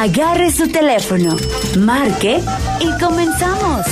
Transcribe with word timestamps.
Agarre 0.00 0.52
su 0.52 0.68
teléfono, 0.68 1.34
marque 1.76 2.40
y 2.78 3.00
comenzamos. 3.02 3.84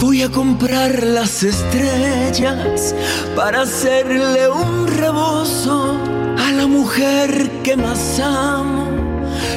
Voy 0.00 0.22
a 0.22 0.30
comprar 0.30 1.02
las 1.02 1.42
estrellas 1.42 2.94
para 3.34 3.62
hacerle 3.62 4.48
un 4.48 4.86
rebozo 4.86 5.98
a 6.38 6.52
la 6.52 6.68
mujer 6.68 7.50
que 7.64 7.76
más 7.76 8.20
amo, 8.20 8.91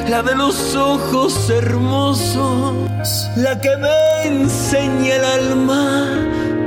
la 0.08 0.22
de 0.22 0.34
los 0.36 0.74
ojos 0.76 1.50
hermosos, 1.50 3.28
la 3.36 3.60
que 3.60 3.76
me 3.76 4.26
enseña 4.26 5.16
el 5.16 5.24
alma 5.24 6.08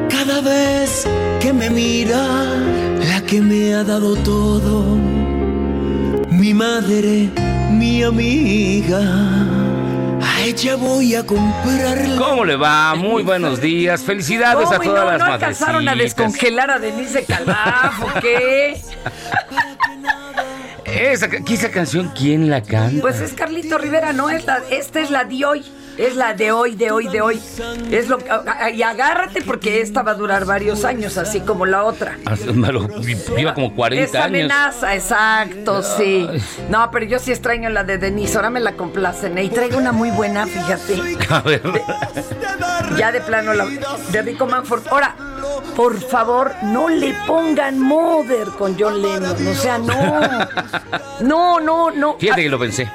cada 0.10 0.42
vez 0.42 1.08
que 1.40 1.54
me 1.54 1.70
mira, 1.70 2.26
la 3.10 3.22
que 3.22 3.42
me 3.42 3.74
ha 3.76 3.84
dado 3.84 4.16
todo, 4.18 4.98
mi 6.30 6.54
madre, 6.54 7.30
mi 7.72 8.04
amiga. 8.04 9.00
A 10.22 10.42
ella 10.42 10.76
voy 10.76 11.16
a 11.16 11.26
comprarle. 11.26 12.16
¿Cómo 12.18 12.44
le 12.46 12.56
va? 12.56 12.96
Muy 12.96 13.24
buenos 13.24 13.62
días. 13.62 14.04
Felicidades 14.04 14.70
a 14.72 14.78
¿Cómo 14.78 14.84
y 14.84 14.88
todas 14.88 15.06
no, 15.06 15.12
las 15.12 15.20
no 15.20 15.34
alcanzaron 15.34 15.88
a 15.88 15.96
descongelar 15.96 16.72
a 16.72 16.80
Denise 16.80 17.24
Calaf, 17.26 18.02
¿o 18.02 18.20
qué? 18.22 18.82
Esa, 20.94 21.28
esa 21.28 21.72
canción, 21.72 22.12
¿quién 22.18 22.50
la 22.50 22.62
canta? 22.62 23.02
Pues 23.02 23.20
es 23.22 23.34
Carlito 23.34 23.78
Rivera, 23.78 24.12
no 24.12 24.30
es 24.30 24.46
la, 24.46 24.62
esta 24.72 25.00
es 25.00 25.12
la 25.12 25.24
de 25.24 25.46
hoy. 25.46 25.64
Es 26.00 26.16
la 26.16 26.34
de 26.34 26.52
hoy, 26.54 26.76
de 26.76 26.92
hoy, 26.92 27.08
de 27.10 27.20
hoy. 27.22 27.42
Es 27.92 28.08
lo 28.08 28.18
que- 28.20 28.26
y 28.74 28.82
agárrate 28.84 29.42
porque 29.42 29.82
esta 29.82 30.02
va 30.02 30.12
a 30.12 30.16
durar 30.16 30.46
varios 30.46 30.86
años, 30.86 31.18
así 31.18 31.42
como 31.42 31.66
la 31.66 31.84
otra. 31.84 32.18
Ah, 32.26 32.36
Viva 33.36 33.54
como 33.54 33.76
40 33.76 34.06
Es 34.06 34.16
años. 34.16 34.26
amenaza, 34.52 34.96
exacto, 34.96 35.84
sí. 35.84 36.28
No, 36.70 36.90
pero 36.92 37.06
yo 37.06 37.20
sí 37.20 37.32
extraño 37.32 37.70
la 37.70 37.84
de 37.84 37.98
Denise, 37.98 38.38
ahora 38.38 38.50
me 38.50 38.62
la 38.62 38.74
complacen. 38.74 39.38
¿eh? 39.38 39.44
Y 39.44 39.50
traigo 39.50 39.78
una 39.78 39.92
muy 39.92 40.10
buena, 40.12 40.46
fíjate. 40.48 41.18
A 41.30 41.42
ver. 41.42 41.62
Ya 42.98 43.12
de 43.12 43.22
plano, 43.22 43.54
la, 43.54 43.66
de 44.12 44.22
Rico 44.22 44.46
Manford. 44.48 44.88
Ahora, 44.90 45.16
por 45.76 46.00
favor, 46.00 46.54
no 46.64 46.88
le 46.90 47.14
pongan 47.28 47.80
Mother 47.80 48.48
con 48.58 48.78
John 48.80 49.02
Lennon. 49.02 49.48
O 49.48 49.54
sea, 49.54 49.78
no. 49.78 49.94
No, 51.20 51.60
no, 51.60 51.92
no. 51.92 52.18
Fíjate 52.18 52.44
que 52.44 52.50
lo 52.50 52.58
pensé. 52.58 52.90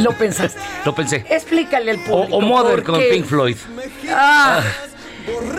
Ah, 0.00 0.04
Lo 0.04 0.12
pensaste. 0.12 0.60
Lo 0.84 0.94
pensé. 0.94 1.24
Explícale 1.28 1.90
al 1.92 1.98
O, 1.98 2.04
público. 2.04 2.36
o 2.36 2.40
Mother 2.40 2.82
por 2.82 2.94
con. 2.94 3.00
Pink 3.10 3.24
Floyd. 3.26 3.56
Ah, 4.10 4.62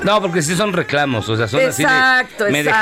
No, 0.04 0.20
porque 0.22 0.42
sí 0.42 0.56
son 0.56 0.74
reclamos, 0.74 1.30
o 1.30 1.38
sea, 1.38 1.48
son 1.48 1.62
Exacto, 1.62 2.46
así 2.46 2.46
de, 2.46 2.52
me 2.52 2.60
exacto. 2.62 2.82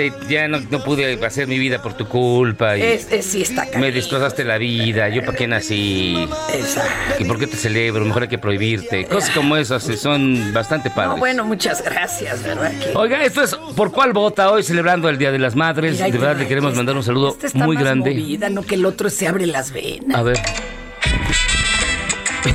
dejaste, 0.00 0.12
ya 0.28 0.48
no, 0.48 0.58
no 0.70 0.82
pude 0.82 1.24
hacer 1.24 1.46
mi 1.46 1.56
vida 1.58 1.80
por 1.80 1.94
tu 1.94 2.06
culpa 2.08 2.76
y 2.76 2.82
es, 2.82 3.10
es- 3.12 3.24
sí 3.26 3.42
está 3.42 3.64
me 3.78 3.92
destrozaste 3.92 4.42
la 4.44 4.58
vida, 4.58 5.08
yo 5.08 5.24
para 5.24 5.36
qué 5.38 5.46
nací 5.46 6.28
Exacto. 6.52 7.14
y 7.22 7.24
por 7.24 7.38
qué 7.38 7.46
te 7.46 7.56
celebro, 7.56 8.04
mejor 8.04 8.22
hay 8.22 8.28
que 8.28 8.38
prohibirte, 8.38 9.06
cosas 9.06 9.30
como 9.30 9.56
esas 9.56 9.88
eh, 9.88 9.96
son 9.96 10.52
bastante 10.52 10.90
padres. 10.90 11.10
No, 11.12 11.16
bueno, 11.18 11.44
muchas 11.44 11.82
gracias, 11.82 12.42
¿verdad? 12.42 12.72
Que- 12.72 12.92
Oiga, 12.96 13.22
esto 13.22 13.42
es 13.42 13.54
¿Por 13.54 13.92
cuál 13.92 14.12
vota 14.12 14.50
hoy 14.50 14.62
celebrando 14.64 15.08
el 15.08 15.18
Día 15.18 15.30
de 15.30 15.38
las 15.38 15.54
Madres? 15.54 15.92
Mira, 15.92 16.06
de 16.06 16.18
verdad 16.18 16.36
le 16.36 16.48
queremos 16.48 16.74
mandar 16.74 16.96
un 16.96 17.04
saludo 17.04 17.28
esta 17.30 17.46
está 17.46 17.58
muy 17.64 17.76
más 17.76 17.84
grande. 17.84 18.10
movida, 18.10 18.50
no 18.50 18.62
que 18.62 18.74
el 18.74 18.84
otro 18.84 19.08
se 19.10 19.28
abre 19.28 19.46
las 19.46 19.70
venas. 19.70 20.18
A 20.18 20.22
ver. 20.22 20.38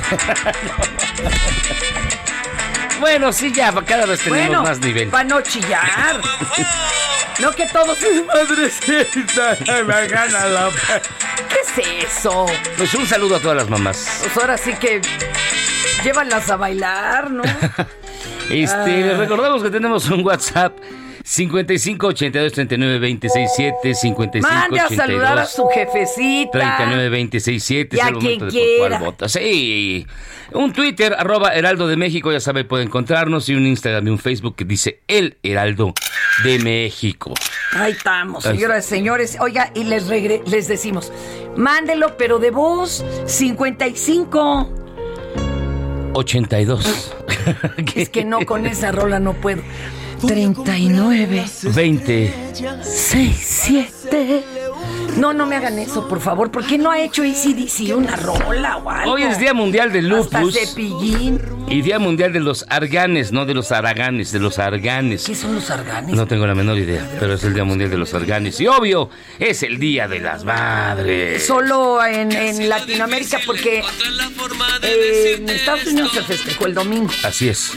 bueno, 3.00 3.32
sí, 3.32 3.52
ya, 3.52 3.72
cada 3.84 4.06
vez 4.06 4.20
tenemos 4.20 4.46
bueno, 4.48 4.62
más 4.62 4.78
nivel. 4.80 5.08
para 5.08 5.24
no 5.24 5.40
chillar. 5.40 6.20
no 7.40 7.50
que 7.52 7.66
todos. 7.66 7.98
Madrecita, 8.26 9.56
me 9.86 10.06
gana 10.08 10.46
la. 10.46 10.70
¿Qué 11.48 11.82
es 11.82 12.14
eso? 12.18 12.46
Pues 12.76 12.94
un 12.94 13.06
saludo 13.06 13.36
a 13.36 13.40
todas 13.40 13.56
las 13.56 13.68
mamás. 13.68 14.20
Pues 14.22 14.36
ahora 14.36 14.56
sí 14.56 14.72
que 14.74 15.00
llévalas 16.04 16.48
a 16.50 16.56
bailar, 16.56 17.30
¿no? 17.30 17.42
Este, 18.50 18.74
Ah. 18.76 18.86
les 18.86 19.16
recordamos 19.18 19.62
que 19.62 19.70
tenemos 19.70 20.10
un 20.10 20.26
WhatsApp 20.26 20.76
55 21.24 22.06
82 22.08 22.52
39 22.52 22.98
26 22.98 23.50
7 23.56 23.94
55 23.94 24.48
Mande 24.54 24.80
a 24.80 24.86
82 24.86 24.96
saludar 25.06 25.38
a 25.38 25.46
su 25.46 25.66
jefecita. 25.68 26.50
39 26.52 27.08
26 27.08 27.62
7 27.64 27.96
Y 27.96 28.00
a 28.00 28.12
quien 28.12 28.40
quiera. 28.48 28.98
vota. 28.98 29.28
Sí. 29.28 30.06
Un 30.52 30.72
Twitter, 30.72 31.14
arroba 31.16 31.54
Heraldo 31.54 31.86
de 31.86 31.96
México, 31.96 32.30
ya 32.32 32.40
sabe, 32.40 32.64
puede 32.64 32.84
encontrarnos. 32.84 33.48
Y 33.48 33.54
un 33.54 33.66
Instagram 33.66 34.06
y 34.08 34.10
un 34.10 34.18
Facebook 34.18 34.56
que 34.56 34.64
dice 34.64 35.00
El 35.08 35.38
Heraldo 35.42 35.94
de 36.44 36.58
México. 36.58 37.32
Ahí 37.74 37.92
estamos, 37.92 38.42
señoras 38.44 38.84
y 38.86 38.88
señores. 38.88 39.36
Oiga, 39.40 39.70
y 39.74 39.84
les, 39.84 40.08
regre- 40.08 40.42
les 40.46 40.68
decimos, 40.68 41.12
mándelo, 41.56 42.16
pero 42.18 42.38
de 42.38 42.50
voz 42.50 43.04
55. 43.26 44.78
82 46.14 47.14
Es 47.96 48.08
que 48.10 48.24
no, 48.24 48.44
con 48.44 48.66
esa 48.66 48.92
rola 48.92 49.18
no 49.18 49.32
puedo. 49.34 49.62
39, 50.26 51.44
20 51.64 52.32
6, 52.82 53.34
7. 54.10 54.61
No, 55.16 55.32
no 55.32 55.46
me 55.46 55.56
hagan 55.56 55.78
eso, 55.78 56.08
por 56.08 56.20
favor. 56.20 56.50
¿Por 56.50 56.66
qué 56.66 56.78
no 56.78 56.90
ha 56.90 57.00
hecho 57.00 57.22
ACDC 57.22 57.94
una 57.96 58.16
rola 58.16 58.78
o 58.78 58.90
algo? 58.90 59.12
Hoy 59.12 59.22
es 59.22 59.38
Día 59.38 59.52
Mundial 59.54 59.92
del 59.92 60.08
Lupus 60.08 60.54
Cepillín. 60.54 61.40
y 61.68 61.82
Día 61.82 61.98
Mundial 61.98 62.32
de 62.32 62.40
los 62.40 62.64
Arganes, 62.68 63.30
no 63.30 63.44
de 63.44 63.54
los 63.54 63.72
Araganes, 63.72 64.32
de 64.32 64.40
los 64.40 64.58
Arganes. 64.58 65.24
¿Qué 65.24 65.34
son 65.34 65.54
los 65.54 65.70
arganes? 65.70 66.14
No 66.16 66.26
tengo 66.26 66.46
la 66.46 66.54
menor 66.54 66.78
idea, 66.78 67.06
pero 67.20 67.34
es 67.34 67.44
el 67.44 67.52
Día 67.54 67.64
Mundial 67.64 67.90
de 67.90 67.98
los 67.98 68.14
Arganes. 68.14 68.58
Y 68.60 68.66
obvio, 68.66 69.10
es 69.38 69.62
el 69.62 69.78
Día 69.78 70.08
de 70.08 70.20
las 70.20 70.44
Madres. 70.44 71.46
Solo 71.46 72.04
en, 72.04 72.32
en 72.32 72.68
Latinoamérica 72.68 73.38
porque 73.44 73.82
eh, 74.82 75.34
en 75.38 75.48
Estados 75.48 75.86
Unidos 75.86 76.12
se 76.12 76.22
festejó 76.22 76.66
el 76.66 76.74
domingo. 76.74 77.12
Así 77.22 77.48
es. 77.48 77.72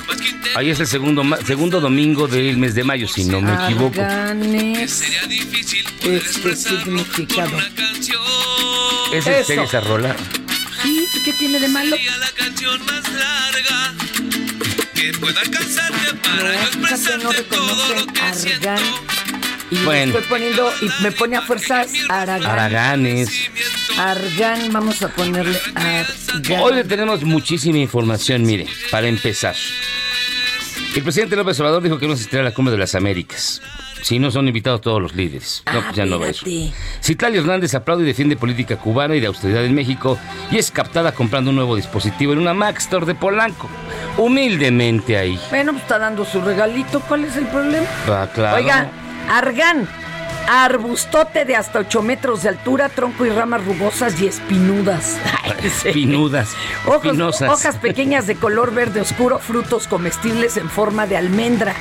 Ahí 0.56 0.70
es 0.70 0.80
el 0.80 0.88
segundo, 0.88 1.22
segundo 1.46 1.82
domingo 1.82 2.28
del 2.28 2.58
mes 2.58 2.76
de 2.76 2.84
mayo, 2.86 3.08
si 3.08 3.26
no 3.26 3.42
me 3.42 3.54
equivoco. 3.66 4.02
Arganes. 4.02 5.04
Este 6.06 7.25
significado. 7.27 7.57
¿Es 9.13 9.27
en 9.27 9.33
Eso. 9.33 9.44
serio 9.48 9.63
esa 9.63 9.81
rola? 9.81 10.16
Sí, 10.81 11.07
¿qué 11.24 11.33
tiene 11.33 11.60
de 11.60 11.68
malo? 11.68 11.95
que 14.94 15.12
pueda 15.19 15.39
alcanzarte 15.42 16.13
para 16.24 16.54
no 16.54 16.62
expresarte 16.62 17.44
todo 17.44 17.68
lo 17.68 17.88
reconocen 17.94 18.13
que 18.13 18.33
siento. 18.33 18.69
Y 19.72 19.77
Bueno. 19.83 20.13
estoy 20.18 20.30
poniendo, 20.30 20.72
y 20.81 21.04
me 21.04 21.12
pone 21.12 21.36
a 21.38 21.42
fuerzas 21.42 21.88
Aragán. 22.10 22.45
Araganes. 22.50 23.50
Argan, 23.98 24.72
vamos 24.72 25.01
a 25.01 25.10
ponerle 25.10 25.60
Argan. 25.75 26.62
Hoy 26.62 26.75
le 26.75 26.83
tenemos 26.86 27.24
muchísima 27.24 27.77
información, 27.80 28.44
mire, 28.44 28.68
para 28.92 29.07
empezar. 29.07 29.56
El 30.95 31.04
presidente 31.04 31.36
López 31.36 31.60
Obrador 31.60 31.83
dijo 31.83 31.98
que 32.00 32.07
no 32.07 32.13
asistirá 32.13 32.42
a 32.42 32.45
la 32.45 32.54
cumbre 32.54 32.72
de 32.72 32.77
las 32.77 32.95
Américas. 32.95 33.62
Si 34.06 34.19
no 34.19 34.30
son 34.30 34.48
invitados 34.48 34.81
todos 34.81 35.02
los 35.02 35.16
líderes. 35.16 35.63
No, 35.66 35.80
Ah, 35.80 35.81
pues 35.86 35.96
ya 35.96 36.06
no 36.06 36.19
va 36.19 36.28
eso. 36.28 36.46
Citlali 37.02 37.40
Hernández 37.40 37.74
aplaude 37.74 38.04
y 38.04 38.06
defiende 38.06 38.36
política 38.38 38.78
cubana 38.78 39.16
y 39.16 39.19
de 39.19 39.25
austeridad 39.25 39.66
en 39.66 39.74
México 39.74 40.19
y 40.52 40.60
es 40.60 40.69
captada 40.69 41.12
comprando 41.12 41.50
un 41.50 41.56
nuevo 41.56 41.75
dispositivo 41.75 42.31
en 42.34 42.38
una 42.38 42.54
Mac 42.54 42.78
Store 42.78 43.07
de 43.07 43.16
Polanco. 43.16 43.68
Humildemente 44.18 45.18
ahí. 45.18 45.40
Bueno, 45.50 45.72
pues 45.72 45.81
está 45.81 45.98
dando 45.98 46.24
su 46.24 46.40
regalito, 46.40 47.00
¿cuál 47.07 47.24
es 47.25 47.36
el 47.36 47.48
problema? 47.48 47.88
Ah, 48.07 48.28
claro. 48.31 48.57
Oiga, 48.57 48.92
Argan, 49.28 49.88
arbustote 50.48 51.44
de 51.46 51.56
hasta 51.56 51.80
8 51.80 52.01
metros 52.04 52.44
de 52.44 52.50
altura, 52.50 52.90
tronco 52.90 53.25
y 53.25 53.30
ramas 53.30 53.66
rugosas 53.66 54.22
y 54.22 54.28
espinudas. 54.28 55.18
Espinudas, 55.63 56.56
Ojos- 56.86 57.42
hojas 57.42 57.78
pequeñas 57.78 58.28
de 58.28 58.36
color 58.36 58.72
verde 58.72 59.01
oscuro, 59.01 59.40
frutos 59.40 59.88
comestibles 59.88 60.58
en 60.58 60.69
forma 60.69 61.08
de 61.08 61.18
almendra. 61.18 61.74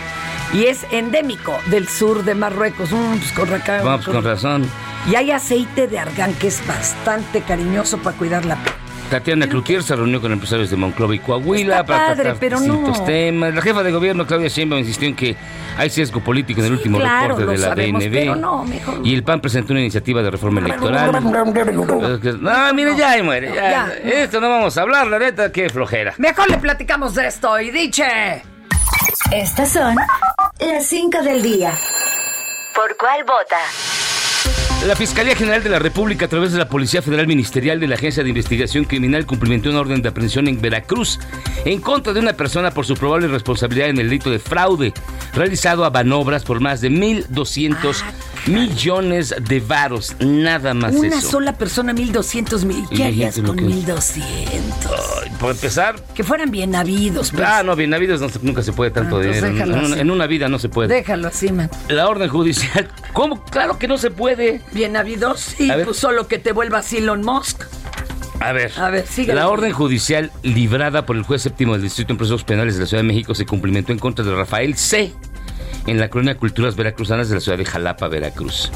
Y 0.52 0.66
es 0.66 0.86
endémico 0.92 1.56
del 1.66 1.88
sur 1.88 2.24
de 2.24 2.34
Marruecos. 2.34 2.90
Mm, 2.92 3.16
pues 3.18 3.32
con, 3.32 3.48
raca- 3.48 3.82
Vamos, 3.82 4.06
con 4.06 4.22
razón. 4.22 4.68
Y 5.10 5.16
hay 5.16 5.30
aceite 5.32 5.86
de 5.88 5.98
argán 5.98 6.32
que 6.34 6.46
es 6.48 6.64
bastante 6.66 7.40
cariñoso 7.42 7.98
para 7.98 8.16
cuidar 8.16 8.44
la 8.44 8.56
piel. 8.56 8.74
Tatiana 9.10 9.46
Cloutier 9.46 9.82
se 9.82 9.94
reunió 9.94 10.20
con 10.20 10.32
empresarios 10.32 10.70
de 10.70 10.76
Monclova 10.76 11.14
y 11.14 11.18
Coahuila 11.18 11.80
Está 11.80 11.86
para 11.86 12.06
padre, 12.06 12.22
tratar 12.22 12.40
pero 12.40 12.58
distintos 12.58 12.98
no. 13.00 13.04
temas. 13.04 13.54
La 13.54 13.60
jefa 13.60 13.82
de 13.82 13.92
gobierno, 13.92 14.26
Claudia 14.26 14.48
Sheinbaum, 14.48 14.80
insistió 14.80 15.06
en 15.08 15.14
que 15.14 15.36
hay 15.76 15.90
sesgo 15.90 16.20
político 16.20 16.60
en 16.60 16.66
el 16.66 16.72
último 16.72 16.98
claro, 16.98 17.36
reporte 17.36 17.52
de 17.52 17.58
la 17.58 17.68
sabemos, 17.68 18.02
DNB. 18.02 18.12
pero 18.12 18.36
no, 18.36 18.64
mejor 18.64 18.98
no. 19.00 19.06
Y 19.06 19.14
el 19.14 19.22
PAN 19.22 19.40
presentó 19.40 19.72
una 19.74 19.80
iniciativa 19.82 20.22
de 20.22 20.30
reforma 20.30 20.60
electoral. 20.60 21.12
No, 22.40 22.74
mire, 22.74 22.96
ya 22.96 23.10
ahí 23.10 23.22
muere. 23.22 23.52
Ya. 23.54 23.70
Ya. 23.70 23.92
Esto 24.22 24.40
no 24.40 24.48
vamos 24.48 24.76
a 24.78 24.82
hablar, 24.82 25.06
la 25.06 25.18
neta, 25.18 25.52
qué 25.52 25.68
flojera. 25.68 26.14
Mejor 26.18 26.50
le 26.50 26.56
platicamos 26.58 27.14
de 27.14 27.26
esto 27.26 27.60
y 27.60 27.70
diche. 27.70 28.42
Estas 29.32 29.72
son 29.72 29.96
las 30.60 30.86
5 30.86 31.22
del 31.22 31.42
día. 31.42 31.72
¿Por 32.74 32.96
cuál 32.96 33.24
vota? 33.24 33.56
La 34.86 34.94
Fiscalía 34.94 35.34
General 35.34 35.62
de 35.62 35.70
la 35.70 35.78
República, 35.78 36.26
a 36.26 36.28
través 36.28 36.52
de 36.52 36.58
la 36.58 36.68
Policía 36.68 37.00
Federal 37.00 37.26
Ministerial 37.26 37.80
de 37.80 37.88
la 37.88 37.94
Agencia 37.94 38.22
de 38.22 38.28
Investigación 38.28 38.84
Criminal, 38.84 39.24
cumplimentó 39.24 39.70
una 39.70 39.80
orden 39.80 40.02
de 40.02 40.10
aprehensión 40.10 40.46
en 40.46 40.60
Veracruz 40.60 41.18
en 41.64 41.80
contra 41.80 42.12
de 42.12 42.20
una 42.20 42.34
persona 42.34 42.70
por 42.70 42.84
su 42.84 42.94
probable 42.94 43.28
responsabilidad 43.28 43.88
en 43.88 43.98
el 43.98 44.10
delito 44.10 44.30
de 44.30 44.38
fraude 44.38 44.92
realizado 45.32 45.84
a 45.84 45.90
Banobras 45.90 46.44
por 46.44 46.60
más 46.60 46.82
de 46.82 46.90
1.200 46.90 48.02
millones 48.46 49.34
de 49.40 49.60
varos. 49.60 50.14
Nada 50.20 50.74
más 50.74 50.94
Una 50.94 51.18
eso. 51.18 51.30
sola 51.32 51.52
persona, 51.54 51.92
1200 51.92 52.64
mil. 52.64 52.84
¿Qué 52.94 53.04
harías 53.04 53.38
con 53.40 53.56
que- 53.56 53.62
1200? 53.62 54.90
Ay, 55.22 55.30
Por 55.40 55.50
empezar, 55.52 55.96
Que 56.14 56.24
fueran 56.24 56.50
bien 56.50 56.74
habidos, 56.74 57.30
pues. 57.30 57.42
ah, 57.46 57.62
no, 57.62 57.74
bien 57.76 57.92
habidos 57.94 58.20
no 58.20 58.28
nunca 58.42 58.62
se 58.62 58.72
puede 58.72 58.90
tanto 58.90 59.16
Ah, 59.16 59.20
dinero. 59.20 59.46
En, 59.46 59.60
en 59.98 60.10
una- 60.10 60.24
en 60.24 60.28
vida 60.28 60.48
no 60.48 60.58
se 60.58 60.68
puede. 60.68 60.88
Déjalo 60.94 61.28
así, 61.28 61.50
man. 61.52 61.70
La 61.88 62.08
orden 62.08 62.28
judicial, 62.28 62.88
¿cómo? 63.12 63.42
Claro 63.44 63.78
que 63.78 63.88
no 63.88 63.98
se 63.98 64.10
puede. 64.10 64.60
Bien 64.72 64.96
habidos, 64.96 65.40
sí, 65.40 65.70
A 65.70 65.76
ver. 65.76 65.86
pues 65.86 65.98
solo 65.98 66.26
que 66.28 66.38
te 66.38 66.52
vuelvas 66.52 66.92
Elon 66.92 67.22
Musk. 67.22 67.62
A 68.40 68.52
ver, 68.52 68.72
A 68.76 68.90
ver, 68.90 69.04
la 69.28 69.48
orden 69.48 69.72
judicial 69.72 70.30
librada 70.42 71.06
por 71.06 71.16
el 71.16 71.22
juez 71.22 71.40
séptimo 71.42 71.72
del 71.74 71.82
Distrito 71.82 72.12
de 72.12 72.18
Procesos 72.18 72.44
Penales 72.44 72.74
de 72.74 72.80
la 72.82 72.86
Ciudad 72.86 73.02
de 73.02 73.06
México 73.06 73.34
se 73.34 73.46
cumplimentó 73.46 73.92
en 73.92 73.98
contra 73.98 74.24
de 74.24 74.34
Rafael 74.34 74.76
C. 74.76 75.12
en 75.86 75.98
la 75.98 76.08
colonia 76.08 76.36
Culturas 76.36 76.76
Veracruzanas 76.76 77.28
de 77.28 77.36
la 77.36 77.40
ciudad 77.40 77.58
de 77.58 77.64
Jalapa, 77.64 78.08
Veracruz. 78.08 78.70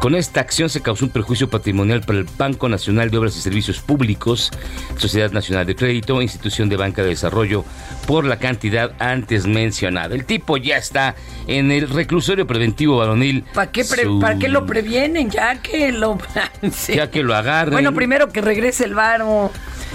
Con 0.00 0.14
esta 0.14 0.40
acción 0.40 0.70
se 0.70 0.80
causó 0.80 1.06
un 1.06 1.10
perjuicio 1.10 1.50
patrimonial 1.50 2.02
para 2.02 2.20
el 2.20 2.26
Banco 2.36 2.68
Nacional 2.68 3.10
de 3.10 3.18
Obras 3.18 3.36
y 3.36 3.40
Servicios 3.40 3.80
Públicos, 3.80 4.52
Sociedad 4.96 5.32
Nacional 5.32 5.66
de 5.66 5.74
Crédito, 5.74 6.22
Institución 6.22 6.68
de 6.68 6.76
Banca 6.76 7.02
de 7.02 7.08
Desarrollo, 7.08 7.64
por 8.06 8.24
la 8.24 8.38
cantidad 8.38 8.92
antes 9.00 9.46
mencionada. 9.46 10.14
El 10.14 10.24
tipo 10.24 10.56
ya 10.56 10.76
está 10.76 11.16
en 11.48 11.72
el 11.72 11.88
reclusorio 11.90 12.46
preventivo 12.46 12.98
varonil. 12.98 13.44
¿Para 13.52 13.72
qué, 13.72 13.84
pre- 13.84 14.04
Su- 14.04 14.20
¿Para 14.20 14.38
qué 14.38 14.48
lo 14.48 14.66
previenen? 14.66 15.30
Ya 15.30 15.60
que 15.60 15.90
lo... 15.90 16.16
Sí. 16.72 16.94
Ya 16.94 17.10
que 17.10 17.24
lo 17.24 17.34
agarren. 17.34 17.72
Bueno, 17.72 17.92
primero 17.92 18.28
que 18.28 18.40
regrese 18.40 18.84
el 18.84 18.94
varo. 18.94 19.50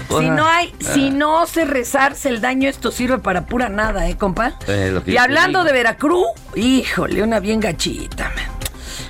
Si 0.08 0.28
no 0.28 0.46
hay, 0.46 0.74
ah. 0.86 0.90
si 0.92 1.10
no 1.10 1.46
se 1.46 1.64
rezarse 1.64 2.28
el 2.28 2.42
daño, 2.42 2.68
esto 2.68 2.90
sirve 2.90 3.18
para 3.18 3.46
pura 3.46 3.68
nada, 3.70 4.06
¿eh, 4.08 4.16
compa? 4.18 4.58
Eh, 4.68 5.00
y 5.06 5.16
hablando 5.16 5.64
de 5.64 5.72
Veracruz, 5.72 6.26
híjole, 6.54 7.22
una 7.22 7.40
bien 7.40 7.60
gachita, 7.60 8.30
man. 8.36 8.63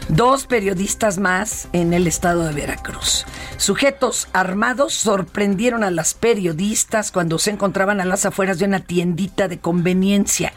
Dos 0.08 0.46
periodistas 0.46 1.18
más 1.18 1.68
en 1.72 1.94
el 1.94 2.06
estado 2.06 2.44
de 2.44 2.52
Veracruz. 2.52 3.24
Sujetos 3.56 4.28
armados 4.34 4.92
sorprendieron 4.92 5.82
a 5.82 5.90
las 5.90 6.12
periodistas 6.12 7.10
cuando 7.10 7.38
se 7.38 7.50
encontraban 7.50 8.02
a 8.02 8.04
las 8.04 8.26
afueras 8.26 8.58
de 8.58 8.66
una 8.66 8.80
tiendita 8.80 9.48
de 9.48 9.58
conveniencia. 9.58 10.52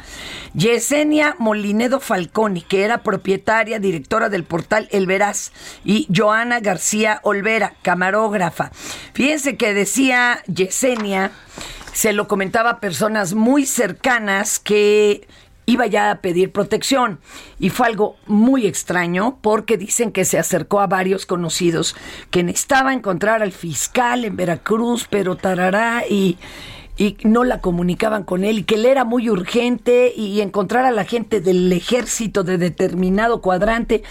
Yesenia 0.53 1.35
Molinedo 1.39 2.01
Falconi, 2.01 2.61
que 2.61 2.83
era 2.83 3.03
propietaria, 3.03 3.79
directora 3.79 4.27
del 4.27 4.43
portal 4.43 4.89
El 4.91 5.07
Veraz, 5.07 5.53
y 5.85 6.07
Joana 6.13 6.59
García 6.59 7.21
Olvera, 7.23 7.75
camarógrafa. 7.83 8.71
Fíjense 9.13 9.55
que 9.55 9.73
decía 9.73 10.43
Yesenia, 10.47 11.31
se 11.93 12.11
lo 12.11 12.27
comentaba 12.27 12.71
a 12.71 12.79
personas 12.79 13.33
muy 13.33 13.65
cercanas 13.65 14.59
que 14.59 15.25
iba 15.67 15.85
ya 15.85 16.09
a 16.09 16.21
pedir 16.21 16.51
protección. 16.51 17.19
Y 17.59 17.69
fue 17.69 17.87
algo 17.87 18.15
muy 18.25 18.65
extraño 18.65 19.37
porque 19.41 19.77
dicen 19.77 20.11
que 20.11 20.25
se 20.25 20.39
acercó 20.39 20.79
a 20.79 20.87
varios 20.87 21.25
conocidos 21.27 21.95
que 22.31 22.41
necesitaba 22.41 22.93
encontrar 22.93 23.43
al 23.43 23.51
fiscal 23.51 24.25
en 24.25 24.35
Veracruz, 24.35 25.05
pero 25.07 25.35
tarará 25.35 26.03
y... 26.09 26.39
No 27.23 27.43
la 27.43 27.61
comunicaban 27.61 28.23
con 28.23 28.43
él 28.43 28.57
y 28.57 28.63
que 28.63 28.75
le 28.75 28.89
era 28.89 29.05
muy 29.05 29.29
urgente 29.29 30.11
y 30.17 30.41
encontrar 30.41 30.83
a 30.83 30.89
la 30.89 31.05
gente 31.05 31.41
del 31.41 31.71
ejército 31.71 32.43
de 32.43 32.57
determinado 32.57 33.39
cuadrante. 33.39 34.01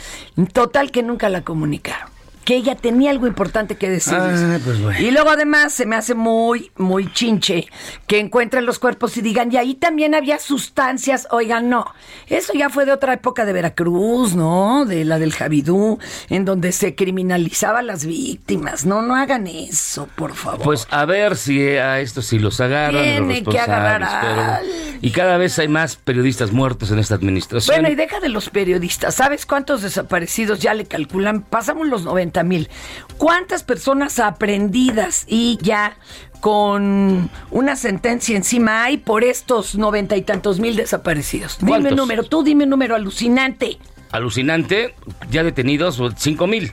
Total 0.53 0.93
que 0.93 1.03
nunca 1.03 1.29
la 1.29 1.43
comunicaron. 1.43 2.16
Que 2.47 2.55
ella 2.55 2.77
tenía 2.77 3.11
algo 3.11 3.27
importante 3.27 3.75
que 3.75 3.91
decirles. 3.91 4.41
Ah, 4.41 4.59
pues 4.65 4.81
bueno. 4.81 5.01
Y 5.01 5.11
luego 5.11 5.31
además 5.31 5.73
se 5.73 5.85
me 5.85 5.97
hace 5.97 6.15
muy, 6.15 6.71
muy 6.77 7.13
chinche 7.13 7.67
que 8.07 8.21
encuentren 8.21 8.65
los 8.65 8.79
cuerpos 8.79 9.17
y 9.17 9.21
digan, 9.21 9.53
y 9.53 9.57
ahí 9.57 9.75
también 9.75 10.15
había 10.15 10.39
sustancias. 10.39 11.27
Oigan, 11.33 11.69
no, 11.69 11.93
eso 12.29 12.53
ya 12.55 12.71
fue 12.71 12.87
de 12.87 12.93
otra 12.93 13.15
época 13.15 13.45
de 13.45 13.53
Veracruz, 13.53 14.37
¿no? 14.37 14.85
De 14.85 15.05
la 15.05 15.19
del 15.19 15.33
Javidú, 15.33 15.99
en 16.29 16.45
donde 16.45 16.71
se 16.71 16.95
criminalizaba 16.95 17.81
a 17.81 17.83
las 17.83 18.07
víctimas. 18.07 18.87
No, 18.87 19.03
no 19.03 19.17
hagan 19.17 19.49
eso, 19.49 20.09
por 20.15 20.33
favor. 20.35 20.63
Pues 20.63 20.87
a 20.91 21.05
ver 21.05 21.37
si 21.37 21.61
a 21.61 21.99
estos 21.99 22.27
sí 22.27 22.39
los 22.39 22.61
agarran. 22.61 22.95
los 23.27 23.27
Tiene 23.35 23.43
que 23.43 23.59
agarrar 23.59 24.05
a 24.05 24.61
pero- 24.63 24.97
Y 25.03 25.11
cada 25.11 25.37
vez 25.37 25.59
hay 25.59 25.67
más 25.67 25.97
periodistas 25.97 26.53
muertos 26.53 26.93
en 26.93 27.01
esta 27.01 27.17
administración. 27.17 27.75
Bueno, 27.75 27.91
y 27.91 27.97
deja 27.97 28.21
de 28.21 28.29
los 28.29 28.51
periodistas. 28.51 29.17
¿Sabes 29.17 29.47
cuántos 29.47 29.83
desaparecidos 29.83 30.61
ya 30.61 30.75
le 30.75 30.85
calculan? 30.87 31.43
Pasamos 31.43 31.89
los 31.89 32.05
90 32.05 32.36
mil. 32.43 32.69
¿Cuántas 33.19 33.63
personas 33.63 34.19
aprendidas 34.19 35.25
y 35.29 35.59
ya 35.63 35.97
con 36.41 37.31
una 37.51 37.77
sentencia 37.77 38.37
encima 38.37 38.85
hay 38.85 38.99
por 38.99 39.25
estos 39.25 39.75
noventa 39.77 40.17
y 40.17 40.23
tantos 40.23 40.61
mil 40.61 40.77
desaparecidos? 40.77 41.59
Dime 41.61 41.91
un 41.91 41.97
número, 41.97 42.25
tú 42.25 42.43
dime 42.43 42.65
un 42.65 42.71
número 42.71 42.95
alucinante. 42.95 43.79
Alucinante, 44.13 44.95
ya 45.31 45.43
detenidos 45.43 46.01
5 46.17 46.47
mil, 46.47 46.73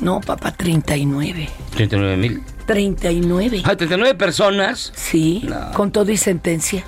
No, 0.00 0.20
papá, 0.20 0.52
39. 0.52 1.48
39 1.74 2.16
mil. 2.16 2.42
39. 2.66 3.62
Hay 3.64 3.76
39 3.76 4.14
personas. 4.14 4.92
Sí, 4.94 5.42
No. 5.48 5.72
con 5.72 5.90
todo 5.90 6.12
y 6.12 6.16
sentencia. 6.16 6.84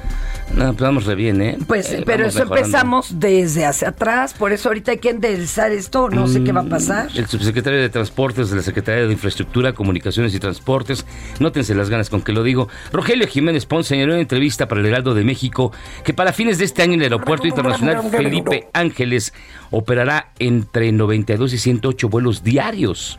No, 0.57 0.67
pues 0.73 0.81
vamos 0.81 1.07
re 1.07 1.15
bien, 1.15 1.41
¿eh? 1.41 1.59
Pues, 1.67 1.91
Eh, 1.93 2.03
pero 2.05 2.27
eso 2.27 2.41
mejorando. 2.41 2.67
empezamos 2.67 3.21
desde 3.21 3.67
hacia 3.67 3.89
atrás, 3.91 4.35
por 4.35 4.53
eso 4.53 4.69
ahorita 4.69 4.93
hay 4.93 4.99
que 4.99 5.11
enderezar 5.11 5.73
esto, 5.73 6.11
no 6.11 6.27
sé 6.27 6.43
qué 6.43 6.53
va 6.53 6.63
a 6.63 6.69
pasar. 6.69 7.09
El 7.15 7.27
subsecretario 7.27 7.81
de 7.81 7.89
Transportes 7.89 8.51
de 8.51 8.57
la 8.57 8.63
Secretaría 8.63 9.07
de 9.07 9.13
Infraestructura, 9.13 9.73
Comunicaciones 9.73 10.35
y 10.35 10.41
Transportes, 10.41 11.07
nótense 11.39 11.75
las 11.75 11.89
ganas 11.89 12.11
con 12.11 12.23
que 12.23 12.33
lo 12.33 12.43
digo, 12.43 12.69
Rogelio 12.93 13.27
Jiménez 13.27 13.67
Pons 13.67 13.87
señaló 13.87 14.13
en 14.13 14.17
una 14.17 14.23
entrevista 14.23 14.67
para 14.69 14.81
el 14.81 14.87
Heraldo 14.87 15.15
de 15.15 15.25
México 15.25 15.73
que 16.05 16.15
para 16.15 16.33
fines 16.33 16.59
de 16.59 16.65
este 16.65 16.83
año 16.83 16.95
el 16.95 17.03
Aeropuerto 17.03 17.47
Internacional 17.47 18.11
Felipe 18.11 18.69
Ángeles 18.73 19.33
operará 19.71 20.33
entre 20.39 20.91
92 20.93 21.53
y 21.53 21.59
108 21.59 22.09
vuelos 22.09 22.43
diarios. 22.43 23.19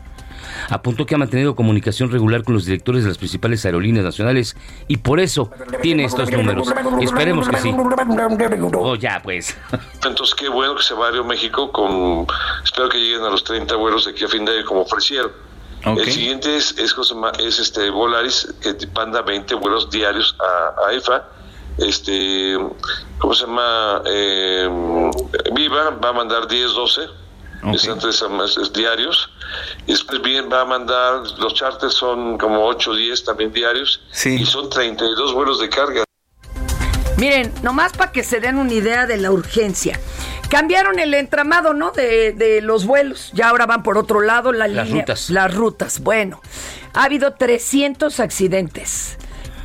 Apuntó 0.68 1.06
que 1.06 1.14
ha 1.14 1.18
mantenido 1.18 1.54
comunicación 1.54 2.10
regular 2.10 2.44
con 2.44 2.54
los 2.54 2.64
directores 2.64 3.02
de 3.04 3.08
las 3.08 3.18
principales 3.18 3.64
aerolíneas 3.64 4.04
nacionales 4.04 4.56
y 4.88 4.98
por 4.98 5.20
eso 5.20 5.50
tiene 5.82 6.04
estos 6.04 6.30
números. 6.30 6.68
Esperemos 7.00 7.48
que 7.48 7.56
sí. 7.58 7.74
Oh, 8.74 8.94
ya, 8.96 9.20
pues. 9.22 9.56
Entonces, 10.04 10.34
qué 10.34 10.48
bueno 10.48 10.74
que 10.76 10.82
se 10.82 10.94
va 10.94 11.06
a 11.06 11.10
Aeroméxico 11.10 11.70
con. 11.72 12.26
Espero 12.64 12.88
que 12.88 12.98
lleguen 12.98 13.22
a 13.22 13.30
los 13.30 13.44
30 13.44 13.74
vuelos 13.76 14.04
de 14.04 14.12
aquí 14.12 14.24
a 14.24 14.28
fin 14.28 14.44
de 14.44 14.58
año 14.58 14.64
como 14.64 14.82
ofrecieron. 14.82 15.32
Ok. 15.84 15.98
El 15.98 16.12
siguiente 16.12 16.56
es, 16.56 16.78
es, 16.78 16.94
es 17.40 17.58
este 17.58 17.90
Volaris, 17.90 18.54
que 18.60 18.76
manda 18.94 19.22
20 19.22 19.54
vuelos 19.56 19.90
diarios 19.90 20.36
a, 20.40 20.86
a 20.88 20.92
EFA. 20.92 21.24
este, 21.78 22.56
¿cómo 23.18 23.34
se 23.34 23.46
llama? 23.46 24.02
Eh, 24.06 25.10
Viva 25.52 25.90
va 25.90 26.10
a 26.10 26.12
mandar 26.12 26.46
10, 26.46 26.72
12 26.72 27.00
están 27.70 27.98
tres 27.98 28.72
diarios. 28.72 29.30
Y 29.86 29.92
después 29.92 30.20
bien 30.22 30.48
va 30.52 30.62
a 30.62 30.64
mandar, 30.64 31.22
los 31.38 31.54
charters 31.54 31.94
son 31.94 32.38
como 32.38 32.64
8 32.66 32.90
o 32.90 32.94
10 32.94 33.24
también 33.24 33.52
diarios. 33.52 34.02
Y 34.24 34.44
son 34.44 34.68
32 34.70 35.32
vuelos 35.34 35.60
de 35.60 35.68
carga. 35.68 36.04
Miren, 37.18 37.52
nomás 37.62 37.92
para 37.92 38.10
que 38.10 38.24
se 38.24 38.40
den 38.40 38.58
una 38.58 38.72
idea 38.72 39.06
de 39.06 39.16
la 39.16 39.30
urgencia. 39.30 39.98
Cambiaron 40.48 40.98
el 40.98 41.14
entramado, 41.14 41.72
¿no? 41.72 41.90
De, 41.92 42.32
de 42.32 42.60
los 42.60 42.84
vuelos. 42.84 43.30
Ya 43.32 43.48
ahora 43.48 43.66
van 43.66 43.82
por 43.82 43.96
otro 43.96 44.20
lado 44.20 44.52
la 44.52 44.66
Las 44.68 44.88
línea. 44.88 45.02
rutas. 45.02 45.30
Las 45.30 45.54
rutas. 45.54 46.00
Bueno, 46.00 46.40
ha 46.94 47.04
habido 47.04 47.34
300 47.34 48.18
accidentes. 48.20 49.18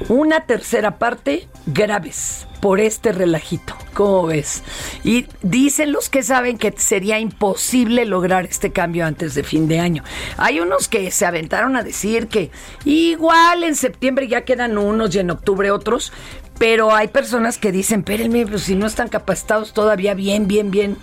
Una 0.07 0.45
tercera 0.45 0.99
parte 0.99 1.47
graves 1.65 2.46
por 2.59 2.79
este 2.79 3.11
relajito. 3.11 3.75
¿Cómo 3.93 4.27
ves? 4.27 4.63
Y 5.03 5.25
dicen 5.41 5.91
los 5.91 6.09
que 6.09 6.23
saben 6.23 6.57
que 6.57 6.73
sería 6.77 7.19
imposible 7.19 8.05
lograr 8.05 8.45
este 8.45 8.71
cambio 8.71 9.05
antes 9.05 9.35
de 9.35 9.43
fin 9.43 9.67
de 9.67 9.79
año. 9.79 10.03
Hay 10.37 10.59
unos 10.59 10.87
que 10.87 11.09
se 11.11 11.25
aventaron 11.25 11.75
a 11.75 11.83
decir 11.83 12.27
que 12.27 12.51
igual 12.85 13.63
en 13.63 13.75
septiembre 13.75 14.27
ya 14.27 14.41
quedan 14.41 14.77
unos 14.77 15.15
y 15.15 15.19
en 15.19 15.31
octubre 15.31 15.71
otros, 15.71 16.11
pero 16.59 16.93
hay 16.93 17.07
personas 17.07 17.57
que 17.57 17.71
dicen, 17.71 17.99
espérenme, 17.99 18.45
pues 18.45 18.63
si 18.63 18.75
no 18.75 18.85
están 18.85 19.09
capacitados 19.09 19.73
todavía 19.73 20.13
bien, 20.13 20.47
bien, 20.47 20.71
bien, 20.71 20.97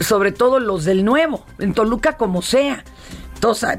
sobre 0.00 0.32
todo 0.32 0.60
los 0.60 0.84
del 0.84 1.04
nuevo, 1.04 1.44
en 1.58 1.74
Toluca 1.74 2.16
como 2.16 2.42
sea. 2.42 2.84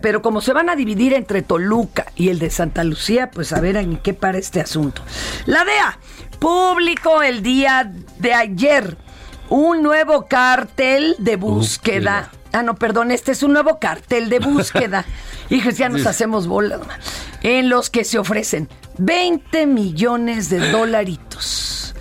Pero 0.01 0.21
como 0.21 0.39
se 0.39 0.53
van 0.53 0.69
a 0.69 0.75
dividir 0.75 1.13
entre 1.13 1.41
Toluca 1.41 2.05
y 2.15 2.29
el 2.29 2.39
de 2.39 2.49
Santa 2.49 2.83
Lucía, 2.83 3.31
pues 3.31 3.51
a 3.51 3.59
ver 3.59 3.75
en 3.75 3.97
qué 3.97 4.13
para 4.13 4.37
este 4.37 4.61
asunto. 4.61 5.01
La 5.45 5.65
DEA 5.65 5.99
publicó 6.39 7.21
el 7.23 7.41
día 7.43 7.91
de 8.19 8.33
ayer 8.33 8.97
un 9.49 9.81
nuevo 9.83 10.25
cartel 10.27 11.15
de 11.19 11.35
búsqueda. 11.35 12.31
Ah, 12.53 12.63
no, 12.63 12.75
perdón, 12.75 13.11
este 13.11 13.31
es 13.31 13.43
un 13.43 13.53
nuevo 13.53 13.79
cartel 13.79 14.29
de 14.29 14.39
búsqueda. 14.39 15.05
Hijos, 15.49 15.77
ya 15.77 15.89
nos 15.89 16.01
Sí. 16.01 16.07
hacemos 16.07 16.47
bolas. 16.47 16.81
En 17.43 17.69
los 17.69 17.89
que 17.89 18.03
se 18.03 18.17
ofrecen 18.19 18.67
20 18.97 19.67
millones 19.67 20.49
de 20.49 20.71
dolaritos 20.71 21.93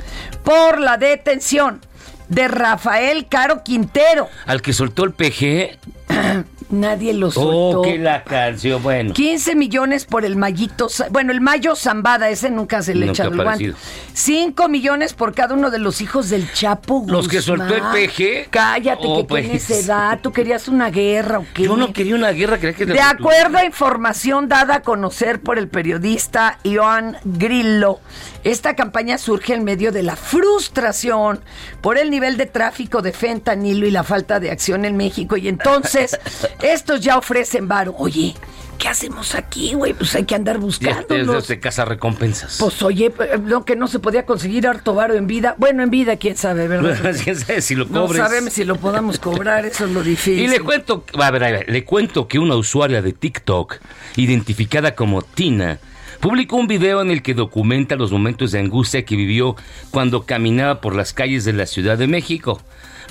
por 0.45 0.81
la 0.81 0.97
detención 0.97 1.81
de 2.29 2.49
Rafael 2.49 3.27
Caro 3.29 3.63
Quintero. 3.63 4.29
Al 4.47 4.63
que 4.63 4.73
soltó 4.73 5.05
el 5.05 5.13
PG. 5.13 5.79
Nadie 6.69 7.15
lo 7.15 7.31
soltó. 7.31 7.81
Oh, 7.81 7.83
que 7.83 7.97
la 7.99 8.25
canción. 8.25 8.83
Bueno. 8.83 9.13
15 9.13 9.55
millones 9.55 10.05
por 10.05 10.25
el 10.25 10.37
Mayito, 10.37 10.89
Za- 10.89 11.09
bueno, 11.11 11.33
el 11.33 11.41
Mayo 11.41 11.77
Zambada, 11.77 12.29
ese 12.29 12.51
nunca 12.51 12.83
se 12.83 12.95
le 12.95 13.07
Nunca 13.07 13.13
echa 13.13 13.23
ha 13.23 13.27
el 13.27 13.37
guante. 13.37 13.65
aparecido. 13.71 13.77
5 14.15 14.69
millones 14.69 15.13
por 15.15 15.35
cada 15.35 15.55
uno 15.55 15.71
de 15.71 15.79
los 15.79 16.01
hijos 16.01 16.29
del 16.31 16.53
Chapo 16.53 17.05
Los 17.07 17.29
que 17.29 17.41
soltó 17.41 17.75
el 17.75 17.83
PG. 17.83 18.49
Cállate, 18.51 19.03
Oh, 19.05 19.27
que 19.27 19.43
tienes 19.43 19.67
pues. 19.67 19.85
edad. 19.87 20.19
¿Tú 20.23 20.33
querías 20.33 20.67
una 20.69 20.91
guerra 20.91 21.39
o 21.39 21.47
qué? 21.55 21.65
Yo 21.65 21.77
no 21.77 21.93
quería 21.93 22.15
una 22.17 22.31
guerra, 22.31 22.59
quería 22.59 22.75
que... 22.75 22.87
De 22.87 23.01
acuerdo 23.01 23.59
a 23.59 23.65
información 23.65 24.49
dada 24.49 24.77
a 24.77 24.83
conocer 24.83 25.41
por 25.41 25.59
el 25.59 25.69
periodista 25.69 26.59
Ioan 26.65 27.17
Grillo, 27.25 28.01
esta 28.45 28.75
campaña 28.75 29.19
surge 29.19 29.55
en 29.55 29.65
medio 29.65 29.93
de 29.93 30.03
la 30.03 30.17
frustración 30.17 31.41
por 31.81 31.99
el 31.99 32.11
nivel 32.11 32.37
de 32.37 32.47
tráfico 32.47 33.03
de 33.03 33.13
fentanilo 33.13 33.87
y 33.87 33.91
la 33.91 34.03
falta 34.05 34.41
de 34.41 34.51
acción 34.51 34.85
en 34.85 34.97
México. 34.97 35.37
Y 35.37 35.49
entonces, 35.49 36.19
estos 36.63 37.01
ya 37.01 37.19
ofrecen 37.19 37.69
varo. 37.69 37.95
Oye, 37.99 38.35
¿qué 38.79 38.89
hacemos 38.89 39.35
aquí, 39.35 39.75
güey? 39.75 39.95
Pues 39.95 40.15
hay 40.15 40.25
que 40.25 40.35
andar 40.35 40.57
Ya 40.57 40.61
buscándolos. 40.61 41.47
se 41.47 41.61
casa 41.61 41.85
recompensas. 41.85 42.57
Pues 42.59 42.83
oye, 42.83 43.07
eh, 43.19 43.39
no, 43.43 43.65
que 43.65 43.77
no 43.77 43.89
se 43.89 43.99
podía 43.99 44.27
conseguir 44.27 44.67
harto 44.67 44.95
varo 44.95 45.15
en 45.15 45.27
vida. 45.27 45.55
Bueno, 45.59 45.83
en 45.83 45.91
vida, 45.91 46.17
quién 46.17 46.37
sabe, 46.37 46.69
¿verdad? 46.69 47.15
Quién 47.25 47.37
sabe 47.37 47.61
si 47.63 47.75
lo 47.75 47.87
No 47.87 48.09
sabemos 48.13 48.53
si 48.53 48.65
lo 48.65 48.77
podamos 48.77 49.19
cobrar, 49.19 49.65
eso 49.67 49.85
es 49.87 49.91
lo 49.93 50.03
difícil. 50.03 50.41
Y 50.41 50.49
le 50.49 50.61
cuento, 50.61 51.05
a 51.19 51.31
ver, 51.31 51.45
a 51.45 51.51
ver, 51.51 51.71
le 51.71 51.85
cuento 51.85 52.29
que 52.29 52.39
una 52.39 52.57
usuaria 52.57 53.03
de 53.03 53.13
TikTok, 53.13 53.77
identificada 54.17 54.95
como 54.95 55.23
Tina, 55.23 55.79
publicó 56.21 56.57
un 56.57 56.67
video 56.67 57.03
en 57.03 57.11
el 57.11 57.23
que 57.23 57.35
documenta 57.35 57.95
los 57.97 58.11
momentos 58.11 58.51
de 58.53 58.61
angustia 58.61 59.05
que 59.05 59.17
vivió 59.17 59.55
cuando 59.91 60.25
caminaba 60.25 60.81
por 60.81 60.95
las 60.95 61.13
calles 61.13 61.45
de 61.45 61.53
la 61.53 61.67
Ciudad 61.67 61.99
de 61.99 62.07
México. 62.07 62.61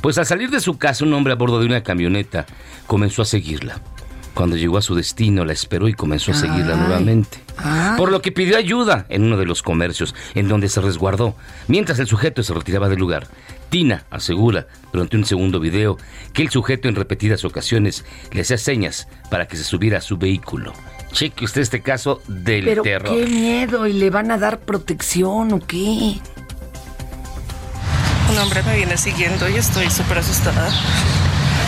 Pues 0.01 0.17
al 0.17 0.25
salir 0.25 0.49
de 0.49 0.59
su 0.59 0.77
casa, 0.77 1.05
un 1.05 1.13
hombre 1.13 1.33
a 1.33 1.35
bordo 1.35 1.59
de 1.59 1.65
una 1.65 1.81
camioneta 1.83 2.45
comenzó 2.87 3.21
a 3.21 3.25
seguirla. 3.25 3.81
Cuando 4.33 4.57
llegó 4.57 4.77
a 4.77 4.81
su 4.81 4.95
destino, 4.95 5.45
la 5.45 5.53
esperó 5.53 5.87
y 5.87 5.93
comenzó 5.93 6.31
a 6.31 6.35
seguirla 6.35 6.73
Ay. 6.73 6.79
nuevamente. 6.79 7.37
Ay. 7.57 7.97
Por 7.97 8.11
lo 8.11 8.21
que 8.21 8.33
pidió 8.33 8.57
ayuda 8.57 9.05
en 9.07 9.23
uno 9.23 9.37
de 9.37 9.45
los 9.45 9.63
comercios, 9.63 10.13
en 10.35 10.49
donde 10.49 10.67
se 10.67 10.81
resguardó, 10.81 11.35
mientras 11.69 11.99
el 11.99 12.07
sujeto 12.07 12.43
se 12.43 12.53
retiraba 12.53 12.89
del 12.89 12.99
lugar. 12.99 13.27
Tina 13.69 14.03
asegura 14.11 14.67
durante 14.91 15.15
un 15.15 15.23
segundo 15.25 15.61
video 15.61 15.97
que 16.33 16.41
el 16.41 16.49
sujeto 16.49 16.89
en 16.89 16.95
repetidas 16.95 17.45
ocasiones 17.45 18.03
le 18.33 18.41
hacía 18.41 18.57
señas 18.57 19.07
para 19.31 19.47
que 19.47 19.55
se 19.55 19.63
subiera 19.63 19.99
a 19.99 20.01
su 20.01 20.17
vehículo. 20.17 20.73
Cheque 21.13 21.45
usted 21.45 21.61
este 21.61 21.81
caso 21.81 22.21
del 22.27 22.65
Pero 22.65 22.83
terror. 22.83 23.15
qué 23.15 23.25
miedo, 23.25 23.87
¿y 23.87 23.93
le 23.93 24.09
van 24.09 24.31
a 24.31 24.37
dar 24.37 24.59
protección 24.59 25.53
o 25.53 25.59
qué? 25.65 26.19
Un 28.35 28.41
hombre 28.41 28.63
me 28.63 28.75
viene 28.75 28.97
siguiendo 28.97 29.47
y 29.47 29.55
estoy 29.55 29.89
súper 29.89 30.17
asustada. 30.17 30.69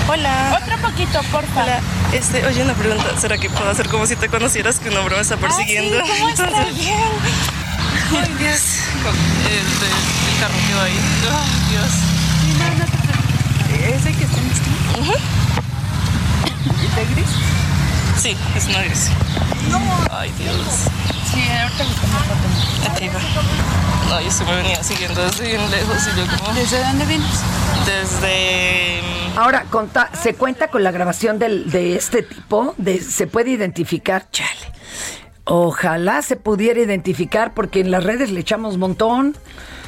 Hola. 0.10 0.60
Otro 0.62 0.78
poquito, 0.80 1.22
porfa. 1.32 1.64
Hola. 1.64 1.80
Este, 2.12 2.46
oye, 2.46 2.62
una 2.62 2.74
pregunta. 2.74 3.06
¿Será 3.18 3.38
que 3.38 3.50
puedo 3.50 3.70
hacer 3.70 3.88
como 3.88 4.06
si 4.06 4.18
te 4.18 4.28
conocieras 4.28 4.78
que 4.82 4.90
un 4.90 4.98
hombre 4.98 5.16
me 5.16 5.22
está 5.22 5.38
persiguiendo? 5.38 5.98
¿cómo 6.02 6.28
estás? 6.28 6.76
Bien. 6.76 7.00
Ay, 8.12 8.34
Dios. 8.38 8.62
El, 9.46 9.56
el 9.56 10.40
carro 10.42 10.82
ahí. 10.84 11.00
Ay, 11.32 11.70
Dios. 11.70 11.92
¿Ese 13.96 14.12
que 14.12 14.26
está 14.26 14.38
en 14.38 14.52
este? 14.52 14.70
¿Y 16.84 16.88
de 16.96 17.16
gris? 17.16 17.30
Sí, 18.22 18.36
es 18.58 18.66
una 18.66 18.84
gris. 18.84 19.08
No. 19.72 19.80
Ay, 20.12 20.34
Dios. 20.38 21.17
Sí, 21.32 21.42
ahorita 21.50 21.84
tomo 21.84 22.18
foto. 22.20 22.92
Aquí 22.92 23.08
va. 23.10 24.10
No, 24.10 24.22
yo 24.22 24.32
se 24.32 24.46
me 24.46 24.56
venía 24.56 24.82
siguiendo 24.84 25.22
desde 25.26 25.48
bien 25.48 25.72
lejos 25.72 25.98
y 26.14 26.20
yo 26.20 26.38
como... 26.38 26.54
¿Desde 26.54 26.82
dónde 26.84 27.06
vienes? 27.06 27.44
Desde... 27.86 29.02
mm, 29.36 29.38
Ahora, 29.40 29.66
conta- 29.70 30.10
se 30.22 30.34
cuenta 30.34 30.70
con 30.70 30.84
la 30.84 30.92
grabación 30.92 31.40
del- 31.40 31.70
de 31.70 31.96
este 31.96 32.24
tipo, 32.24 32.74
de, 32.78 33.02
se 33.02 33.28
puede 33.28 33.52
identificar, 33.52 34.28
chale. 34.32 34.50
Ojalá 35.44 36.22
se 36.22 36.36
pudiera 36.36 36.80
identificar 36.80 37.54
porque 37.54 37.80
en 37.82 37.92
las 37.92 38.04
redes 38.04 38.32
le 38.32 38.40
echamos 38.40 38.78
montón. 38.78 39.36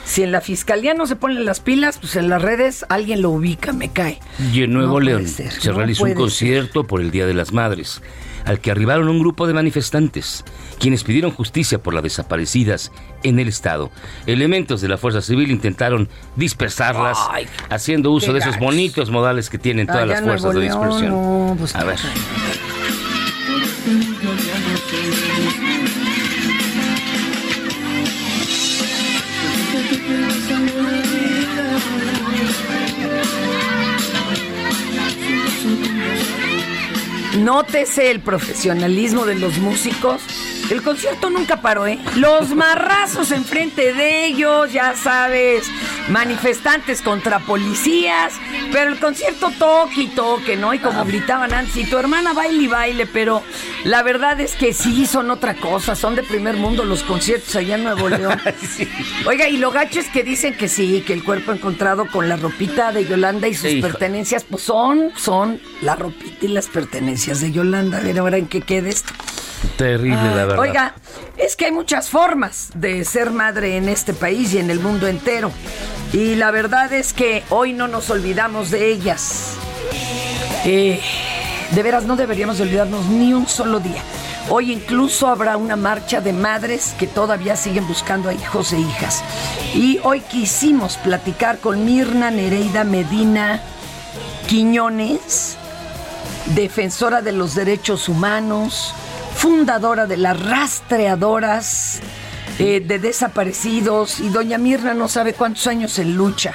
Si 0.05 0.23
en 0.23 0.31
la 0.31 0.41
fiscalía 0.41 0.93
no 0.95 1.05
se 1.05 1.15
ponen 1.15 1.45
las 1.45 1.59
pilas, 1.59 1.97
pues 1.99 2.15
en 2.15 2.29
las 2.29 2.41
redes 2.41 2.85
alguien 2.89 3.21
lo 3.21 3.29
ubica, 3.29 3.73
me 3.73 3.89
cae. 3.89 4.19
Y 4.53 4.63
en 4.63 4.73
Nuevo 4.73 4.93
No 4.93 4.99
León 5.01 5.27
ser, 5.27 5.51
se 5.51 5.69
no 5.69 5.77
realizó 5.77 6.03
un 6.05 6.13
concierto 6.15 6.85
por 6.85 6.99
el 7.01 7.11
Día 7.11 7.25
de 7.27 7.33
las 7.35 7.51
Madres, 7.53 8.01
al 8.45 8.59
que 8.59 8.71
arribaron 8.71 9.09
un 9.09 9.19
grupo 9.19 9.47
de 9.47 9.53
manifestantes, 9.53 10.43
quienes 10.79 11.03
pidieron 11.03 11.31
justicia 11.31 11.81
por 11.81 11.93
las 11.93 12.03
desaparecidas 12.03 12.91
en 13.23 13.39
el 13.39 13.47
Estado. 13.47 13.91
Elementos 14.25 14.81
de 14.81 14.87
la 14.87 14.97
Fuerza 14.97 15.21
Civil 15.21 15.51
intentaron 15.51 16.09
dispersarlas, 16.35 17.17
Ay, 17.29 17.47
haciendo 17.69 18.11
uso 18.11 18.33
de 18.33 18.39
esos 18.39 18.57
bonitos 18.59 19.09
modales 19.09 19.49
que 19.49 19.57
tienen 19.57 19.87
todas 19.87 20.07
las 20.07 20.21
fuerzas 20.21 20.53
de 20.53 20.61
dispersión. 20.61 21.09
no, 21.09 21.55
pues, 21.57 21.75
A 21.75 21.83
ver. 21.83 21.97
Nótese 37.39 38.11
el 38.11 38.19
profesionalismo 38.19 39.25
de 39.25 39.35
los 39.35 39.59
músicos. 39.59 40.21
El 40.69 40.83
concierto 40.83 41.29
nunca 41.29 41.61
paró, 41.61 41.87
¿eh? 41.87 41.99
Los 42.15 42.55
marrazos 42.55 43.31
enfrente 43.31 43.93
de 43.93 44.25
ellos, 44.25 44.71
ya 44.71 44.95
sabes, 44.95 45.65
manifestantes 46.09 47.01
contra 47.01 47.39
policías, 47.39 48.33
pero 48.71 48.91
el 48.91 48.99
concierto 48.99 49.51
toque 49.57 50.01
y 50.01 50.07
toque, 50.07 50.55
¿no? 50.57 50.73
Y 50.73 50.79
como 50.79 51.05
gritaban 51.05 51.53
antes, 51.53 51.75
y 51.75 51.85
tu 51.85 51.97
hermana 51.97 52.33
baile 52.33 52.63
y 52.63 52.67
baile, 52.67 53.07
pero 53.07 53.41
la 53.83 54.03
verdad 54.03 54.39
es 54.39 54.55
que 54.55 54.73
sí 54.73 55.05
son 55.05 55.31
otra 55.31 55.55
cosa, 55.55 55.95
son 55.95 56.15
de 56.15 56.23
primer 56.23 56.55
mundo 56.55 56.85
los 56.85 57.01
conciertos 57.01 57.55
allá 57.55 57.75
en 57.75 57.83
Nuevo 57.83 58.09
León. 58.09 58.39
Oiga, 59.25 59.47
y 59.47 59.57
lo 59.57 59.71
gacho 59.71 59.99
es 59.99 60.07
que 60.09 60.23
dicen 60.23 60.55
que 60.55 60.67
sí, 60.67 61.03
que 61.05 61.13
el 61.13 61.23
cuerpo 61.23 61.51
encontrado 61.51 62.05
con 62.11 62.29
la 62.29 62.35
ropita 62.37 62.91
de 62.91 63.05
Yolanda 63.05 63.47
y 63.47 63.55
sus 63.55 63.71
Hijo. 63.71 63.87
pertenencias, 63.87 64.43
pues 64.43 64.63
son, 64.63 65.11
son 65.15 65.59
la 65.81 65.95
ropita 65.95 66.45
y 66.45 66.49
las 66.49 66.67
pertenencias 66.67 67.41
de 67.41 67.51
Yolanda. 67.51 67.97
A 67.97 68.01
ver 68.01 68.19
ahora 68.19 68.37
en 68.37 68.47
qué 68.47 68.61
quede 68.61 68.89
esto. 68.89 69.13
Terrible, 69.77 70.35
la 70.35 70.43
Ay, 70.43 70.58
Oiga, 70.59 70.93
es 71.37 71.55
que 71.55 71.65
hay 71.65 71.71
muchas 71.71 72.09
formas 72.09 72.69
de 72.75 73.05
ser 73.05 73.31
madre 73.31 73.77
en 73.77 73.87
este 73.87 74.13
país 74.13 74.53
y 74.53 74.59
en 74.59 74.69
el 74.69 74.79
mundo 74.79 75.07
entero. 75.07 75.51
Y 76.11 76.35
la 76.35 76.51
verdad 76.51 76.91
es 76.93 77.13
que 77.13 77.43
hoy 77.49 77.73
no 77.73 77.87
nos 77.87 78.09
olvidamos 78.09 78.71
de 78.71 78.91
ellas. 78.91 79.53
Eh, 80.65 81.01
de 81.71 81.83
veras, 81.83 82.03
no 82.03 82.15
deberíamos 82.15 82.57
de 82.57 82.63
olvidarnos 82.63 83.05
ni 83.05 83.33
un 83.33 83.47
solo 83.47 83.79
día. 83.79 84.01
Hoy 84.49 84.71
incluso 84.71 85.27
habrá 85.27 85.57
una 85.57 85.75
marcha 85.75 86.21
de 86.21 86.33
madres 86.33 86.95
que 86.97 87.05
todavía 87.05 87.55
siguen 87.55 87.87
buscando 87.87 88.29
a 88.29 88.33
hijos 88.33 88.73
e 88.73 88.79
hijas. 88.79 89.23
Y 89.75 89.99
hoy 90.03 90.21
quisimos 90.21 90.97
platicar 90.97 91.59
con 91.59 91.85
Mirna 91.85 92.31
Nereida 92.31 92.83
Medina 92.83 93.61
Quiñones, 94.47 95.55
defensora 96.55 97.21
de 97.21 97.31
los 97.31 97.53
derechos 97.53 98.09
humanos, 98.09 98.95
fundadora 99.39 100.05
de 100.05 100.17
las 100.17 100.37
rastreadoras 100.37 102.01
eh, 102.59 102.81
de 102.85 102.99
desaparecidos 102.99 104.19
y 104.19 104.27
doña 104.27 104.57
Mirna 104.57 104.93
no 104.93 105.07
sabe 105.07 105.33
cuántos 105.33 105.65
años 105.67 105.97
en 105.97 106.17
lucha. 106.17 106.53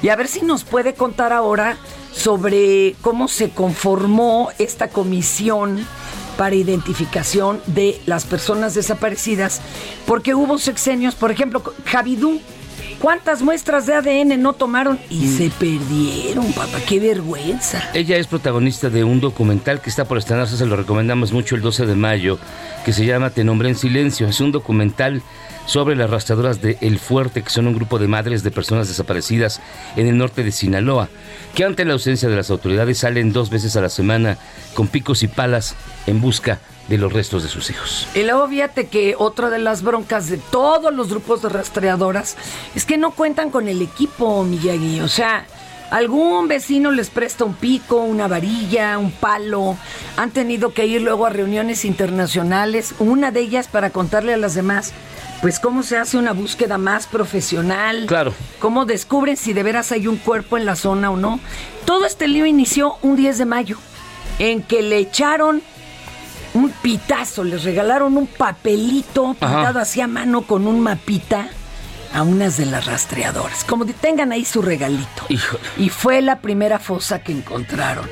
Y 0.00 0.10
a 0.10 0.16
ver 0.16 0.28
si 0.28 0.42
nos 0.42 0.62
puede 0.62 0.94
contar 0.94 1.32
ahora 1.32 1.76
sobre 2.12 2.94
cómo 3.00 3.26
se 3.26 3.50
conformó 3.50 4.50
esta 4.60 4.90
comisión 4.90 5.84
para 6.38 6.54
identificación 6.54 7.60
de 7.66 8.00
las 8.06 8.26
personas 8.26 8.74
desaparecidas, 8.74 9.60
porque 10.06 10.36
hubo 10.36 10.56
sexenios, 10.58 11.16
por 11.16 11.32
ejemplo, 11.32 11.64
Javidú, 11.84 12.40
¿cuántas 13.00 13.42
muestras 13.42 13.86
de 13.86 13.94
ADN 13.94 14.40
no 14.40 14.52
tomaron 14.52 14.98
y 15.08 15.24
mm. 15.24 15.38
se 15.38 15.50
perdieron, 15.50 16.52
papá? 16.52 16.78
¡Qué 16.86 17.00
vergüenza! 17.00 17.82
Ella 17.94 18.16
es 18.16 18.26
protagonista 18.26 18.90
de 18.90 19.02
un 19.02 19.20
documental 19.20 19.80
que 19.80 19.90
está 19.90 20.04
por 20.04 20.18
estrenarse, 20.18 20.56
se 20.56 20.66
lo 20.66 20.76
recomendamos 20.76 21.32
mucho 21.32 21.56
el 21.56 21.62
12 21.62 21.86
de 21.86 21.94
mayo, 21.96 22.38
que 22.84 22.92
se 22.92 23.04
llama 23.04 23.30
Te 23.30 23.44
nombré 23.44 23.70
en 23.70 23.76
silencio. 23.76 24.28
Es 24.28 24.40
un 24.40 24.52
documental 24.52 25.22
sobre 25.66 25.96
las 25.96 26.10
rastradoras 26.10 26.60
de 26.60 26.78
El 26.80 26.98
Fuerte, 26.98 27.42
que 27.42 27.50
son 27.50 27.66
un 27.66 27.74
grupo 27.74 27.98
de 27.98 28.08
madres 28.08 28.42
de 28.42 28.50
personas 28.50 28.88
desaparecidas 28.88 29.60
en 29.96 30.06
el 30.06 30.18
norte 30.18 30.42
de 30.42 30.52
Sinaloa, 30.52 31.08
que 31.54 31.64
ante 31.64 31.84
la 31.84 31.92
ausencia 31.92 32.28
de 32.28 32.36
las 32.36 32.50
autoridades 32.50 32.98
salen 32.98 33.32
dos 33.32 33.50
veces 33.50 33.76
a 33.76 33.80
la 33.80 33.88
semana 33.88 34.36
con 34.74 34.88
picos 34.88 35.22
y 35.22 35.28
palas 35.28 35.74
en 36.06 36.20
busca 36.20 36.58
de 36.90 36.98
los 36.98 37.12
restos 37.12 37.44
de 37.44 37.48
sus 37.48 37.70
hijos. 37.70 38.08
Y 38.16 38.24
luego 38.24 38.48
fíjate 38.48 38.88
que 38.88 39.14
otra 39.16 39.48
de 39.48 39.60
las 39.60 39.82
broncas 39.82 40.28
de 40.28 40.38
todos 40.38 40.92
los 40.92 41.08
grupos 41.08 41.40
de 41.40 41.48
rastreadoras 41.48 42.36
es 42.74 42.84
que 42.84 42.98
no 42.98 43.12
cuentan 43.12 43.50
con 43.50 43.68
el 43.68 43.80
equipo, 43.80 44.42
Miyagi. 44.42 45.00
O 45.00 45.06
sea, 45.06 45.46
algún 45.92 46.48
vecino 46.48 46.90
les 46.90 47.08
presta 47.08 47.44
un 47.44 47.54
pico, 47.54 47.98
una 48.02 48.26
varilla, 48.26 48.98
un 48.98 49.12
palo. 49.12 49.76
Han 50.16 50.32
tenido 50.32 50.74
que 50.74 50.86
ir 50.86 51.02
luego 51.02 51.26
a 51.26 51.30
reuniones 51.30 51.84
internacionales, 51.84 52.92
una 52.98 53.30
de 53.30 53.38
ellas 53.38 53.68
para 53.68 53.90
contarle 53.90 54.34
a 54.34 54.36
las 54.36 54.54
demás 54.54 54.92
pues 55.40 55.58
cómo 55.58 55.82
se 55.84 55.96
hace 55.96 56.18
una 56.18 56.32
búsqueda 56.32 56.76
más 56.76 57.06
profesional. 57.06 58.04
Claro. 58.06 58.34
Cómo 58.58 58.84
descubren 58.84 59.36
si 59.36 59.52
de 59.52 59.62
veras 59.62 59.90
hay 59.92 60.06
un 60.06 60.16
cuerpo 60.16 60.58
en 60.58 60.66
la 60.66 60.74
zona 60.74 61.10
o 61.10 61.16
no. 61.16 61.38
Todo 61.86 62.04
este 62.04 62.28
lío 62.28 62.44
inició 62.44 62.96
un 63.00 63.16
10 63.16 63.38
de 63.38 63.46
mayo, 63.46 63.78
en 64.38 64.60
que 64.62 64.82
le 64.82 64.98
echaron 64.98 65.62
un 66.54 66.70
pitazo, 66.70 67.44
les 67.44 67.64
regalaron 67.64 68.16
un 68.16 68.26
papelito 68.26 69.34
pintado 69.34 69.78
así 69.78 70.00
a 70.00 70.06
mano 70.06 70.42
con 70.42 70.66
un 70.66 70.80
mapita 70.80 71.48
a 72.12 72.22
unas 72.22 72.56
de 72.56 72.66
las 72.66 72.86
rastreadoras. 72.86 73.64
Como 73.64 73.86
que 73.86 73.92
tengan 73.92 74.32
ahí 74.32 74.44
su 74.44 74.62
regalito. 74.62 75.26
Y 75.76 75.88
fue 75.88 76.22
la 76.22 76.40
primera 76.40 76.78
fosa 76.78 77.22
que 77.22 77.32
encontraron. 77.32 78.08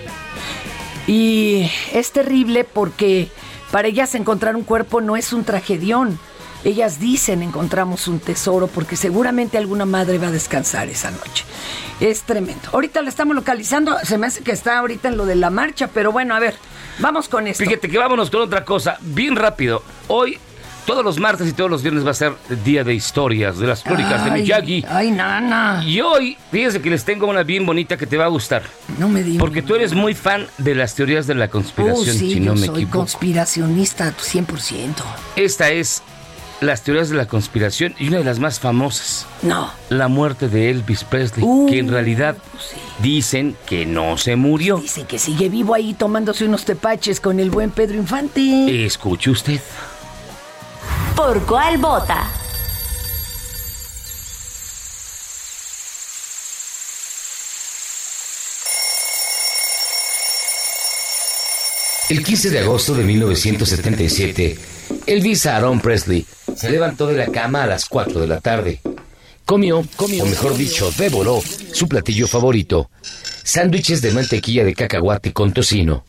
Y 1.07 1.71
es 1.93 2.13
terrible 2.13 2.65
porque 2.65 3.29
para 3.73 3.89
ellas 3.89 4.15
encontrar 4.15 4.57
un 4.57 4.65
cuerpo 4.65 5.01
no 5.01 5.17
es 5.17 5.33
un 5.33 5.45
tragedión 5.45 6.19
ellas 6.65 6.99
dicen 6.99 7.43
encontramos 7.43 8.09
un 8.09 8.19
tesoro 8.19 8.67
porque 8.67 8.97
seguramente 8.97 9.59
alguna 9.59 9.85
madre 9.85 10.19
va 10.19 10.29
a 10.29 10.33
descansar 10.33 10.89
esa 10.89 11.11
noche. 11.11 11.45
Es 12.01 12.23
tremendo. 12.23 12.69
Ahorita 12.73 13.03
la 13.03 13.09
estamos 13.09 13.35
localizando, 13.35 13.97
se 14.03 14.19
me 14.19 14.27
hace 14.27 14.43
que 14.43 14.53
está 14.53 14.79
ahorita 14.79 15.09
en 15.09 15.17
lo 15.17 15.27
de 15.27 15.37
la 15.37 15.51
marcha, 15.51 15.89
pero 15.89 16.13
bueno, 16.13 16.35
a 16.35 16.41
ver, 16.41 16.57
vamos 16.99 17.29
con 17.29 17.47
esto. 17.47 17.65
Fíjate 17.65 17.89
que 17.89 17.99
vámonos 17.99 18.31
con 18.31 18.43
otra 18.43 18.65
cosa, 18.65 18.99
bien 19.01 19.37
rápido. 19.37 19.83
Hoy 20.09 20.39
todos 20.89 21.05
los 21.05 21.19
martes 21.19 21.47
y 21.47 21.53
todos 21.53 21.71
los 21.71 21.83
viernes 21.83 22.07
va 22.07 22.13
a 22.13 22.15
ser 22.15 22.33
día 22.65 22.83
de 22.83 22.95
historias, 22.95 23.59
de 23.59 23.67
las 23.67 23.83
crónicas 23.83 24.25
de 24.25 24.31
Miyagi. 24.31 24.87
Ay, 24.89 25.11
nana. 25.11 25.85
Y 25.85 26.01
hoy, 26.01 26.39
fíjense 26.51 26.81
que 26.81 26.89
les 26.89 27.05
tengo 27.05 27.27
una 27.27 27.43
bien 27.43 27.67
bonita 27.67 27.99
que 27.99 28.07
te 28.07 28.17
va 28.17 28.25
a 28.25 28.29
gustar. 28.29 28.63
No 28.99 29.07
me 29.07 29.23
digas. 29.23 29.39
Porque 29.39 29.61
tú 29.61 29.75
eres 29.75 29.93
muy 29.93 30.15
fan 30.15 30.47
de 30.57 30.75
las 30.75 30.95
teorías 30.95 31.27
de 31.27 31.35
la 31.35 31.49
conspiración, 31.49 32.17
oh, 32.17 32.19
si 32.19 32.41
no 32.41 32.55
yo 32.55 32.61
me 32.61 32.67
soy 32.67 32.87
conspiracionista 32.87 34.15
100%. 34.17 34.95
Esta 35.37 35.69
es 35.69 36.03
las 36.61 36.83
teorías 36.83 37.09
de 37.09 37.17
la 37.17 37.27
conspiración 37.27 37.95
y 37.99 38.09
una 38.09 38.19
de 38.19 38.25
las 38.25 38.39
más 38.39 38.59
famosas. 38.61 39.27
No. 39.43 39.71
La 39.91 40.09
muerte 40.09 40.49
de 40.49 40.71
Elvis 40.71 41.05
Presley, 41.05 41.47
que 41.69 41.79
en 41.79 41.89
uh, 41.89 41.93
realidad 41.93 42.37
dicen 43.01 43.57
que 43.67 43.87
no 43.87 44.19
se 44.19 44.37
murió. 44.37 44.79
Dicen 44.79 45.07
que 45.07 45.19
sigue 45.19 45.49
vivo 45.49 45.75
ahí 45.75 45.95
tomándose 45.95 46.45
unos 46.45 46.65
tepaches 46.65 47.21
con 47.21 47.41
el 47.41 47.51
buen 47.51 47.71
Pedro 47.71 47.97
Infante. 47.97 48.85
Escuche 48.85 49.31
usted. 49.31 49.61
¿Por 51.17 51.45
cuál 51.47 51.79
vota? 51.79 52.29
El 62.09 62.25
15 62.25 62.49
de 62.49 62.61
agosto 62.61 62.95
de 62.95 63.05
1977, 63.05 64.59
Elvis 65.09 65.47
Aaron 65.47 65.81
Presley 65.81 66.27
se 66.55 66.69
levantó 66.71 67.07
de 67.07 67.17
la 67.17 67.29
cama 67.29 67.63
a 67.63 67.67
las 67.67 67.87
4 67.87 68.21
de 68.21 68.27
la 68.27 68.43
tarde. 68.43 68.83
Comió, 69.47 69.83
comió, 69.97 70.25
o 70.25 70.27
mejor 70.27 70.55
dicho, 70.55 70.93
devoró 70.99 71.41
su 71.73 71.89
platillo 71.89 72.27
favorito, 72.27 72.91
sándwiches 73.43 74.03
de 74.03 74.13
mantequilla 74.13 74.67
de 74.67 74.75
cacahuate 74.75 75.33
con 75.33 75.55
tocino. 75.55 76.05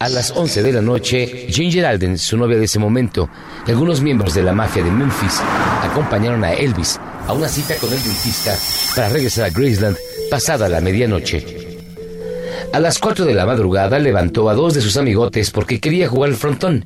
A 0.00 0.08
las 0.08 0.32
11 0.32 0.60
de 0.64 0.72
la 0.72 0.82
noche, 0.82 1.46
Ginger 1.50 1.86
Alden, 1.86 2.18
su 2.18 2.36
novia 2.36 2.58
de 2.58 2.64
ese 2.64 2.80
momento, 2.80 3.30
y 3.64 3.70
algunos 3.70 4.00
miembros 4.00 4.34
de 4.34 4.42
la 4.42 4.54
mafia 4.54 4.82
de 4.82 4.90
Memphis 4.90 5.40
acompañaron 5.82 6.42
a 6.42 6.52
Elvis 6.52 6.98
a 7.28 7.32
una 7.32 7.48
cita 7.48 7.76
con 7.76 7.92
el 7.92 8.02
dentista 8.02 8.56
para 8.96 9.10
regresar 9.10 9.44
a 9.44 9.50
Graceland 9.50 9.96
pasada 10.28 10.68
la 10.68 10.80
medianoche. 10.80 11.78
A 12.72 12.80
las 12.80 12.98
4 12.98 13.24
de 13.24 13.34
la 13.34 13.46
madrugada 13.46 14.00
levantó 14.00 14.50
a 14.50 14.54
dos 14.54 14.74
de 14.74 14.80
sus 14.80 14.96
amigotes 14.96 15.52
porque 15.52 15.78
quería 15.78 16.08
jugar 16.08 16.30
al 16.30 16.36
frontón 16.36 16.84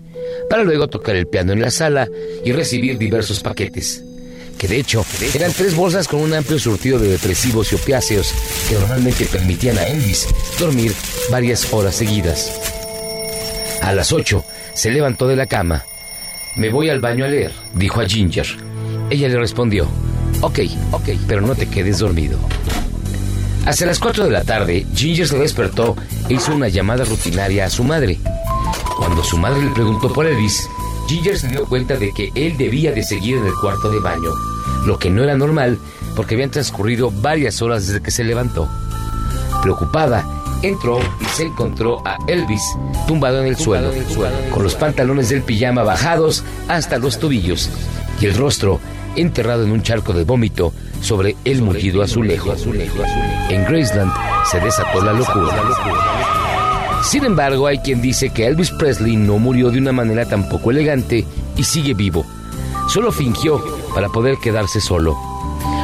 para 0.49 0.65
luego 0.65 0.89
tocar 0.89 1.17
el 1.17 1.27
piano 1.27 1.53
en 1.53 1.61
la 1.61 1.71
sala 1.71 2.09
y 2.45 2.53
recibir 2.53 2.99
diversos 2.99 3.41
paquetes. 3.41 4.03
Que 4.59 4.69
de 4.69 4.79
hecho 4.79 5.05
eran 5.35 5.53
tres 5.53 5.75
bolsas 5.75 6.07
con 6.07 6.21
un 6.21 6.33
amplio 6.33 6.59
surtido 6.59 6.99
de 6.99 7.09
depresivos 7.09 7.73
y 7.73 7.75
opiáceos 7.75 8.33
que 8.69 8.75
normalmente 8.75 9.27
permitían 9.27 9.79
a 9.79 9.87
Elvis 9.87 10.29
dormir 10.59 10.93
varias 11.31 11.73
horas 11.73 11.97
seguidas. 11.97 12.53
A 13.83 13.93
las 13.93 14.13
8 14.13 14.45
se 14.75 14.91
levantó 14.91 15.27
de 15.29 15.37
la 15.37 15.47
cama. 15.47 15.85
Me 16.57 16.71
voy 16.71 16.89
al 16.89 17.01
baño 17.01 17.25
a 17.25 17.29
leer, 17.29 17.53
dijo 17.75 18.01
a 18.01 18.07
Ginger. 18.07 18.47
Ella 19.11 19.29
le 19.29 19.39
respondió, 19.39 19.89
ok, 20.41 20.61
ok, 20.93 21.09
pero 21.27 21.41
no 21.41 21.55
te 21.55 21.67
quedes 21.67 21.99
dormido. 21.99 22.39
Hacia 23.67 23.87
las 23.87 23.99
4 23.99 24.25
de 24.25 24.31
la 24.31 24.45
tarde, 24.45 24.87
Ginger 24.95 25.27
se 25.27 25.39
despertó 25.39 25.97
e 26.29 26.35
hizo 26.35 26.55
una 26.55 26.69
llamada 26.69 27.05
rutinaria 27.05 27.65
a 27.65 27.71
su 27.71 27.83
madre. 27.83 28.19
Cuando 28.99 29.23
su 29.25 29.39
madre 29.39 29.65
le 29.65 29.71
preguntó 29.71 30.13
por 30.13 30.27
Elvis, 30.27 30.69
Ginger 31.09 31.39
se 31.39 31.49
dio 31.49 31.67
cuenta 31.67 31.97
de 31.97 32.13
que 32.13 32.33
él 32.35 32.57
debía 32.57 32.93
de 32.93 33.03
seguir 33.03 33.39
en 33.39 33.47
el 33.47 33.55
cuarto 33.55 33.91
de 33.91 34.01
baño, 34.01 34.31
lo 34.87 34.99
que 34.99 35.11
no 35.11 35.23
era 35.23 35.37
normal 35.37 35.79
porque 36.15 36.35
habían 36.35 36.51
transcurrido 36.51 37.11
varias 37.11 37.61
horas 37.63 37.87
desde 37.87 38.03
que 38.03 38.11
se 38.11 38.25
levantó. 38.25 38.69
Preocupada, 39.63 40.25
entró 40.63 40.99
y 41.21 41.25
se 41.25 41.45
encontró 41.45 42.07
a 42.07 42.19
Elvis 42.27 42.63
tumbado 43.07 43.41
en 43.41 43.49
el 43.49 43.57
suelo, 43.57 43.91
con 44.53 44.63
los 44.63 44.75
pantalones 44.75 45.29
del 45.29 45.43
pijama 45.43 45.83
bajados 45.83 46.45
hasta 46.69 46.99
los 46.99 47.19
tobillos 47.19 47.71
y 48.21 48.27
el 48.27 48.37
rostro 48.37 48.81
enterrado 49.17 49.65
en 49.65 49.73
un 49.73 49.83
charco 49.83 50.13
de 50.13 50.25
vómito 50.25 50.73
sobre 51.01 51.37
el 51.45 51.63
mullido 51.63 52.03
azulejo. 52.03 52.55
En 53.51 53.65
Graceland 53.65 54.13
se 54.51 54.61
desató 54.61 55.03
la 55.03 55.13
locura. 55.13 56.44
Sin 57.05 57.25
embargo, 57.25 57.67
hay 57.67 57.79
quien 57.79 58.01
dice 58.01 58.31
que 58.31 58.47
Elvis 58.47 58.71
Presley 58.71 59.17
no 59.17 59.39
murió 59.39 59.71
de 59.71 59.79
una 59.79 59.93
manera 59.93 60.25
tan 60.25 60.49
poco 60.49 60.71
elegante 60.71 61.25
y 61.55 61.63
sigue 61.63 61.93
vivo. 61.93 62.25
Solo 62.89 63.13
fingió 63.13 63.63
para 63.95 64.09
poder 64.09 64.39
quedarse 64.43 64.81
solo. 64.81 65.15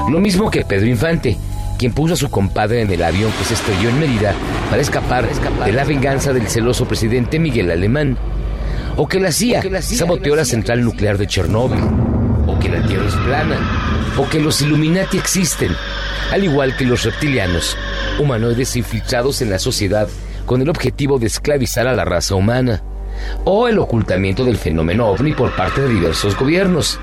Lo 0.09 0.18
mismo 0.18 0.50
que 0.50 0.64
Pedro 0.64 0.87
Infante, 0.87 1.37
quien 1.78 1.92
puso 1.92 2.14
a 2.14 2.16
su 2.16 2.30
compadre 2.30 2.80
en 2.80 2.90
el 2.90 3.02
avión 3.02 3.30
que 3.33 3.44
se 3.44 3.54
estrelló 3.54 3.90
en 3.90 4.00
Mérida 4.00 4.35
para 4.70 4.80
escapar, 4.80 5.28
de 5.64 5.72
la 5.72 5.85
venganza 5.85 6.33
del 6.33 6.48
celoso 6.48 6.87
presidente 6.87 7.38
Miguel 7.38 7.70
Alemán. 7.70 8.16
O 8.96 9.06
que 9.06 9.20
la 9.20 9.30
CIA, 9.30 9.62
saboteó 9.83 10.35
la 10.35 10.46
central 10.46 10.83
nuclear 10.83 11.18
de 11.18 11.26
Chernóbil. 11.26 11.80
O 12.46 12.59
que 12.59 12.70
la 12.70 12.85
Tierra 12.87 13.06
es 13.06 13.14
plana. 13.14 13.59
O 14.16 14.28
que 14.28 14.40
los 14.40 14.62
Illuminati 14.62 15.18
existen. 15.18 15.76
Al 16.33 16.44
igual 16.44 16.76
que 16.76 16.85
los 16.85 17.04
reptilianos, 17.04 17.76
humanoides 18.18 18.74
infiltrados 18.76 19.42
en 19.42 19.50
la 19.50 19.59
sociedad 19.59 20.09
con 20.50 20.60
el 20.60 20.68
objetivo 20.68 21.20
de 21.20 21.28
esclavizar 21.28 21.86
a 21.86 21.94
la 21.94 22.04
raza 22.04 22.34
humana, 22.34 22.82
o 23.44 23.68
el 23.68 23.78
ocultamiento 23.78 24.44
del 24.44 24.56
fenómeno 24.56 25.06
ovni 25.06 25.32
por 25.32 25.54
parte 25.54 25.80
de 25.80 25.88
diversos 25.90 26.36
gobiernos, 26.36 26.98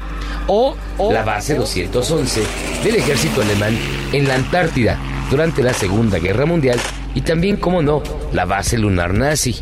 o, 0.48 0.76
la 1.10 1.24
base 1.24 1.56
211 1.56 2.44
del 2.84 2.98
ejército 2.98 3.42
alemán 3.42 3.74
en 4.12 4.28
la 4.28 4.36
Antártida 4.36 5.00
durante 5.32 5.64
la 5.64 5.72
Segunda 5.74 6.20
Guerra 6.20 6.46
Mundial 6.46 6.78
y 7.16 7.22
también, 7.22 7.56
como 7.56 7.82
no, 7.82 8.04
la 8.34 8.44
base 8.44 8.78
lunar 8.78 9.14
nazi, 9.14 9.56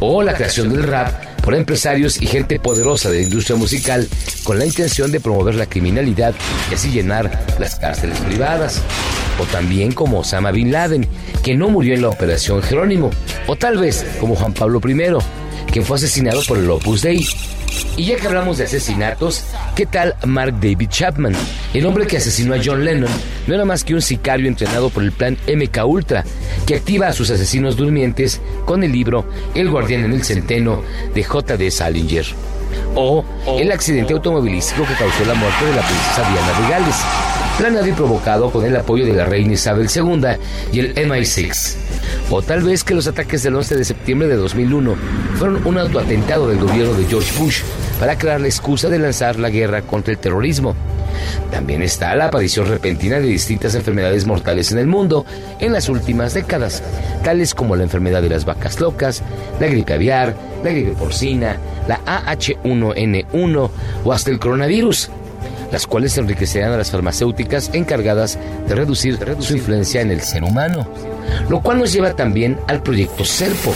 o 0.00 0.24
la 0.24 0.34
creación 0.34 0.68
del 0.68 0.82
rap 0.82 1.29
por 1.50 1.56
empresarios 1.56 2.22
y 2.22 2.28
gente 2.28 2.60
poderosa 2.60 3.10
de 3.10 3.16
la 3.16 3.24
industria 3.24 3.56
musical 3.56 4.06
con 4.44 4.60
la 4.60 4.66
intención 4.66 5.10
de 5.10 5.18
promover 5.18 5.56
la 5.56 5.66
criminalidad 5.66 6.32
y 6.70 6.74
así 6.74 6.92
llenar 6.92 7.44
las 7.58 7.74
cárceles 7.74 8.20
privadas. 8.20 8.80
O 9.36 9.44
también 9.46 9.90
como 9.90 10.20
Osama 10.20 10.52
Bin 10.52 10.70
Laden, 10.70 11.08
que 11.42 11.56
no 11.56 11.68
murió 11.68 11.94
en 11.94 12.02
la 12.02 12.08
Operación 12.08 12.62
Jerónimo. 12.62 13.10
O 13.48 13.56
tal 13.56 13.78
vez 13.78 14.06
como 14.20 14.36
Juan 14.36 14.54
Pablo 14.54 14.80
I, 14.86 14.94
quien 15.70 15.84
fue 15.84 15.96
asesinado 15.96 16.42
por 16.46 16.58
el 16.58 16.70
Opus 16.70 17.02
Dei. 17.02 17.26
Y 17.96 18.04
ya 18.04 18.16
que 18.16 18.26
hablamos 18.26 18.58
de 18.58 18.64
asesinatos, 18.64 19.44
¿qué 19.76 19.86
tal 19.86 20.16
Mark 20.26 20.54
David 20.60 20.88
Chapman? 20.88 21.34
El 21.72 21.86
hombre 21.86 22.06
que 22.06 22.16
asesinó 22.16 22.54
a 22.54 22.60
John 22.64 22.84
Lennon 22.84 23.10
no 23.46 23.54
era 23.54 23.64
más 23.64 23.84
que 23.84 23.94
un 23.94 24.02
sicario 24.02 24.48
entrenado 24.48 24.90
por 24.90 25.02
el 25.02 25.12
plan 25.12 25.36
MK 25.46 25.84
Ultra, 25.86 26.24
que 26.66 26.76
activa 26.76 27.08
a 27.08 27.12
sus 27.12 27.30
asesinos 27.30 27.76
durmientes 27.76 28.40
con 28.64 28.82
el 28.82 28.92
libro 28.92 29.24
El 29.54 29.70
guardián 29.70 30.04
en 30.04 30.12
el 30.12 30.24
centeno 30.24 30.82
de 31.14 31.22
J.D. 31.22 31.70
Salinger. 31.70 32.26
O 32.94 33.24
el 33.58 33.70
accidente 33.72 34.12
automovilístico 34.12 34.84
que 34.84 34.94
causó 34.94 35.24
la 35.24 35.34
muerte 35.34 35.64
de 35.64 35.74
la 35.74 35.82
princesa 35.82 36.30
Diana 36.30 36.60
de 36.60 36.68
Gales, 36.68 36.96
planeado 37.58 37.86
y 37.86 37.92
provocado 37.92 38.50
con 38.50 38.64
el 38.64 38.76
apoyo 38.76 39.04
de 39.04 39.12
la 39.12 39.24
reina 39.24 39.54
Isabel 39.54 39.88
II 39.94 40.26
y 40.72 40.80
el 40.80 40.94
MI6. 40.94 41.76
O 42.30 42.42
tal 42.42 42.62
vez 42.62 42.84
que 42.84 42.94
los 42.94 43.06
ataques 43.06 43.42
del 43.42 43.56
11 43.56 43.76
de 43.76 43.84
septiembre 43.84 44.28
de 44.28 44.36
2001 44.36 44.94
fueron 45.36 45.66
un 45.66 45.78
autoatentado 45.78 46.48
del 46.48 46.58
gobierno 46.58 46.94
de 46.94 47.04
George 47.06 47.36
Bush 47.38 47.62
para 47.98 48.16
crear 48.16 48.40
la 48.40 48.46
excusa 48.46 48.88
de 48.88 48.98
lanzar 48.98 49.38
la 49.38 49.50
guerra 49.50 49.82
contra 49.82 50.12
el 50.12 50.18
terrorismo. 50.18 50.74
También 51.50 51.82
está 51.82 52.14
la 52.14 52.26
aparición 52.26 52.68
repentina 52.68 53.16
de 53.18 53.26
distintas 53.26 53.74
enfermedades 53.74 54.26
mortales 54.26 54.72
en 54.72 54.78
el 54.78 54.86
mundo 54.86 55.26
en 55.58 55.72
las 55.72 55.88
últimas 55.88 56.34
décadas, 56.34 56.82
tales 57.24 57.54
como 57.54 57.76
la 57.76 57.82
enfermedad 57.82 58.22
de 58.22 58.30
las 58.30 58.44
vacas 58.44 58.80
locas, 58.80 59.22
la 59.58 59.66
gripe 59.66 59.94
aviar, 59.94 60.34
la 60.62 60.70
gripe 60.70 60.92
porcina, 60.92 61.56
la 61.88 62.00
AH1N1 62.04 63.70
o 64.04 64.12
hasta 64.12 64.30
el 64.30 64.38
coronavirus, 64.38 65.10
las 65.72 65.86
cuales 65.86 66.16
enriquecerán 66.18 66.72
a 66.72 66.76
las 66.76 66.90
farmacéuticas 66.90 67.70
encargadas 67.72 68.38
de 68.68 68.74
reducir 68.74 69.18
su 69.40 69.56
influencia 69.56 70.00
en 70.00 70.10
el 70.10 70.20
ser 70.20 70.44
humano. 70.44 70.86
Lo 71.48 71.60
cual 71.60 71.78
nos 71.78 71.92
lleva 71.92 72.14
también 72.14 72.58
al 72.66 72.82
proyecto 72.82 73.24
SERPO, 73.24 73.72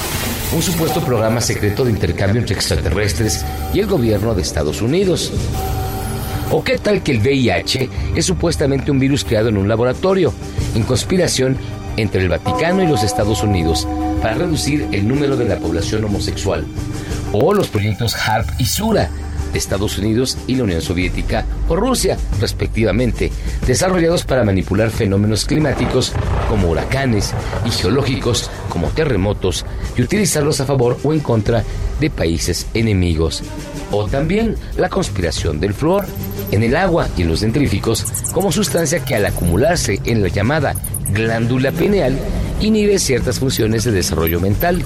un 0.54 0.62
supuesto 0.62 1.00
programa 1.00 1.40
secreto 1.40 1.84
de 1.84 1.90
intercambio 1.90 2.40
entre 2.40 2.54
extraterrestres 2.54 3.44
y 3.72 3.80
el 3.80 3.86
gobierno 3.86 4.34
de 4.34 4.42
Estados 4.42 4.82
Unidos. 4.82 5.32
¿O 6.50 6.62
qué 6.62 6.78
tal 6.78 7.02
que 7.02 7.12
el 7.12 7.20
VIH 7.20 7.88
es 8.14 8.26
supuestamente 8.26 8.90
un 8.90 8.98
virus 8.98 9.24
creado 9.24 9.48
en 9.48 9.56
un 9.56 9.68
laboratorio, 9.68 10.32
en 10.74 10.82
conspiración 10.82 11.56
entre 11.96 12.22
el 12.22 12.28
Vaticano 12.28 12.82
y 12.82 12.86
los 12.86 13.02
Estados 13.02 13.42
Unidos 13.42 13.88
para 14.20 14.34
reducir 14.34 14.88
el 14.92 15.08
número 15.08 15.36
de 15.36 15.46
la 15.46 15.58
población 15.58 16.04
homosexual? 16.04 16.64
O 17.32 17.54
los 17.54 17.68
proyectos 17.68 18.14
HARP 18.14 18.48
y 18.58 18.66
SURA, 18.66 19.10
Estados 19.54 19.98
Unidos 19.98 20.36
y 20.46 20.56
la 20.56 20.64
Unión 20.64 20.82
Soviética 20.82 21.46
o 21.68 21.76
Rusia, 21.76 22.18
respectivamente, 22.40 23.32
desarrollados 23.66 24.24
para 24.24 24.44
manipular 24.44 24.90
fenómenos 24.90 25.44
climáticos 25.44 26.12
como 26.48 26.70
huracanes 26.70 27.32
y 27.64 27.70
geológicos 27.70 28.50
como 28.68 28.88
terremotos 28.88 29.64
y 29.96 30.02
utilizarlos 30.02 30.60
a 30.60 30.66
favor 30.66 30.98
o 31.02 31.12
en 31.12 31.20
contra 31.20 31.64
de 32.00 32.10
países 32.10 32.66
enemigos. 32.74 33.42
O 33.90 34.06
también 34.06 34.56
la 34.76 34.88
conspiración 34.88 35.60
del 35.60 35.74
flúor 35.74 36.06
en 36.50 36.62
el 36.62 36.76
agua 36.76 37.08
y 37.16 37.22
en 37.22 37.28
los 37.28 37.40
dendríficos 37.40 38.04
como 38.32 38.52
sustancia 38.52 39.04
que 39.04 39.14
al 39.14 39.26
acumularse 39.26 40.00
en 40.04 40.22
la 40.22 40.28
llamada 40.28 40.74
glándula 41.12 41.72
pineal 41.72 42.18
inhibe 42.60 42.98
ciertas 42.98 43.38
funciones 43.38 43.84
de 43.84 43.92
desarrollo 43.92 44.40
mental. 44.40 44.82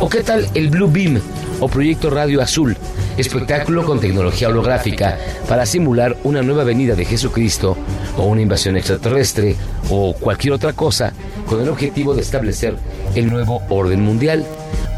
¿O 0.00 0.08
qué 0.08 0.22
tal 0.22 0.48
el 0.54 0.70
Blue 0.70 0.90
Beam 0.90 1.20
o 1.60 1.68
proyecto 1.68 2.10
Radio 2.10 2.40
Azul, 2.40 2.76
espectáculo 3.16 3.84
con 3.84 4.00
tecnología 4.00 4.48
holográfica 4.48 5.18
para 5.48 5.66
simular 5.66 6.16
una 6.24 6.42
nueva 6.42 6.64
venida 6.64 6.94
de 6.94 7.04
Jesucristo 7.04 7.76
o 8.16 8.24
una 8.24 8.42
invasión 8.42 8.76
extraterrestre 8.76 9.56
o 9.90 10.14
cualquier 10.14 10.54
otra 10.54 10.72
cosa 10.72 11.12
con 11.46 11.60
el 11.60 11.68
objetivo 11.68 12.14
de 12.14 12.22
establecer 12.22 12.76
el 13.14 13.30
nuevo 13.30 13.62
orden 13.68 14.00
mundial. 14.00 14.46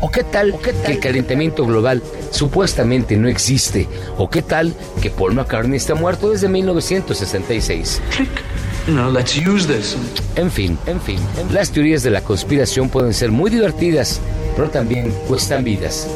¿O 0.01 0.11
qué 0.11 0.25
tal 0.25 0.59
que 0.59 0.75
el 0.91 0.99
calentamiento 0.99 1.65
global 1.65 2.03
supuestamente 2.31 3.17
no 3.17 3.29
existe? 3.29 3.89
¿O 4.19 4.29
qué 4.29 4.43
tal 4.43 4.75
que 5.01 5.11
Paul 5.11 5.35
McCartney 5.35 5.77
está 5.77 5.95
muerto 5.95 6.31
desde 6.31 6.49
1966? 6.49 8.01
En 10.35 10.51
fin, 10.51 10.77
en 10.87 11.01
fin, 11.01 11.19
las 11.53 11.71
teorías 11.71 12.03
de 12.03 12.11
la 12.11 12.21
conspiración 12.21 12.89
pueden 12.89 13.15
ser 13.15 13.31
muy 13.31 13.49
divertidas, 13.49 14.21
pero 14.57 14.71
también 14.71 15.13
cuestan 15.29 15.63
vidas. 15.63 16.09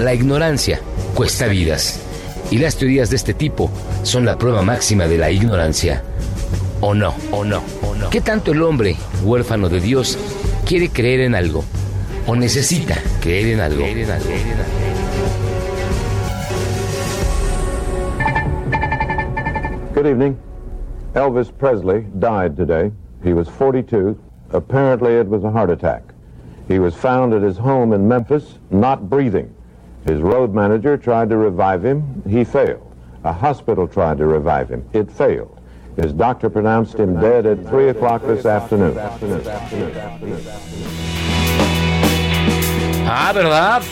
La 0.00 0.14
ignorancia 0.14 0.80
cuesta 1.14 1.46
vidas. 1.46 2.00
Y 2.50 2.56
las 2.56 2.76
teorías 2.76 3.10
de 3.10 3.16
este 3.16 3.34
tipo 3.34 3.70
son 4.02 4.24
la 4.24 4.38
prueba 4.38 4.62
máxima 4.62 5.06
de 5.06 5.18
la 5.18 5.30
ignorancia. 5.30 6.02
¿O 6.80 6.94
no? 6.94 7.12
¿O 7.30 7.44
no? 7.44 7.60
¿O 7.86 7.94
no? 7.94 8.08
¿Qué 8.08 8.22
tanto 8.22 8.52
el 8.52 8.62
hombre, 8.62 8.96
huérfano 9.22 9.68
de 9.68 9.78
Dios, 9.78 10.16
quiere 10.64 10.88
creer 10.88 11.20
en 11.20 11.34
algo? 11.34 11.64
¿O 12.26 12.34
necesita 12.34 12.96
creer 13.20 13.48
en 13.48 13.60
algo? 13.60 13.82
Creer 13.82 13.98
en 13.98 14.10
algo. 14.10 14.30
Good 19.94 20.06
evening. 20.06 20.34
Elvis 21.14 21.52
Presley 21.52 22.06
died 22.18 22.56
today. 22.56 22.90
He 23.22 23.34
was 23.34 23.50
42. 23.50 24.16
Apparently, 24.54 25.20
it 25.20 25.28
was 25.28 25.44
a 25.44 25.50
heart 25.50 25.68
attack. 25.68 26.02
He 26.68 26.78
was 26.78 26.94
found 26.94 27.34
at 27.34 27.42
his 27.42 27.58
home 27.58 27.92
in 27.92 28.08
Memphis, 28.08 28.58
not 28.70 29.10
breathing. 29.10 29.54
His 30.06 30.20
road 30.20 30.54
manager 30.54 30.96
tried 30.96 31.28
to 31.30 31.36
revive 31.36 31.84
him. 31.84 32.22
He 32.28 32.44
failed. 32.44 32.86
A 33.24 33.32
hospital 33.32 33.86
tried 33.86 34.18
to 34.18 34.26
revive 34.26 34.68
him. 34.70 34.88
It 34.92 35.10
failed. 35.10 35.60
His 35.96 36.12
doctor 36.12 36.48
pronounced 36.48 36.94
him 36.94 37.20
dead 37.20 37.44
at 37.46 37.66
3 37.66 37.88
o'clock 37.90 38.22
this 38.22 38.46
afternoon. 38.46 38.96
Ah, 43.12 43.32
¿verdad? 43.32 43.82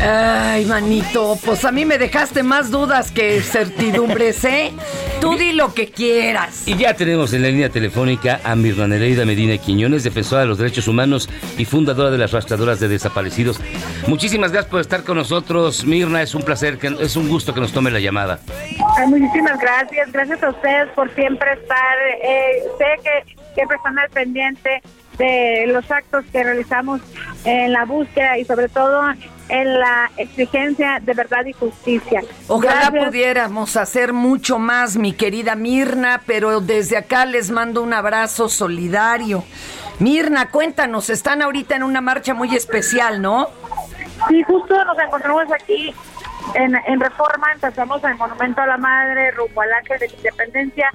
Ay, 0.00 0.64
manito, 0.66 1.36
pues 1.44 1.64
a 1.64 1.72
mí 1.72 1.84
me 1.84 1.98
dejaste 1.98 2.44
más 2.44 2.70
dudas 2.70 3.10
que 3.10 3.40
certidumbres, 3.40 4.44
¿eh? 4.44 4.72
Tú 5.20 5.36
di 5.36 5.52
lo 5.52 5.74
que 5.74 5.88
quieras. 5.90 6.62
Y 6.68 6.76
ya 6.76 6.94
tenemos 6.94 7.32
en 7.32 7.42
la 7.42 7.48
línea 7.48 7.68
telefónica 7.68 8.40
a 8.44 8.54
Mirna 8.54 8.86
Nereida 8.86 9.24
Medina 9.24 9.58
Quiñones, 9.58 10.04
defensora 10.04 10.42
de 10.42 10.46
los 10.46 10.58
derechos 10.58 10.86
humanos 10.86 11.28
y 11.58 11.64
fundadora 11.64 12.12
de 12.12 12.18
las 12.18 12.30
rastradoras 12.30 12.78
de 12.78 12.86
desaparecidos. 12.86 13.60
Muchísimas 14.06 14.52
gracias 14.52 14.70
por 14.70 14.80
estar 14.80 15.02
con 15.02 15.16
nosotros, 15.16 15.84
Mirna. 15.84 16.22
Es 16.22 16.36
un 16.36 16.42
placer, 16.42 16.78
es 17.00 17.16
un 17.16 17.28
gusto 17.28 17.54
que 17.54 17.60
nos 17.60 17.72
tome 17.72 17.90
la 17.90 17.98
llamada. 17.98 18.38
muchísimas 19.08 19.58
gracias. 19.58 20.12
Gracias 20.12 20.40
a 20.44 20.50
ustedes 20.50 20.90
por 20.90 21.12
siempre 21.16 21.54
estar. 21.54 21.96
Eh, 22.22 22.62
sé 22.78 23.02
que 23.02 23.34
siempre 23.54 23.76
están 23.78 23.98
al 23.98 24.10
pendiente 24.10 24.80
de 25.18 25.64
los 25.68 25.90
actos 25.90 26.24
que 26.32 26.42
realizamos 26.42 27.00
en 27.44 27.72
la 27.72 27.84
búsqueda 27.84 28.38
y 28.38 28.44
sobre 28.44 28.68
todo 28.68 29.02
en 29.48 29.78
la 29.78 30.10
exigencia 30.16 30.98
de 31.02 31.12
verdad 31.12 31.44
y 31.44 31.52
justicia. 31.52 32.22
Ojalá 32.48 32.90
pudiéramos 32.90 33.76
hacer 33.76 34.12
mucho 34.12 34.58
más, 34.58 34.96
mi 34.96 35.12
querida 35.12 35.54
Mirna, 35.54 36.22
pero 36.26 36.60
desde 36.60 36.96
acá 36.96 37.26
les 37.26 37.50
mando 37.50 37.82
un 37.82 37.92
abrazo 37.92 38.48
solidario. 38.48 39.44
Mirna, 39.98 40.50
cuéntanos, 40.50 41.10
están 41.10 41.42
ahorita 41.42 41.76
en 41.76 41.82
una 41.82 42.00
marcha 42.00 42.34
muy 42.34 42.54
especial, 42.54 43.22
¿no? 43.22 43.48
Sí, 44.28 44.42
justo 44.44 44.84
nos 44.84 44.98
encontramos 44.98 45.44
aquí 45.52 45.94
en, 46.54 46.74
en 46.74 47.00
Reforma, 47.00 47.52
empezamos 47.52 48.02
en 48.02 48.10
el 48.10 48.16
Monumento 48.16 48.60
a 48.62 48.66
la 48.66 48.76
Madre, 48.76 49.30
rumbo 49.32 49.60
al 49.60 49.72
Ángel 49.72 49.98
de 50.00 50.08
la 50.08 50.14
Independencia, 50.14 50.90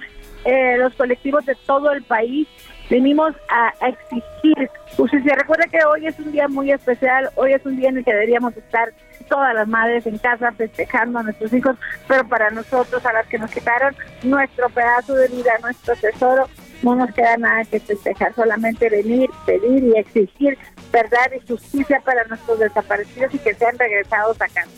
eh, 0.45 0.77
los 0.77 0.93
colectivos 0.95 1.45
de 1.45 1.55
todo 1.65 1.91
el 1.91 2.03
país 2.03 2.47
venimos 2.89 3.35
a, 3.49 3.73
exigir 3.87 4.69
justicia. 4.97 5.35
Recuerda 5.35 5.65
que 5.67 5.79
hoy 5.85 6.07
es 6.07 6.19
un 6.19 6.31
día 6.31 6.47
muy 6.47 6.71
especial, 6.71 7.29
hoy 7.35 7.53
es 7.53 7.65
un 7.65 7.77
día 7.77 7.89
en 7.89 7.97
el 7.97 8.05
que 8.05 8.11
deberíamos 8.11 8.55
estar 8.57 8.91
todas 9.29 9.53
las 9.53 9.67
madres 9.67 10.05
en 10.07 10.17
casa 10.17 10.51
festejando 10.53 11.19
a 11.19 11.23
nuestros 11.23 11.53
hijos, 11.53 11.75
pero 12.07 12.27
para 12.27 12.49
nosotros, 12.49 13.05
a 13.05 13.13
las 13.13 13.27
que 13.27 13.37
nos 13.37 13.51
quitaron 13.51 13.95
nuestro 14.23 14.69
pedazo 14.69 15.13
de 15.13 15.27
vida, 15.27 15.51
nuestro 15.61 15.95
tesoro, 15.95 16.47
no 16.81 16.95
nos 16.95 17.13
queda 17.13 17.37
nada 17.37 17.63
que 17.65 17.79
festejar, 17.79 18.33
solamente 18.33 18.89
venir, 18.89 19.29
pedir 19.45 19.83
y 19.83 19.97
exigir 19.97 20.57
verdad 20.91 21.31
y 21.35 21.47
justicia 21.47 22.01
para 22.03 22.23
nuestros 22.25 22.59
desaparecidos 22.59 23.33
y 23.35 23.39
que 23.39 23.53
sean 23.53 23.77
regresados 23.77 24.41
a 24.41 24.47
casa. 24.47 24.69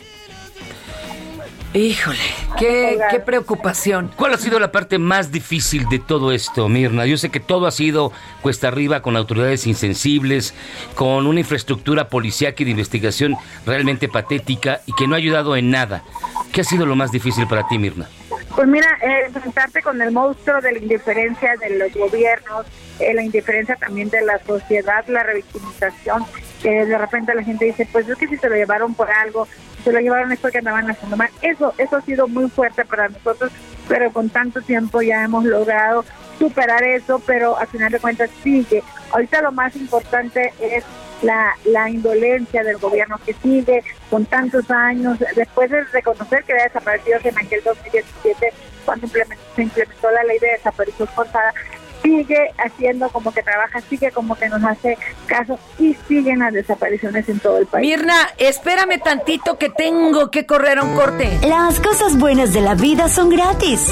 Híjole, 1.74 2.20
qué, 2.60 3.22
preocupación. 3.26 4.12
¿Cuál 4.18 4.34
ha 4.34 4.38
sido 4.38 4.60
la 4.60 4.74
parte 4.74 4.98
más 4.98 5.32
difícil 5.32 5.88
de 5.88 6.00
todo 6.00 6.34
esto, 6.34 6.68
Mirna? 6.68 7.06
Yo 7.06 7.18
sé 7.18 7.30
que 7.30 7.40
todo 7.40 7.66
ha 7.66 7.72
sido 7.72 8.12
cuesta 8.42 8.68
arriba 8.68 9.02
con 9.02 9.16
autoridades 9.16 9.66
insensibles, 9.68 10.54
con 10.96 11.28
una 11.28 11.40
infraestructura 11.40 12.10
policíaca 12.10 12.62
y 12.62 12.66
de 12.66 12.72
investigación 12.72 13.38
realmente 13.66 14.10
patética 14.10 14.82
y 14.86 14.94
que 14.94 15.08
no 15.08 15.16
ha 15.16 15.20
ayudado 15.20 15.56
en 15.56 15.72
nada. 15.72 16.04
¿Qué 16.52 16.60
ha 16.60 16.66
sido 16.66 16.86
lo 16.86 16.98
más 16.98 17.12
difícil 17.14 17.48
para 17.48 17.66
ti, 17.70 17.78
Mirna? 17.78 18.10
Pues 18.54 18.68
mira, 18.68 18.88
eh, 19.02 19.28
enfrentarte 19.28 19.82
con 19.82 20.02
el 20.02 20.12
monstruo 20.12 20.60
de 20.60 20.74
la 20.74 20.78
indiferencia 20.78 21.56
de 21.56 21.78
los 21.78 21.94
gobiernos, 21.94 22.66
eh, 23.00 23.14
la 23.14 23.24
indiferencia 23.24 23.78
también 23.78 24.10
de 24.10 24.22
la 24.22 24.40
sociedad, 24.44 25.06
la 25.08 25.24
revictimización, 25.24 26.26
que 26.62 26.86
de 26.86 26.98
repente 26.98 27.34
la 27.34 27.44
gente 27.44 27.64
dice, 27.64 27.88
pues 27.90 28.10
es 28.10 28.18
que 28.18 28.28
si 28.28 28.36
se 28.36 28.50
lo 28.50 28.56
llevaron 28.56 28.94
por 28.94 29.10
algo, 29.10 29.48
se 29.84 29.92
lo 29.92 30.00
llevaron 30.00 30.32
es 30.32 30.40
porque 30.40 30.60
andaban 30.60 30.90
haciendo 30.90 31.18
mal. 31.18 31.30
Eso, 31.42 31.74
eso 31.78 31.98
ha 31.98 32.02
sido 32.02 32.28
muy 32.28 32.50
fuerte 32.50 32.86
para 32.86 33.10
nosotros, 33.10 33.52
pero 33.88 34.12
con 34.12 34.30
tanto 34.30 34.62
tiempo 34.62 35.02
ya 35.02 35.24
hemos 35.24 35.46
logrado 35.46 36.06
superar 36.40 36.84
eso, 36.84 37.22
pero 37.26 37.58
al 37.58 37.68
final 37.68 37.92
de 37.92 38.00
cuentas 38.00 38.30
sigue. 38.44 38.84
Ahorita 39.12 39.42
lo 39.42 39.52
más 39.52 39.76
importante 39.76 40.54
es 40.60 40.84
la, 41.22 41.56
la 41.66 41.90
indolencia 41.90 42.64
del 42.64 42.78
gobierno 42.78 43.20
que 43.26 43.34
sigue 43.34 43.84
con 44.10 44.26
tantos 44.26 44.70
años, 44.72 45.20
después 45.36 45.70
de 45.70 45.84
reconocer 45.84 46.44
que 46.44 46.54
había 46.54 46.66
desaparecido 46.66 47.20
en 47.24 47.38
aquel 47.38 47.62
2017, 47.64 48.54
cuando 48.86 49.08
se 49.08 49.62
implementó 49.62 50.12
la 50.12 50.24
ley 50.24 50.40
de 50.40 50.52
desaparición 50.54 51.08
forzada, 51.10 51.54
sigue 52.02 52.54
haciendo 52.58 53.10
como 53.10 53.34
que 53.34 53.44
trabaja, 53.44 53.82
sigue 53.82 54.12
como 54.12 54.36
que 54.36 54.50
nos 54.50 54.64
hace 54.64 54.98
caso 55.26 55.60
y 55.80 55.96
siguen 56.08 56.40
las 56.40 56.54
desapariciones 56.54 57.28
en 57.30 57.40
todo 57.40 57.58
el 57.58 57.66
país. 57.68 57.88
Mirna, 57.88 58.30
espérame 58.38 59.00
tantito 59.02 59.58
que 59.58 59.70
tengo 59.70 60.32
que 60.32 60.46
correr 60.46 60.80
a 60.80 60.84
un 60.84 60.96
corte. 60.96 61.40
Las 61.48 61.80
cosas 61.80 62.18
buenas 62.18 62.54
de 62.54 62.62
la 62.62 62.76
vida 62.76 63.08
son 63.10 63.30
gratis, 63.30 63.88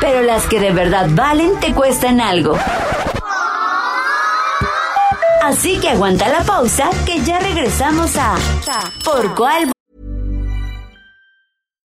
pero 0.00 0.22
las 0.22 0.46
que 0.46 0.60
de 0.60 0.72
verdad 0.72 1.08
valen 1.10 1.58
te 1.60 1.72
cuestan 1.72 2.20
algo. 2.20 2.56
Así 5.42 5.78
que 5.78 5.90
aguanta 5.90 6.28
la 6.28 6.42
pausa 6.42 6.90
que 7.04 7.20
ya 7.20 7.38
regresamos 7.38 8.16
a 8.16 8.34
Por 9.04 9.32
cuál 9.36 9.75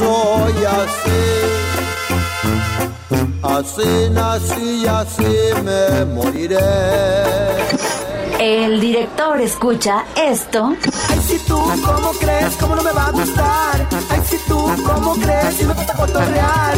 Soy 0.00 0.64
así, 0.64 1.22
así 3.42 4.10
nací 4.10 4.82
y 4.82 4.86
así 4.86 5.62
me 5.62 6.04
moriré. 6.06 6.58
el 8.38 8.80
director 8.80 9.38
escucha 9.42 10.04
esto, 10.16 10.74
Ay, 11.10 11.20
si 11.28 11.38
tú, 11.40 11.58
¿cómo 11.84 12.12
crees? 12.18 12.56
¿Cómo 12.58 12.76
no 12.76 12.82
me 12.82 12.92
va 12.92 13.08
a 13.08 13.10
gustar? 13.10 13.86
Ay, 14.10 14.20
si 14.24 14.38
tú, 14.48 14.58
¿cómo 14.86 15.12
crees? 15.16 15.54
Si 15.56 15.64
me 15.66 15.74
gusta 15.74 15.92
cotorrear. 15.92 16.74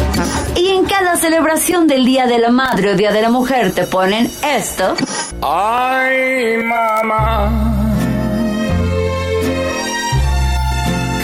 y 0.55 0.67
en 0.71 0.83
cada 0.83 1.15
celebración 1.15 1.87
del 1.87 2.03
Día 2.05 2.27
de 2.27 2.39
la 2.39 2.49
Madre 2.49 2.91
o 2.91 2.95
Día 2.95 3.13
de 3.13 3.21
la 3.21 3.29
Mujer 3.29 3.71
te 3.73 3.83
ponen 3.83 4.29
esto, 4.45 4.95
Ay, 5.41 6.57
mamá. 6.57 7.72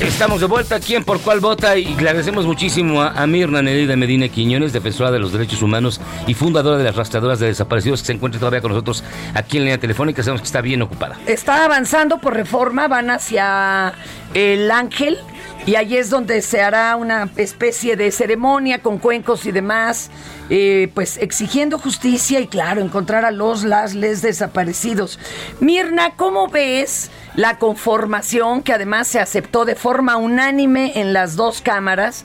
Estamos 0.00 0.40
de 0.40 0.46
vuelta 0.46 0.76
aquí 0.76 0.94
en 0.94 1.04
Por 1.04 1.20
Cuál 1.20 1.40
Vota 1.40 1.76
y 1.76 1.84
le 1.84 2.08
agradecemos 2.08 2.46
muchísimo 2.46 3.02
a, 3.02 3.26
Mirna 3.26 3.60
Nelida 3.60 3.96
Medina 3.96 4.28
Quiñones, 4.28 4.72
defensora 4.72 5.10
de 5.10 5.18
los 5.18 5.30
derechos 5.30 5.60
humanos 5.60 6.00
y 6.26 6.32
fundadora 6.32 6.78
de 6.78 6.84
las 6.84 6.96
rastreadoras 6.96 7.38
de 7.38 7.48
desaparecidos 7.48 8.00
que 8.00 8.06
se 8.06 8.12
encuentra 8.14 8.38
todavía 8.38 8.62
con 8.62 8.70
nosotros 8.70 9.04
aquí 9.34 9.58
en 9.58 9.64
línea 9.64 9.78
telefónica. 9.78 10.22
Sabemos 10.22 10.40
que 10.40 10.46
está 10.46 10.62
bien 10.62 10.80
ocupada. 10.80 11.18
Está 11.26 11.66
avanzando 11.66 12.16
por 12.16 12.32
reforma, 12.32 12.88
van 12.88 13.10
hacia 13.10 13.92
el 14.32 14.70
Ángel 14.70 15.18
y 15.66 15.74
allí 15.76 15.98
es 15.98 16.08
donde 16.08 16.40
se 16.40 16.62
hará 16.62 16.96
una 16.96 17.28
especie 17.36 17.96
de 17.96 18.10
ceremonia 18.10 18.80
con 18.80 18.96
cuencos 18.96 19.44
y 19.44 19.52
demás, 19.52 20.10
eh, 20.48 20.90
pues 20.94 21.18
exigiendo 21.18 21.78
justicia 21.78 22.40
y 22.40 22.46
claro, 22.46 22.80
encontrar 22.80 23.26
a 23.26 23.30
los, 23.30 23.64
las, 23.64 23.94
les 23.94 24.22
desaparecidos. 24.22 25.18
Mirna, 25.60 26.16
¿cómo 26.16 26.48
ves 26.48 27.10
la 27.34 27.58
conformación 27.58 28.62
que 28.62 28.72
además 28.72 29.08
se 29.08 29.20
aceptó 29.20 29.64
de 29.64 29.74
forma 29.74 30.16
unánime 30.16 30.92
en 30.96 31.12
las 31.12 31.36
dos 31.36 31.60
cámaras? 31.60 32.24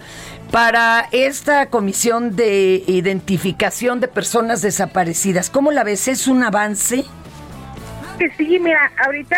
Para 0.51 1.07
esta 1.11 1.67
comisión 1.67 2.35
de 2.35 2.83
identificación 2.87 3.99
de 3.99 4.07
personas 4.07 4.61
desaparecidas, 4.61 5.49
¿cómo 5.49 5.71
la 5.71 5.83
ves? 5.83 6.07
¿Es 6.07 6.27
un 6.27 6.43
avance? 6.43 7.03
Que 8.19 8.29
sí, 8.37 8.59
mira, 8.59 8.91
ahorita 9.03 9.37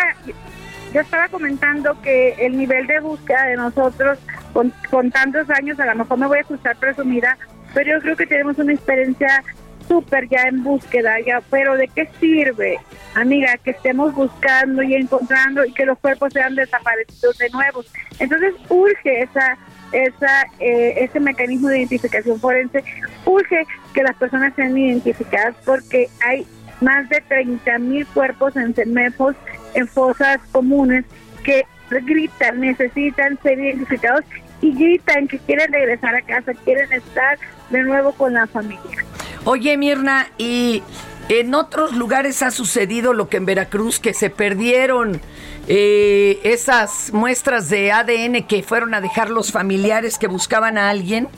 yo 0.94 1.00
estaba 1.00 1.28
comentando 1.28 2.00
que 2.02 2.34
el 2.38 2.56
nivel 2.56 2.86
de 2.86 3.00
búsqueda 3.00 3.44
de 3.46 3.56
nosotros 3.56 4.18
con, 4.52 4.72
con 4.90 5.10
tantos 5.10 5.48
años, 5.50 5.78
a 5.80 5.86
lo 5.86 5.94
mejor 5.96 6.18
me 6.18 6.26
voy 6.26 6.38
a 6.38 6.40
escuchar 6.42 6.76
presumida, 6.76 7.36
pero 7.74 7.96
yo 7.96 8.00
creo 8.00 8.16
que 8.16 8.26
tenemos 8.26 8.58
una 8.58 8.72
experiencia 8.72 9.42
súper 9.88 10.28
ya 10.28 10.42
en 10.42 10.62
búsqueda, 10.62 11.18
ya, 11.26 11.42
pero 11.50 11.76
¿de 11.76 11.88
qué 11.88 12.08
sirve, 12.20 12.78
amiga, 13.14 13.56
que 13.56 13.70
estemos 13.70 14.14
buscando 14.14 14.82
y 14.82 14.94
encontrando 14.94 15.64
y 15.64 15.72
que 15.72 15.86
los 15.86 15.98
cuerpos 15.98 16.32
sean 16.32 16.54
desaparecidos 16.54 17.38
de 17.38 17.48
nuevo? 17.50 17.82
Entonces 18.18 18.54
urge 18.68 19.22
esa 19.22 19.56
esa 19.90 20.42
eh, 20.60 21.04
ese 21.04 21.18
mecanismo 21.18 21.68
de 21.68 21.78
identificación 21.78 22.38
forense, 22.38 22.84
urge 23.24 23.66
que 23.94 24.02
las 24.02 24.14
personas 24.16 24.52
sean 24.54 24.76
identificadas 24.76 25.56
porque 25.64 26.08
hay 26.20 26.46
más 26.80 27.08
de 27.08 27.20
30 27.22 27.78
mil 27.78 28.06
cuerpos 28.08 28.54
en 28.56 28.74
CEMEFOS, 28.74 29.34
en 29.74 29.88
fosas 29.88 30.38
comunes, 30.52 31.04
que 31.42 31.64
gritan, 31.90 32.60
necesitan 32.60 33.38
ser 33.42 33.58
identificados 33.58 34.24
y 34.60 34.74
gritan 34.74 35.28
que 35.28 35.38
quieren 35.38 35.72
regresar 35.72 36.14
a 36.14 36.22
casa, 36.22 36.52
quieren 36.64 36.92
estar 36.92 37.38
de 37.70 37.82
nuevo 37.82 38.12
con 38.12 38.34
la 38.34 38.46
familia. 38.46 39.07
Oye, 39.50 39.78
Mirna, 39.78 40.26
y 40.36 40.82
en 41.30 41.54
otros 41.54 41.92
lugares 41.96 42.42
ha 42.42 42.50
sucedido 42.50 43.14
lo 43.14 43.30
que 43.30 43.38
en 43.38 43.46
Veracruz, 43.46 43.98
que 43.98 44.12
se 44.12 44.28
perdieron 44.28 45.22
eh, 45.68 46.38
esas 46.44 47.14
muestras 47.14 47.70
de 47.70 47.90
ADN 47.90 48.42
que 48.46 48.62
fueron 48.62 48.92
a 48.92 49.00
dejar 49.00 49.30
los 49.30 49.50
familiares 49.50 50.18
que 50.18 50.26
buscaban 50.26 50.76
a 50.76 50.90
alguien. 50.90 51.28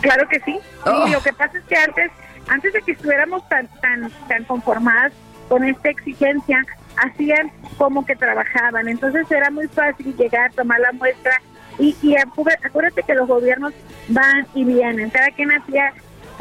Claro 0.00 0.28
que 0.28 0.38
sí. 0.44 0.60
Oh. 0.86 1.08
Lo 1.08 1.20
que 1.20 1.32
pasa 1.32 1.58
es 1.58 1.64
que 1.64 1.74
antes, 1.74 2.12
antes 2.46 2.72
de 2.72 2.82
que 2.82 2.92
estuviéramos 2.92 3.42
tan, 3.48 3.66
tan, 3.80 4.12
tan 4.28 4.44
conformadas 4.44 5.12
con 5.48 5.64
esta 5.64 5.88
exigencia, 5.90 6.64
hacían 6.98 7.50
como 7.78 8.06
que 8.06 8.14
trabajaban. 8.14 8.86
Entonces 8.86 9.28
era 9.28 9.50
muy 9.50 9.66
fácil 9.66 10.14
llegar, 10.16 10.52
tomar 10.52 10.78
la 10.78 10.92
muestra 10.92 11.32
y, 11.80 11.96
y 12.00 12.14
acu- 12.14 12.56
acuérdate 12.64 13.02
que 13.02 13.14
los 13.14 13.26
gobiernos 13.26 13.72
van 14.06 14.46
y 14.54 14.62
vienen. 14.64 15.10
Cada 15.10 15.30
quien 15.32 15.50
hacía 15.50 15.92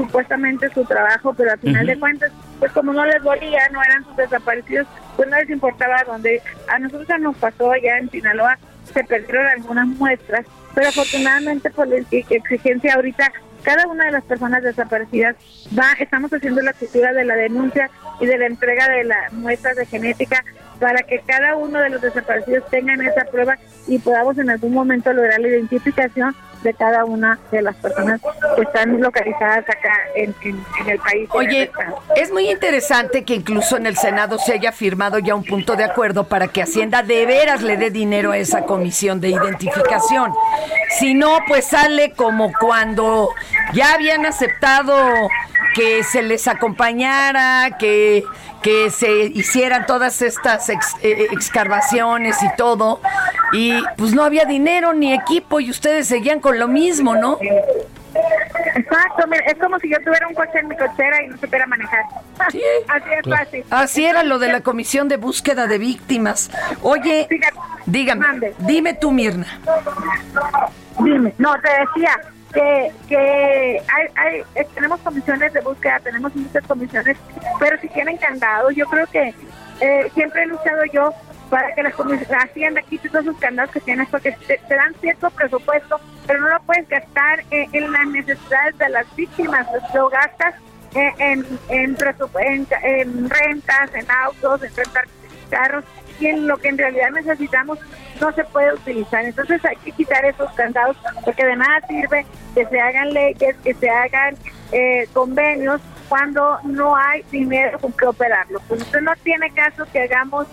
supuestamente 0.03 0.69
su 0.73 0.85
trabajo, 0.85 1.33
pero 1.33 1.51
al 1.51 1.59
final 1.59 1.85
de 1.85 1.99
cuentas, 1.99 2.31
pues 2.59 2.71
como 2.71 2.93
no 2.93 3.05
les 3.05 3.21
dolía, 3.21 3.67
no 3.71 3.81
eran 3.83 4.03
sus 4.05 4.15
desaparecidos, 4.15 4.87
pues 5.17 5.27
no 5.29 5.37
les 5.37 5.49
importaba 5.49 6.03
dónde. 6.05 6.41
A 6.69 6.79
nosotros 6.79 7.07
ya 7.07 7.17
nos 7.17 7.35
pasó 7.35 7.71
allá 7.71 7.97
en 7.97 8.09
Sinaloa, 8.09 8.57
se 8.93 9.03
perdieron 9.03 9.45
algunas 9.47 9.87
muestras, 9.87 10.45
pero 10.73 10.87
afortunadamente 10.87 11.69
por 11.69 11.87
la 11.89 11.97
exi- 11.97 12.25
exigencia 12.29 12.93
ahorita 12.95 13.31
cada 13.63 13.85
una 13.87 14.05
de 14.05 14.11
las 14.11 14.23
personas 14.23 14.63
desaparecidas 14.63 15.35
va, 15.77 15.91
estamos 15.99 16.31
haciendo 16.31 16.61
la 16.61 16.71
escritura 16.71 17.11
de 17.11 17.25
la 17.25 17.35
denuncia 17.35 17.89
y 18.21 18.25
de 18.25 18.37
la 18.37 18.45
entrega 18.45 18.87
de 18.87 19.03
las 19.03 19.33
muestras 19.33 19.75
de 19.75 19.85
genética 19.85 20.45
para 20.79 20.99
que 21.03 21.19
cada 21.27 21.57
uno 21.57 21.77
de 21.81 21.89
los 21.89 22.01
desaparecidos 22.01 22.63
tengan 22.69 23.01
esa 23.01 23.25
prueba 23.25 23.57
y 23.85 23.99
podamos 23.99 24.37
en 24.37 24.49
algún 24.49 24.73
momento 24.73 25.11
lograr 25.11 25.41
la 25.41 25.49
identificación 25.49 26.33
de 26.63 26.73
cada 26.73 27.05
una 27.05 27.39
de 27.51 27.61
las 27.61 27.75
personas 27.75 28.21
que 28.55 28.61
están 28.61 28.99
localizadas 28.99 29.67
acá 29.69 29.93
en, 30.15 30.35
el 30.87 30.99
país. 30.99 31.29
Oye, 31.31 31.71
es 32.15 32.31
muy 32.31 32.49
interesante 32.49 33.23
que 33.23 33.35
incluso 33.35 33.77
en 33.77 33.85
el 33.85 33.97
Senado 33.97 34.37
se 34.39 34.53
haya 34.53 34.71
firmado 34.71 35.19
ya 35.19 35.35
un 35.35 35.43
punto 35.43 35.75
de 35.75 35.83
acuerdo 35.83 36.27
para 36.27 36.47
que 36.47 36.61
Hacienda 36.61 37.03
de 37.03 37.25
veras 37.25 37.61
le 37.61 37.77
dé 37.77 37.89
dinero 37.89 38.31
a 38.31 38.37
esa 38.37 38.63
comisión 38.63 39.21
de 39.21 39.29
identificación. 39.29 40.33
Si 40.99 41.13
no, 41.13 41.39
pues 41.47 41.65
sale 41.65 42.11
como 42.11 42.51
cuando 42.59 43.29
ya 43.73 43.93
habían 43.93 44.25
aceptado 44.25 44.95
que 45.73 46.03
se 46.03 46.21
les 46.21 46.47
acompañara, 46.47 47.77
que, 47.77 48.23
que 48.61 48.89
se 48.89 49.09
hicieran 49.33 49.85
todas 49.85 50.21
estas 50.21 50.69
ex- 50.69 50.95
eh, 51.01 51.27
excavaciones 51.31 52.41
y 52.43 52.55
todo. 52.57 53.01
Y 53.53 53.81
pues 53.97 54.13
no 54.13 54.23
había 54.23 54.45
dinero 54.45 54.93
ni 54.93 55.13
equipo 55.13 55.59
y 55.59 55.69
ustedes 55.69 56.07
seguían 56.07 56.39
con 56.39 56.59
lo 56.59 56.67
mismo, 56.67 57.15
¿no? 57.15 57.39
Exacto, 58.75 59.27
mira, 59.27 59.43
es 59.45 59.57
como 59.57 59.79
si 59.79 59.89
yo 59.89 59.97
tuviera 60.03 60.27
un 60.27 60.33
coche 60.35 60.59
en 60.59 60.67
mi 60.67 60.75
cochera 60.75 61.23
y 61.23 61.27
no 61.27 61.37
supiera 61.37 61.65
manejar. 61.65 62.03
Así 62.39 62.61
es 62.61 63.29
fácil. 63.29 63.63
Así 63.69 64.05
era 64.05 64.23
lo 64.23 64.39
de 64.39 64.49
la 64.51 64.61
comisión 64.61 65.07
de 65.07 65.17
búsqueda 65.17 65.67
de 65.67 65.77
víctimas. 65.77 66.49
Oye, 66.81 67.27
dígame, 67.85 68.25
dime 68.59 68.93
tú, 68.93 69.11
Mirna. 69.11 69.59
Dime, 70.99 71.33
no, 71.37 71.53
te 71.61 71.69
decía 71.69 72.19
que, 72.53 72.91
que 73.07 73.81
hay, 73.87 74.07
hay, 74.15 74.43
eh, 74.55 74.67
tenemos 74.73 74.99
comisiones 75.01 75.53
de 75.53 75.61
búsqueda, 75.61 75.99
tenemos 75.99 76.35
muchas 76.35 76.65
comisiones, 76.65 77.17
pero 77.59 77.79
si 77.79 77.87
tienen 77.89 78.17
candados, 78.17 78.75
yo 78.75 78.85
creo 78.87 79.05
que 79.07 79.33
eh, 79.81 80.11
siempre 80.13 80.43
he 80.43 80.47
luchado 80.47 80.83
yo 80.91 81.13
para 81.49 81.73
que 81.73 81.83
las 81.83 81.93
la 82.29 82.37
hacienda 82.37 82.81
quite 82.83 83.09
todos 83.09 83.25
esos 83.25 83.37
candados 83.37 83.71
que 83.71 83.79
tienes, 83.79 84.07
porque 84.09 84.31
te, 84.47 84.57
te 84.57 84.75
dan 84.75 84.93
cierto 85.01 85.29
presupuesto, 85.31 85.99
pero 86.27 86.41
no 86.41 86.49
lo 86.49 86.59
puedes 86.61 86.87
gastar 86.87 87.43
en 87.49 87.91
las 87.91 88.07
necesidades 88.07 88.77
de 88.77 88.89
las 88.89 89.15
víctimas, 89.15 89.67
lo 89.93 90.09
gastas 90.09 90.53
en, 90.93 91.13
en, 91.19 91.59
en, 91.69 91.97
en 92.83 93.29
rentas, 93.29 93.93
en 93.95 94.11
autos, 94.11 94.63
en 94.63 94.75
rentar 94.75 95.05
carros, 95.49 95.83
lo 96.21 96.57
que 96.57 96.69
en 96.69 96.77
realidad 96.77 97.09
necesitamos 97.11 97.79
no 98.19 98.31
se 98.33 98.43
puede 98.45 98.73
utilizar. 98.73 99.23
Entonces 99.23 99.63
hay 99.65 99.75
que 99.77 99.91
quitar 99.91 100.23
esos 100.25 100.51
candados 100.53 100.97
porque 101.23 101.45
de 101.45 101.55
nada 101.55 101.81
sirve 101.87 102.25
que 102.53 102.65
se 102.65 102.79
hagan 102.79 103.13
leyes, 103.13 103.55
que 103.63 103.73
se 103.73 103.89
hagan 103.89 104.35
eh, 104.71 105.07
convenios 105.13 105.81
cuando 106.07 106.59
no 106.63 106.95
hay 106.95 107.23
dinero 107.31 107.79
con 107.79 107.93
que 107.93 108.05
operarlo. 108.05 108.59
Pues 108.67 108.81
entonces 108.81 109.03
no 109.03 109.13
tiene 109.23 109.51
caso 109.51 109.85
que 109.91 110.01
hagamos 110.01 110.47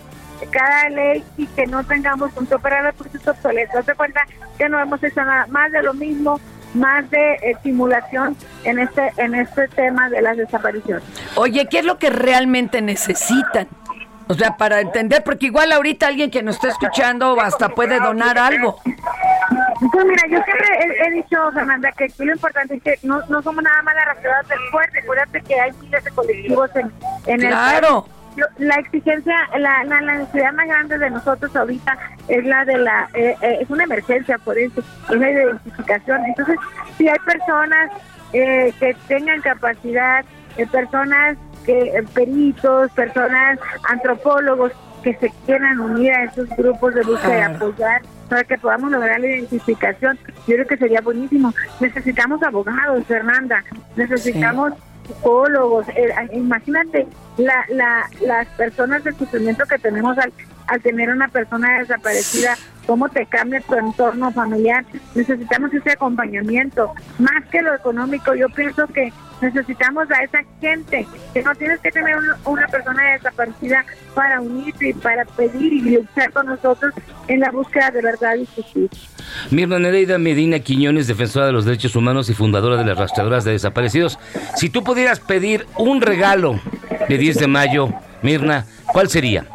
cada 0.51 0.89
ley 0.89 1.23
y 1.35 1.47
que 1.47 1.65
no 1.65 1.83
tengamos 1.83 2.31
con 2.33 2.45
que 2.45 2.55
operarlo 2.55 2.93
porque 2.93 3.17
es 3.17 3.27
obsoleto. 3.27 3.79
Haz 3.79 3.85
cuenta 3.97 4.21
que 4.57 4.69
no 4.69 4.79
hemos 4.79 5.03
hecho 5.03 5.23
nada 5.23 5.47
más 5.47 5.71
de 5.71 5.81
lo 5.81 5.93
mismo, 5.93 6.39
más 6.73 7.09
de 7.09 7.33
eh, 7.35 7.57
simulación 7.63 8.35
en 8.63 8.79
este 8.79 9.11
en 9.17 9.33
este 9.33 9.67
tema 9.69 10.09
de 10.09 10.21
las 10.21 10.37
desapariciones. 10.37 11.03
Oye, 11.35 11.67
¿qué 11.69 11.79
es 11.79 11.85
lo 11.85 11.97
que 11.97 12.09
realmente 12.09 12.81
necesitan? 12.81 13.67
O 14.29 14.33
sea, 14.33 14.57
para 14.57 14.81
entender, 14.81 15.23
porque 15.23 15.45
igual 15.45 15.71
ahorita 15.71 16.07
alguien 16.07 16.29
que 16.29 16.43
nos 16.43 16.55
está 16.55 16.69
escuchando 16.69 17.39
hasta 17.39 17.69
puede 17.69 17.99
donar 17.99 18.37
algo. 18.37 18.77
Pues 19.91 20.05
mira, 20.05 20.23
yo 20.29 20.41
siempre 20.43 20.67
he, 20.79 21.07
he 21.07 21.11
dicho, 21.11 21.51
Fernanda, 21.53 21.91
que 21.93 22.05
aquí 22.05 22.25
lo 22.25 22.33
importante 22.33 22.75
es 22.75 22.83
que 22.83 22.99
no, 23.03 23.21
no 23.29 23.41
somos 23.41 23.63
nada 23.63 23.81
más 23.83 23.95
las 23.95 24.05
rastreadoras 24.05 24.47
del 24.49 24.59
fuerte. 24.71 24.99
Acuérdate 24.99 25.41
que 25.41 25.59
hay 25.59 25.71
miles 25.81 26.03
de 26.03 26.11
colectivos 26.11 26.69
en, 26.75 26.91
en 27.27 27.39
Claro. 27.39 28.05
el 28.35 28.67
La 28.67 28.75
exigencia, 28.75 29.35
la, 29.57 29.83
la, 29.85 30.01
la 30.01 30.15
necesidad 30.15 30.51
más 30.53 30.67
grande 30.67 30.97
de 30.97 31.09
nosotros 31.09 31.55
ahorita 31.55 31.97
es 32.27 32.43
la 32.45 32.65
de 32.65 32.77
la, 32.79 33.09
eh, 33.13 33.35
eh, 33.41 33.57
es 33.61 33.69
una 33.69 33.83
emergencia 33.85 34.37
por 34.39 34.57
eso, 34.57 34.81
es 35.09 35.15
la 35.19 35.29
identificación. 35.31 36.25
Entonces, 36.25 36.57
si 36.97 37.07
hay 37.07 37.19
personas 37.19 37.91
eh, 38.33 38.73
que 38.79 38.95
tengan 39.07 39.41
capacidad, 39.41 40.25
eh, 40.57 40.67
personas 40.67 41.37
que, 41.65 41.79
eh, 41.79 42.03
peritos, 42.13 42.91
personas, 42.91 43.59
antropólogos, 43.89 44.71
que 45.03 45.13
se 45.15 45.31
quieran 45.45 45.79
unir 45.79 46.11
a 46.11 46.23
esos 46.23 46.49
grupos 46.57 46.93
de 46.95 47.01
búsqueda 47.03 47.37
y 47.37 47.55
apoyar 47.55 48.01
para 48.29 48.43
que 48.43 48.57
podamos 48.57 48.91
lograr 48.91 49.19
la 49.19 49.27
identificación. 49.27 50.17
Yo 50.47 50.55
creo 50.55 50.67
que 50.67 50.77
sería 50.77 51.01
buenísimo. 51.01 51.53
Necesitamos 51.79 52.41
abogados, 52.43 53.05
Fernanda. 53.07 53.63
Necesitamos 53.95 54.73
psicólogos. 55.07 55.87
Eh, 55.89 56.13
imagínate 56.33 57.07
la, 57.37 57.65
la, 57.69 58.09
las 58.21 58.47
personas 58.49 59.03
del 59.03 59.15
sufrimiento 59.15 59.65
que 59.65 59.77
tenemos 59.77 60.17
al, 60.17 60.33
al 60.67 60.81
tener 60.81 61.09
una 61.09 61.27
persona 61.29 61.79
desaparecida, 61.79 62.55
cómo 62.87 63.07
te 63.09 63.25
cambia 63.27 63.61
tu 63.61 63.75
entorno 63.75 64.31
familiar. 64.31 64.83
Necesitamos 65.13 65.71
ese 65.73 65.91
acompañamiento. 65.91 66.91
Más 67.19 67.45
que 67.51 67.61
lo 67.61 67.75
económico, 67.75 68.33
yo 68.33 68.47
pienso 68.49 68.87
que 68.87 69.11
necesitamos 69.41 70.09
a 70.09 70.23
esa 70.23 70.39
gente, 70.59 71.05
que 71.33 71.43
no 71.43 71.53
tienes 71.53 71.79
que 71.81 71.91
tener 71.91 72.15
un- 72.17 72.53
una 72.53 72.65
persona 72.67 73.03
desaparecida 73.13 73.85
para 74.15 74.41
unirse 74.41 74.89
y 74.89 74.93
para 74.93 75.25
pedir 75.25 75.73
y 75.73 75.81
luchar 75.97 76.31
con 76.31 76.47
nosotros 76.47 76.91
en 77.27 77.41
la 77.41 77.51
búsqueda 77.51 77.91
de 77.91 78.01
verdad 78.01 78.33
y 78.35 78.47
justicia. 78.55 79.09
Mirna 79.51 79.77
Nereida 79.77 80.17
Medina 80.17 80.57
Quiñones, 80.59 81.05
defensora 81.07 81.45
de 81.45 81.51
los 81.51 81.65
derechos 81.65 81.95
humanos 81.95 82.29
y 82.29 82.33
fundadora 82.33 82.77
de 82.77 82.85
las 82.85 82.97
rastreadoras 82.97 83.43
de 83.43 83.51
desaparecidos. 83.51 84.17
Si 84.55 84.69
tú 84.71 84.83
pudieras 84.83 85.19
pedir 85.19 85.67
un 85.77 86.01
regalo 86.01 86.59
de 87.07 87.17
10 87.19 87.37
de 87.37 87.45
mayo, 87.47 87.89
Mirna, 88.23 88.65
¿cuál 88.91 89.07
sería? 89.09 89.45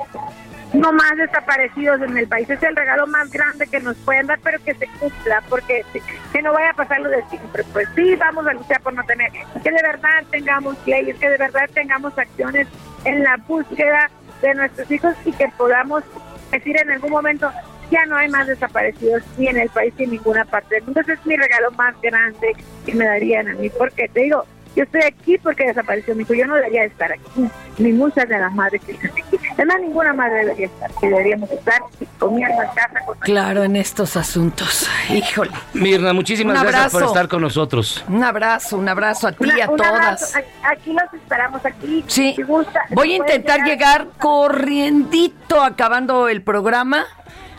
No 0.73 0.93
más 0.93 1.17
desaparecidos 1.17 2.01
en 2.03 2.17
el 2.17 2.27
país. 2.27 2.49
Es 2.49 2.63
el 2.63 2.75
regalo 2.75 3.07
más 3.07 3.31
grande 3.31 3.67
que 3.67 3.81
nos 3.81 3.97
pueden 3.99 4.27
dar, 4.27 4.39
pero 4.43 4.63
que 4.63 4.75
se 4.75 4.87
cumpla, 4.99 5.43
porque 5.49 5.85
que 6.33 6.43
no 6.43 6.53
vaya 6.53 6.71
a 6.71 6.75
pasar 6.75 7.01
lo 7.01 7.11
de 7.11 7.23
siempre. 7.29 7.65
Pues 7.73 7.89
sí, 7.95 8.17
vamos 8.17 8.47
a 8.47 8.53
luchar 8.53 8.81
por 8.81 8.95
no 8.95 9.05
tener, 9.05 9.31
que 9.63 9.71
de 9.71 9.83
verdad 9.83 10.25
tengamos 10.31 10.77
leyes, 10.87 11.17
que 11.19 11.29
de 11.29 11.39
verdad 11.39 11.69
tengamos 11.75 12.17
acciones 12.19 12.67
en 13.05 13.23
la 13.23 13.37
búsqueda 13.37 14.11
de 14.41 14.55
nuestros 14.55 14.91
hijos 14.91 15.15
y 15.25 15.33
que 15.33 15.49
podamos 15.57 16.03
decir 16.51 16.77
en 16.81 16.91
algún 16.91 17.11
momento, 17.11 17.51
ya 17.91 18.05
no 18.07 18.17
hay 18.17 18.29
más 18.29 18.47
desaparecidos 18.47 19.23
ni 19.37 19.49
en 19.49 19.59
el 19.59 19.69
país 19.69 19.93
ni 19.99 20.05
en 20.05 20.11
ninguna 20.13 20.45
parte 20.45 20.77
del 20.77 20.85
mundo. 20.85 21.01
Ese 21.01 21.13
es 21.13 21.27
mi 21.27 21.37
regalo 21.37 21.71
más 21.73 21.95
grande 22.01 22.55
que 22.87 22.95
me 22.95 23.05
darían 23.05 23.49
a 23.49 23.55
mí, 23.55 23.71
porque 23.71 24.09
te 24.09 24.23
digo, 24.23 24.47
yo 24.77 24.85
estoy 24.85 25.03
aquí 25.03 25.39
porque 25.39 25.67
desapareció 25.67 26.15
mi 26.15 26.23
hijo, 26.23 26.35
yo 26.35 26.47
no 26.47 26.55
debería 26.55 26.85
estar 26.85 27.13
aquí, 27.13 27.49
ni 27.79 27.93
muchas 27.93 28.29
de 28.29 28.39
las 28.39 28.53
madres 28.55 28.81
que 28.85 28.93
están 28.93 29.11
aquí. 29.11 29.39
Además, 29.55 29.77
ninguna 29.81 30.13
madre 30.15 30.39
debería 30.45 30.67
estar, 30.67 30.91
que 31.01 31.09
deberíamos 31.09 31.51
estar 31.51 31.81
comiendo 32.19 32.63
en 32.63 32.69
casa 32.75 33.01
con 33.07 33.19
Claro, 33.19 33.65
en 33.65 33.77
estos 33.77 34.17
asuntos. 34.17 34.89
Híjole. 35.11 35.51
Mirna, 35.75 36.13
muchísimas 36.13 36.63
gracias 36.63 36.93
por 36.93 37.05
estar 37.05 37.29
con 37.29 37.43
nosotros. 37.43 38.05
Un 38.09 38.25
abrazo, 38.25 38.79
un 38.79 38.89
abrazo 38.89 39.29
a 39.29 39.33
ti 39.33 39.45
y 39.57 39.61
a 39.61 39.69
un 39.71 39.77
todas. 39.77 39.93
abrazo. 39.93 40.39
Aquí- 40.39 40.49
Aquí 40.65 40.93
los 40.95 41.15
esperamos, 41.15 41.67
aquí. 41.67 42.05
Sí. 42.07 42.33
Si 42.37 42.43
gusta, 42.43 42.81
Voy 42.91 43.13
a 43.13 43.17
intentar 43.17 43.61
llegar 43.65 44.07
corriendito 44.19 45.61
acabando 45.63 46.29
el 46.29 46.43
programa. 46.43 47.05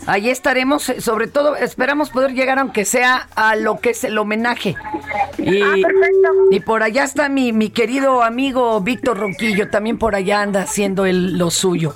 Ahí 0.05 0.29
estaremos, 0.29 0.89
eh, 0.89 1.01
sobre 1.01 1.27
todo 1.27 1.55
esperamos 1.55 2.09
poder 2.09 2.33
llegar 2.33 2.59
aunque 2.59 2.85
sea 2.85 3.27
a 3.35 3.55
lo 3.55 3.79
que 3.79 3.91
es 3.91 4.03
el 4.03 4.17
homenaje. 4.17 4.75
Y, 5.37 5.61
Ah, 5.61 5.75
y 6.51 6.59
por 6.59 6.83
allá 6.83 7.03
está 7.03 7.29
mi, 7.29 7.51
mi 7.53 7.69
querido 7.69 8.21
amigo 8.23 8.79
Víctor 8.81 9.17
Ronquillo, 9.19 9.69
también 9.69 9.97
por 9.97 10.15
allá 10.15 10.41
anda 10.41 10.61
haciendo 10.61 11.05
el, 11.05 11.37
lo 11.37 11.49
suyo. 11.51 11.95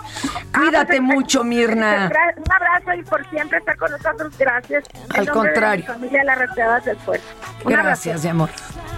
Cuídate 0.53 1.01
mucho, 1.01 1.43
Mirna. 1.43 2.09
Un 2.37 2.51
abrazo 2.51 2.99
y 2.99 3.03
por 3.03 3.29
siempre 3.29 3.59
estar 3.59 3.75
con 3.77 3.91
nosotros. 3.91 4.33
Gracias. 4.37 4.83
En 4.93 5.01
Al 5.19 5.25
nombre 5.25 5.25
de 5.25 5.31
contrario. 5.31 5.85
mi 5.87 5.93
familia, 5.93 6.23
las 6.23 6.37
rastreadoras 6.39 6.85
del 6.85 6.97
pueblo. 6.97 7.23
Un 7.65 7.73
abrazo. 7.73 7.87
Gracias, 7.87 8.23
mi 8.23 8.29
amor. 8.29 8.49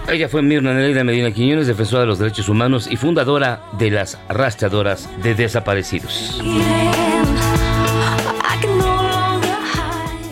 Ella 0.08 0.28
fue 0.28 0.42
Mirna 0.42 0.72
Nereida 0.72 1.04
Medina 1.04 1.30
Quiñones, 1.30 1.66
defensora 1.66 2.00
de 2.02 2.06
los 2.06 2.18
derechos 2.18 2.48
humanos 2.48 2.88
y 2.90 2.96
fundadora 2.96 3.60
de 3.78 3.90
las 3.90 4.18
rastreadoras 4.28 5.08
de 5.22 5.34
desaparecidos. 5.34 6.40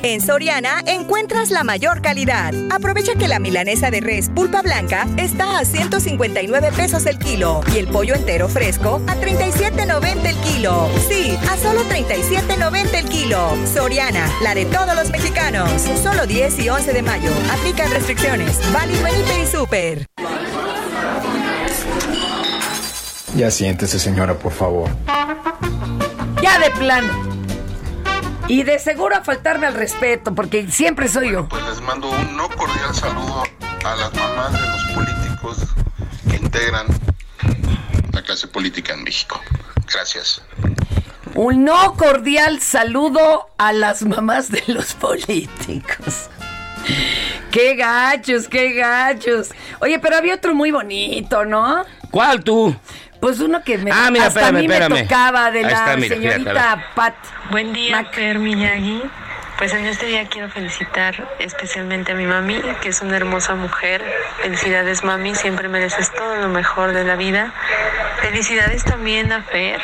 En 0.09 0.23
Soriana 0.23 0.83
encuentras 0.87 1.51
la 1.51 1.65
mayor 1.65 2.01
calidad. 2.01 2.55
Aprovecha 2.71 3.15
que 3.17 3.29
la 3.29 3.39
milanesa 3.39 3.91
de 3.91 4.01
res 4.01 4.31
pulpa 4.31 4.63
blanca 4.63 5.07
está 5.19 5.59
a 5.59 5.67
159 5.67 6.71
pesos 6.75 7.05
el 7.05 7.19
kilo 7.19 7.61
y 7.75 7.77
el 7.77 7.89
pollo 7.89 8.15
entero 8.15 8.49
fresco 8.49 9.03
a 9.07 9.17
37.90 9.17 10.25
el 10.25 10.37
kilo. 10.37 10.89
Sí, 11.11 11.37
a 11.51 11.59
solo 11.59 11.83
37.90 11.85 12.95
el 12.95 13.09
kilo. 13.11 13.55
Soriana, 13.71 14.27
la 14.43 14.55
de 14.55 14.65
todos 14.65 14.95
los 14.95 15.11
mexicanos. 15.11 15.71
Solo 16.03 16.27
10 16.27 16.59
y 16.59 16.71
11 16.71 16.91
de 16.95 17.03
mayo. 17.03 17.31
Aplican 17.53 17.91
restricciones. 17.91 18.59
Válido 18.73 19.07
en 19.09 19.21
Hiper 19.21 19.43
y 19.43 19.47
Super. 19.47 20.07
Ya 23.37 23.51
siéntese, 23.51 23.99
señora, 23.99 24.39
por 24.39 24.53
favor. 24.53 24.89
Ya 26.41 26.59
de 26.61 26.71
plano. 26.79 27.38
Y 28.49 28.63
de 28.63 28.79
seguro 28.79 29.15
a 29.15 29.23
faltarme 29.23 29.67
al 29.67 29.75
respeto, 29.75 30.35
porque 30.35 30.71
siempre 30.71 31.09
soy 31.09 31.33
yo. 31.33 31.49
Pues 31.49 31.63
les 31.65 31.81
mando 31.83 32.09
un 32.09 32.37
no 32.37 32.49
cordial 32.49 32.95
saludo 32.95 33.43
a 33.85 33.95
las 33.95 34.15
mamás 34.15 34.53
de 34.53 34.67
los 34.67 34.85
políticos 34.95 35.59
que 36.31 36.37
integran 36.37 36.87
la 38.13 38.23
clase 38.23 38.49
política 38.49 38.95
en 38.95 39.05
México. 39.05 39.39
Gracias. 39.93 40.43
Un 41.35 41.65
no 41.65 41.95
cordial 41.95 42.61
saludo 42.61 43.51
a 43.59 43.73
las 43.75 44.03
mamás 44.03 44.51
de 44.51 44.63
los 44.69 44.95
políticos. 44.95 46.31
Qué 47.51 47.77
gachos, 47.77 48.49
qué 48.49 48.73
gachos. 48.73 49.51
Oye, 49.81 49.99
pero 49.99 50.17
había 50.17 50.35
otro 50.35 50.55
muy 50.55 50.71
bonito, 50.71 51.45
¿no? 51.45 51.85
¿Cuál 52.11 52.43
tú? 52.43 52.75
Pues 53.21 53.41
uno 53.41 53.63
que 53.65 53.79
me, 53.79 53.91
Ah, 53.93 54.11
mira, 54.11 54.27
hasta 54.27 54.49
a 54.49 54.53
mí 54.53 54.65
espérame, 54.67 54.93
me 54.93 55.03
tocaba 55.03 55.51
de 55.51 55.63
la 55.63 55.97
mira, 55.97 56.15
señorita. 56.15 56.93
Pat. 56.95 57.15
Buen 57.51 57.73
día, 57.73 58.05
Fer 58.13 58.39
Miyagi. 58.39 59.03
Pues 59.59 59.75
en 59.75 59.87
este 59.87 60.07
día 60.07 60.25
quiero 60.29 60.49
felicitar 60.51 61.29
especialmente 61.41 62.13
a 62.13 62.15
mi 62.15 62.27
mami, 62.27 62.63
que 62.81 62.91
es 62.91 63.01
una 63.03 63.17
hermosa 63.17 63.57
mujer. 63.57 64.05
Felicidades 64.41 65.03
mami, 65.03 65.35
siempre 65.35 65.69
mereces 65.69 66.13
todo 66.15 66.37
lo 66.37 66.49
mejor 66.49 66.93
de 66.93 67.03
la 67.03 67.17
vida. 67.17 67.53
Felicidades 68.23 68.85
también 68.85 69.33
a 69.33 69.43
Fer 69.43 69.81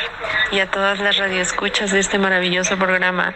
y 0.51 0.61
a 0.61 0.71
todas 0.71 0.99
las 0.99 1.17
radioescuchas 1.17 1.91
de 1.91 1.99
este 1.99 2.17
maravilloso 2.19 2.77
programa. 2.77 3.33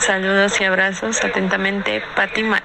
Saludos 0.00 0.60
y 0.60 0.64
abrazos. 0.64 1.22
Atentamente, 1.22 2.02
Patti 2.16 2.42
Mac. 2.42 2.64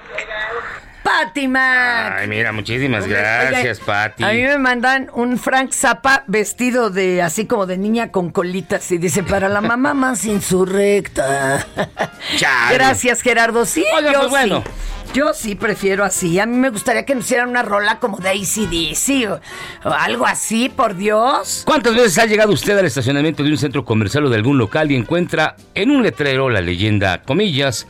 Pati 1.14 1.48
Mac. 1.48 2.16
Ay, 2.18 2.28
mira, 2.28 2.52
muchísimas 2.52 3.08
gracias, 3.08 3.80
Pati. 3.80 4.24
A 4.24 4.30
mí 4.32 4.42
me 4.42 4.58
mandan 4.58 5.10
un 5.14 5.38
Frank 5.38 5.72
Zappa 5.72 6.24
vestido 6.26 6.90
de 6.90 7.22
así 7.22 7.46
como 7.46 7.68
de 7.68 7.78
niña 7.78 8.12
con 8.12 8.32
colitas 8.32 8.92
y 8.92 8.98
dice 8.98 9.22
para 9.22 9.48
la 9.48 9.62
mamá 9.62 9.94
más 9.94 10.26
insurrecta. 10.26 11.66
Chale. 12.38 12.74
Gracias, 12.74 13.22
Gerardo. 13.22 13.66
Sí, 13.66 13.86
Oiga, 13.96 14.12
yo 14.12 14.20
pues 14.22 14.32
bueno. 14.32 14.64
sí. 14.66 14.72
Yo 15.14 15.34
sí 15.36 15.54
prefiero 15.54 16.04
así. 16.04 16.40
A 16.40 16.48
mí 16.48 16.58
me 16.58 16.72
gustaría 16.72 17.06
que 17.06 17.14
nos 17.14 17.26
hicieran 17.26 17.50
una 17.50 17.62
rola 17.62 18.00
como 18.00 18.18
de 18.18 18.30
ACDC 18.30 19.30
o, 19.30 19.88
o 19.88 19.94
algo 19.94 20.26
así, 20.26 20.70
por 20.70 20.96
Dios. 20.96 21.62
¿Cuántas 21.66 21.94
veces 21.94 22.18
ha 22.18 22.26
llegado 22.26 22.52
usted 22.52 22.76
al 22.80 22.86
estacionamiento 22.86 23.44
de 23.44 23.52
un 23.52 23.58
centro 23.60 23.86
comercial 23.86 24.26
o 24.26 24.30
de 24.30 24.38
algún 24.38 24.58
local 24.58 24.92
y 24.92 24.96
encuentra 24.96 25.56
en 25.76 25.92
un 25.92 26.02
letrero 26.02 26.50
la 26.50 26.62
leyenda, 26.62 27.22
comillas, 27.22 27.86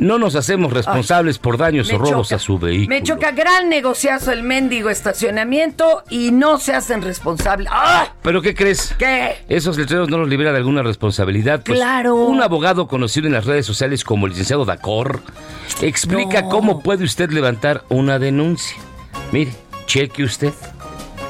no 0.00 0.18
nos 0.18 0.34
hacemos 0.34 0.72
responsables 0.72 1.38
por 1.38 1.56
daños 1.58 1.92
o 1.92 1.98
robos 1.98 2.28
choca. 2.28 2.36
a 2.36 2.38
su 2.38 2.58
vehículo? 2.58 2.88
Me 2.88 3.02
choca 3.02 3.30
gran 3.30 3.68
negociazo 3.68 4.32
el 4.32 4.42
mendigo 4.42 4.90
estacionamiento 4.90 6.02
y 6.10 6.32
no 6.32 6.58
se 6.58 6.74
hacen 6.74 7.02
responsables. 7.02 7.68
¡Ah! 7.70 8.12
¿Pero 8.22 8.42
qué 8.42 8.54
crees? 8.54 8.94
¿Qué? 8.98 9.36
Esos 9.48 9.76
letreros 9.78 10.08
no 10.08 10.18
los 10.18 10.28
libera 10.28 10.50
de 10.52 10.56
alguna 10.58 10.82
responsabilidad. 10.82 11.62
Pues, 11.64 11.78
Claro. 11.78 12.14
Un 12.16 12.42
abogado 12.42 12.88
conocido 12.88 13.26
en 13.26 13.34
las 13.34 13.44
redes 13.44 13.66
sociales 13.66 14.02
como 14.04 14.26
el 14.26 14.32
licenciado 14.32 14.64
Dacor 14.64 15.22
explica 15.82 16.42
No. 16.42 16.48
cómo 16.48 16.80
puede 16.82 17.04
usted 17.04 17.30
levantar 17.30 17.84
una 17.88 18.18
denuncia. 18.18 18.76
Mire, 19.32 19.52
cheque 19.86 20.24
usted. 20.24 20.52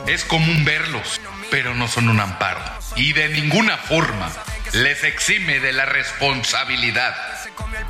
Es 0.07 0.25
común 0.25 0.65
verlos, 0.65 1.21
pero 1.51 1.75
no 1.75 1.87
son 1.89 2.09
un 2.09 2.21
amparo. 2.21 2.61
Y 2.97 3.13
de 3.13 3.29
ninguna 3.29 3.77
forma 3.77 4.29
les 4.73 5.03
exime 5.05 5.61
de 5.61 5.73
la 5.73 5.85
responsabilidad. 5.87 7.15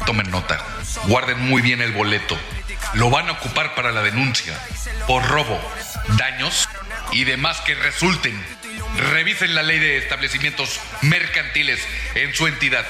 Tomen 0.06 0.30
nota, 0.30 0.58
guarden 1.06 1.40
muy 1.40 1.62
bien 1.62 1.80
el 1.80 1.92
boleto. 1.92 2.36
Lo 2.94 3.10
van 3.10 3.28
a 3.28 3.32
ocupar 3.32 3.74
para 3.74 3.92
la 3.92 4.02
denuncia 4.02 4.58
por 5.06 5.24
robo, 5.28 5.60
daños 6.18 6.68
y 7.12 7.24
demás 7.24 7.60
que 7.60 7.74
resulten. 7.74 8.40
Revisen 9.12 9.54
la 9.54 9.62
ley 9.62 9.78
de 9.78 9.98
establecimientos 9.98 10.80
mercantiles 11.02 11.80
en 12.14 12.34
su 12.34 12.46
entidad 12.46 12.84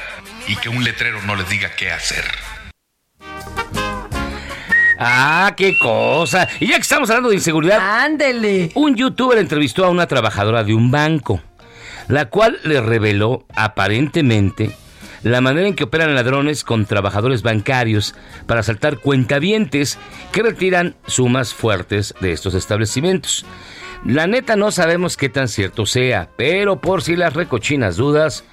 y 0.47 0.57
que 0.57 0.69
un 0.69 0.85
letrero 0.85 1.21
no 1.23 1.37
les 1.37 1.49
diga 1.49 1.71
qué 1.77 1.91
hacer. 1.91 2.25
Ah, 4.99 5.55
qué 5.57 5.79
cosa. 5.79 6.47
Y 6.61 6.69
ya 6.69 6.77
que 6.77 6.83
estamos 6.83 7.09
hablando 7.09 7.31
de 7.31 7.37
inseguridad. 7.37 8.05
Ándele. 8.05 8.71
Un 8.75 8.97
youtuber 8.97 9.39
entrevistó 9.39 9.87
a 9.87 9.89
una 9.89 10.07
trabajadora 10.07 10.63
de 10.63 10.75
un 10.75 10.91
banco, 10.91 11.41
la 12.09 12.27
cual 12.27 12.59
le 12.65 12.83
reveló 12.83 13.47
aparentemente 13.55 14.77
la 15.23 15.41
manera 15.41 15.67
en 15.69 15.75
que 15.75 15.85
operan 15.85 16.15
ladrones 16.15 16.65
con 16.65 16.87
trabajadores 16.87 17.43
bancarios 17.43 18.15
para 18.47 18.61
asaltar 18.61 18.99
cuentavientes 18.99 19.99
que 20.33 20.43
retiran 20.43 20.97
sumas 21.07 21.53
fuertes 21.55 22.15
de 22.21 22.33
estos 22.33 22.55
establecimientos. 22.55 23.45
La 24.05 24.27
neta 24.27 24.57
no 24.57 24.71
sabemos 24.71 25.17
qué 25.17 25.29
tan 25.29 25.49
cierto 25.49 25.85
sea, 25.85 26.29
pero 26.37 26.81
por 26.81 27.03
si 27.03 27.17
las 27.17 27.35
recochinas 27.35 27.97
dudas, 27.97 28.45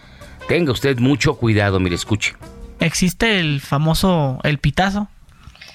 tenga 0.49 0.73
usted 0.73 0.97
mucho 0.99 1.35
cuidado, 1.35 1.79
mire, 1.79 1.95
escuche. 1.95 2.35
Existe 2.79 3.39
el 3.39 3.61
famoso, 3.61 4.39
el 4.43 4.57
pitazo. 4.57 5.07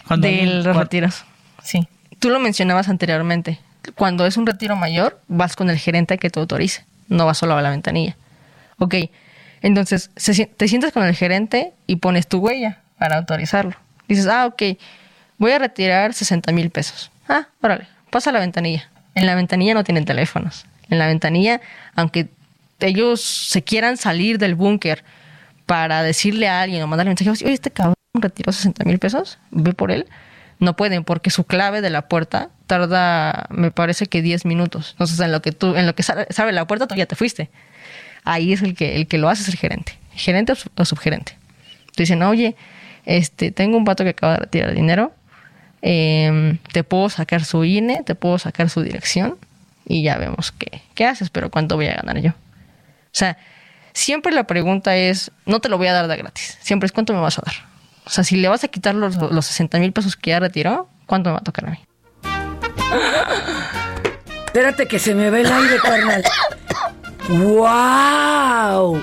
Cuando 0.07 0.27
de 0.29 0.35
alguien- 0.41 0.63
los 0.65 0.77
cua- 0.77 0.81
retiros. 0.83 1.25
Sí. 1.63 1.89
Tú 2.19 2.29
lo 2.31 2.39
mencionabas 2.39 2.89
anteriormente. 2.89 3.61
Cuando 3.95 4.27
es 4.27 4.37
un 4.37 4.47
retiro 4.47 4.77
mayor, 4.77 5.21
vas 5.27 5.57
con 5.57 5.71
el 5.71 5.79
gerente 5.79 6.19
que 6.19 6.29
te 6.31 6.39
autorice. 6.39 6.85
No 7.09 7.27
vas 7.27 7.39
solo 7.39 7.57
a 7.57 7.63
la 7.63 7.71
ventanilla. 7.71 8.17
Ok. 8.79 8.95
Entonces, 9.63 10.11
se 10.17 10.47
te 10.47 10.69
sientas 10.69 10.93
con 10.93 11.05
el 11.05 11.15
gerente 11.15 11.73
y 11.87 11.97
pones 11.97 12.27
tu 12.27 12.39
huella 12.39 12.81
para 12.99 13.17
autorizarlo. 13.17 13.77
Dices, 14.09 14.27
ah, 14.27 14.47
ok, 14.47 14.63
voy 15.39 15.53
a 15.53 15.59
retirar 15.59 16.13
60 16.13 16.53
mil 16.53 16.71
pesos. 16.71 17.11
Ah, 17.29 17.47
órale, 17.61 17.87
pasa 18.11 18.31
a 18.31 18.33
la 18.33 18.41
ventanilla. 18.41 18.91
En 19.15 19.27
la 19.27 19.35
ventanilla 19.35 19.75
no 19.75 19.85
tienen 19.85 20.05
teléfonos. 20.05 20.67
En 20.91 20.99
la 20.99 21.07
ventanilla, 21.07 21.61
aunque 21.95 22.29
ellos 22.81 23.23
se 23.23 23.63
quieran 23.63 23.97
salir 23.97 24.39
del 24.39 24.55
búnker 24.55 25.05
para 25.67 26.03
decirle 26.03 26.49
a 26.49 26.61
alguien 26.63 26.83
o 26.83 26.87
mandarle 26.87 27.11
mensaje, 27.11 27.31
oye, 27.31 27.53
este 27.53 27.71
cabrón 27.71 27.95
retiró 28.15 28.53
60 28.53 28.85
mil 28.85 28.99
pesos, 28.99 29.39
ve 29.51 29.73
por 29.73 29.91
él. 29.91 30.07
No 30.59 30.77
pueden 30.77 31.05
porque 31.05 31.31
su 31.31 31.45
clave 31.45 31.81
de 31.81 31.91
la 31.91 32.09
puerta 32.09 32.51
tarda, 32.67 33.47
me 33.51 33.71
parece 33.71 34.07
que 34.07 34.23
10 34.23 34.45
minutos. 34.45 34.91
Entonces, 34.93 35.19
en 35.21 35.33
lo 35.33 35.43
que 35.43 35.53
tú, 35.53 35.75
en 35.77 35.87
lo 35.87 35.95
que 35.95 36.03
sabe 36.03 36.53
la 36.53 36.67
puerta, 36.67 36.87
tú 36.87 36.95
ya 36.95 37.07
te 37.07 37.17
fuiste. 37.17 37.51
Ahí 38.25 38.53
es 38.53 38.63
el 38.63 38.75
que, 38.75 38.97
el 38.97 39.07
que 39.07 39.19
lo 39.19 39.29
hace 39.29 39.43
es 39.43 39.49
el 39.49 39.57
gerente. 39.57 39.97
Gerente 40.15 40.53
o, 40.53 40.55
sub- 40.55 40.73
o 40.77 40.85
subgerente. 40.85 41.37
Te 41.95 42.03
dicen, 42.05 42.23
oye, 42.23 42.55
este, 43.05 43.51
tengo 43.51 43.77
un 43.77 43.85
pato 43.85 44.05
que 44.05 44.11
acaba 44.11 44.35
de 44.35 44.39
retirar 44.41 44.75
dinero. 44.75 45.13
em, 45.83 46.59
te 46.73 46.85
puedo 46.85 47.09
sacar 47.11 47.45
su 47.45 47.65
INE, 47.65 48.03
te 48.05 48.15
puedo 48.15 48.39
sacar 48.39 48.71
su 48.71 48.83
dirección 48.83 49.37
y 49.85 50.03
ya 50.05 50.17
vemos 50.17 50.53
qué, 50.53 50.81
qué 50.95 51.07
haces, 51.07 51.29
pero 51.31 51.51
cuánto 51.51 51.75
voy 51.77 51.89
a 51.89 51.95
ganar 51.97 52.19
yo. 52.21 52.31
O 52.31 53.15
sea, 53.15 53.37
siempre 53.93 54.33
la 54.33 54.45
pregunta 54.45 54.95
es, 54.97 55.33
no 55.45 55.59
te 55.61 55.69
lo 55.69 55.79
voy 55.79 55.89
a 55.89 55.93
dar 55.93 56.07
de 56.07 56.17
gratis, 56.17 56.57
siempre 56.61 56.87
es 56.87 56.93
cuánto 56.93 57.13
me 57.13 57.19
vas 57.21 57.39
a 57.39 57.43
dar. 57.45 57.55
O 58.05 58.11
sea, 58.11 58.23
si 58.25 58.37
le 58.37 58.47
vas 58.49 58.63
a 58.63 58.69
quitar 58.69 58.95
los, 58.95 59.17
los 59.17 59.45
60 59.47 59.79
mil 59.81 59.93
pesos 59.93 60.15
que 60.17 60.31
ya 60.31 60.39
retiró, 60.41 60.89
¿cuánto 61.07 61.31
me 61.31 61.35
va 61.35 61.39
a 61.41 61.45
tocar 61.45 61.67
a 61.67 61.71
mí? 61.73 61.79
Espérate 64.47 64.87
que 64.87 64.99
se 64.99 65.15
me 65.15 65.31
ve 65.31 65.41
el 65.41 65.51
aire, 65.53 65.77
carnal. 65.83 66.23
¡Wow! 67.29 69.03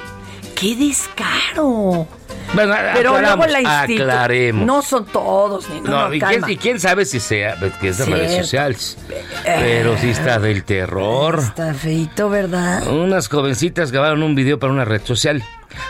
¡Qué 0.56 0.76
descaro! 0.76 2.08
Bueno, 2.54 2.74
Pero 2.96 3.20
luego 3.20 3.46
la 3.46 3.62
institu- 3.62 4.02
aclaremos. 4.02 4.66
No 4.66 4.82
son 4.82 5.06
todos, 5.06 5.70
ni 5.70 5.82
no, 5.82 5.90
No, 5.92 6.08
no, 6.10 6.14
y, 6.16 6.20
quién, 6.20 6.44
y 6.50 6.58
quién 6.58 6.80
sabe 6.80 7.06
si 7.06 7.20
sea, 7.20 7.56
que 7.80 7.90
es 7.90 7.98
de 8.00 8.06
Cierto. 8.06 8.16
redes 8.24 8.38
sociales. 8.38 8.98
Pero 9.46 9.96
sí 10.00 10.10
está 10.10 10.40
del 10.40 10.64
terror. 10.64 11.40
Está 11.40 11.74
feito, 11.76 12.28
¿verdad? 12.28 12.88
Unas 12.88 13.28
jovencitas 13.30 13.92
grabaron 13.92 14.24
un 14.24 14.34
video 14.34 14.58
para 14.58 14.74
una 14.74 14.84
red 14.84 15.02
social, 15.04 15.44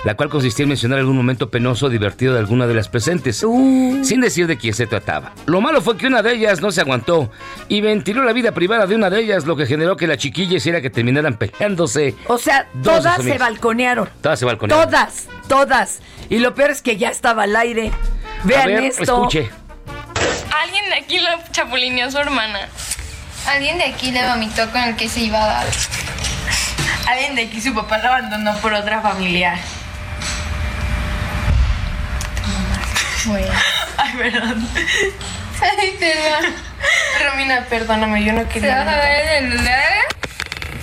la 0.06 0.16
cual 0.16 0.30
consistía 0.30 0.64
en 0.64 0.70
mencionar 0.70 1.00
algún 1.00 1.16
momento 1.18 1.50
penoso 1.50 1.88
o 1.88 1.90
divertido 1.90 2.34
de 2.34 2.40
alguna 2.40 2.68
de 2.68 2.74
las 2.74 2.88
presentes, 2.90 3.44
Uh. 3.44 4.02
sin 4.04 4.22
decir 4.22 4.48
de 4.48 4.58
quién 4.58 4.74
se 4.74 4.88
trataba. 4.88 5.32
Lo 5.46 5.62
malo 5.62 5.82
fue 5.82 5.98
que 5.98 6.08
una 6.08 6.22
de 6.22 6.34
ellas 6.34 6.62
no 6.62 6.72
se 6.72 6.82
aguantó 6.82 7.32
y 7.68 7.82
ventiló 7.82 8.24
la 8.24 8.34
vida 8.34 8.52
privada 8.52 8.86
de 8.88 8.96
una 8.96 9.10
de 9.10 9.20
ellas, 9.22 9.46
lo 9.46 9.56
que 9.56 9.66
generó 9.66 9.98
que 9.98 10.08
la 10.08 10.18
chiquilla 10.18 10.58
hiciera 10.58 10.82
que 10.82 10.90
terminaran 10.90 11.36
peleándose. 11.38 12.16
O 12.28 12.38
sea, 12.38 12.68
todas 12.84 13.24
se 13.24 13.38
balconearon. 13.38 14.10
Todas 14.22 14.40
se 14.40 14.46
balconearon. 14.46 14.86
Todas, 14.90 15.28
todas. 15.48 16.00
Y 16.30 16.40
lo 16.40 16.54
peor 16.56 16.72
es 16.72 16.82
que 16.82 16.98
ya 16.98 17.10
estaba 17.10 17.44
al 17.44 17.56
aire. 17.56 17.92
Vean 18.44 18.62
A 18.62 18.66
ver, 18.68 18.84
esto. 18.86 19.02
escuche. 19.04 19.50
Alguien 20.64 20.86
de 20.90 20.96
aquí 20.96 21.20
lo 21.20 21.30
chapulineó 21.52 22.08
a 22.08 22.12
su 22.12 22.18
hermana. 22.18 22.60
Alguien 23.48 23.78
de 23.78 23.86
aquí 23.86 24.12
le 24.12 24.28
vomitó 24.28 24.70
con 24.72 24.82
el 24.82 24.96
que 24.96 25.10
se 25.10 25.22
iba 25.22 25.42
a 25.44 25.48
dar. 25.48 25.66
Alguien 27.10 27.34
de 27.36 27.42
aquí 27.42 27.60
su 27.60 27.74
papá 27.74 27.98
lo 27.98 28.10
abandonó 28.10 28.56
por 28.58 28.72
otra 28.72 29.02
familiar. 29.02 29.58
Ay, 33.98 34.14
perdón. 34.16 34.70
Ay, 35.60 35.96
perdón. 36.00 36.54
Romina, 37.26 37.66
perdóname, 37.68 38.24
yo 38.24 38.34
no 38.34 38.48
quería. 38.48 38.84
¿Se 38.84 38.90
a 38.92 38.96
ver 38.98 39.44
el 39.44 39.60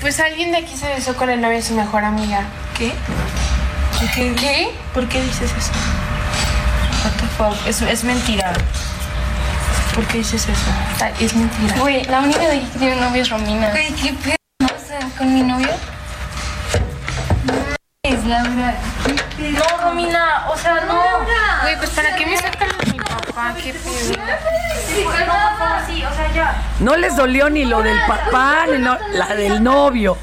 Pues 0.00 0.18
alguien 0.18 0.50
de 0.50 0.58
aquí 0.58 0.76
se 0.76 0.88
besó 0.88 1.14
con 1.14 1.30
el 1.30 1.40
novio 1.40 1.58
de 1.58 1.62
su 1.62 1.74
mejor 1.74 2.02
amiga. 2.02 2.40
¿Qué? 2.76 2.92
¿Qué? 4.12 4.34
¿Qué? 4.34 4.70
¿Por 4.92 5.08
qué 5.08 5.22
dices 5.22 5.52
eso? 5.56 5.70
What 7.04 7.12
the 7.20 7.26
fuck? 7.38 7.68
Es, 7.68 7.82
es 7.82 8.02
mentira. 8.02 8.52
¿Por 9.94 10.04
qué 10.08 10.18
dices 10.18 10.42
eso? 10.48 11.06
Es 11.20 11.34
mentira. 11.34 11.76
Güey, 11.78 12.02
la 12.06 12.18
única 12.18 12.40
de 12.40 12.56
aquí 12.56 12.66
que 12.72 12.78
tiene 12.80 12.96
novio 12.96 13.22
es 13.22 13.30
Romina. 13.30 13.70
Güey, 13.70 13.92
qué 13.92 14.12
pedo. 14.12 14.36
O 14.64 14.88
sea, 14.88 15.08
con 15.16 15.32
mi 15.32 15.42
novio. 15.42 15.70
Es 18.02 18.24
Laura. 18.24 18.74
No, 19.38 19.82
Romina, 19.84 20.46
o 20.48 20.56
sea, 20.56 20.84
no. 20.86 21.02
Güey, 21.62 21.76
pues 21.78 21.90
para 21.90 22.14
qué 22.16 22.26
me 22.26 22.36
sacan 22.36 22.68
de 22.84 22.92
mi 22.92 22.98
papá, 22.98 23.54
qué 23.62 23.72
pedo. 23.74 24.16
No, 24.16 25.04
por 25.04 25.14
favor, 25.14 25.82
sí, 25.86 26.04
o 26.04 26.14
sea, 26.14 26.32
ya. 26.32 26.62
No 26.80 26.96
les 26.96 27.16
dolió 27.16 27.50
ni 27.50 27.64
lo 27.64 27.82
del 27.82 27.98
papá, 28.06 28.66
ni 28.70 28.78
no- 28.78 28.98
la 29.12 29.34
del 29.34 29.62
novio. 29.62 30.16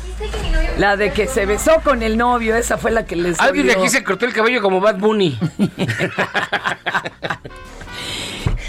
La 0.77 0.95
de 0.95 1.11
que 1.11 1.27
se 1.27 1.45
besó 1.45 1.81
con 1.83 2.01
el 2.01 2.17
novio, 2.17 2.55
esa 2.55 2.77
fue 2.77 2.89
la 2.91 3.05
que 3.05 3.15
les 3.15 3.39
Alguien 3.39 3.67
de 3.67 3.73
dolió. 3.73 3.85
aquí 3.85 3.91
se 3.95 4.03
cortó 4.03 4.25
el 4.25 4.33
cabello 4.33 4.61
como 4.61 4.79
Bad 4.79 4.95
Bunny. 4.97 5.37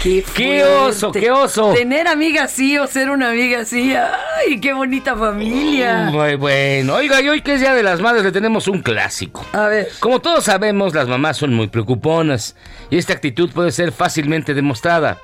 Qué, 0.05 0.23
¡Qué 0.35 0.63
oso, 0.63 1.11
qué 1.11 1.31
oso! 1.31 1.73
Tener 1.73 2.07
amigas 2.07 2.53
así 2.53 2.77
o 2.77 2.85
ser 2.85 3.09
una 3.09 3.31
amiga 3.31 3.61
así. 3.61 3.91
¡Ay, 3.95 4.59
qué 4.59 4.71
bonita 4.71 5.15
familia! 5.15 6.11
Muy 6.11 6.35
bueno. 6.35 6.93
Oiga, 6.93 7.19
y 7.21 7.29
hoy 7.29 7.41
que 7.41 7.55
es 7.55 7.61
Día 7.61 7.73
de 7.73 7.81
las 7.81 8.01
Madres 8.01 8.23
le 8.23 8.31
tenemos 8.31 8.67
un 8.67 8.83
clásico. 8.83 9.43
A 9.51 9.67
ver. 9.67 9.87
Como 9.99 10.19
todos 10.19 10.43
sabemos, 10.43 10.93
las 10.93 11.07
mamás 11.07 11.37
son 11.37 11.55
muy 11.55 11.69
preocuponas 11.69 12.55
y 12.91 12.99
esta 12.99 13.13
actitud 13.13 13.49
puede 13.51 13.71
ser 13.71 13.91
fácilmente 13.91 14.53
demostrada. 14.53 15.17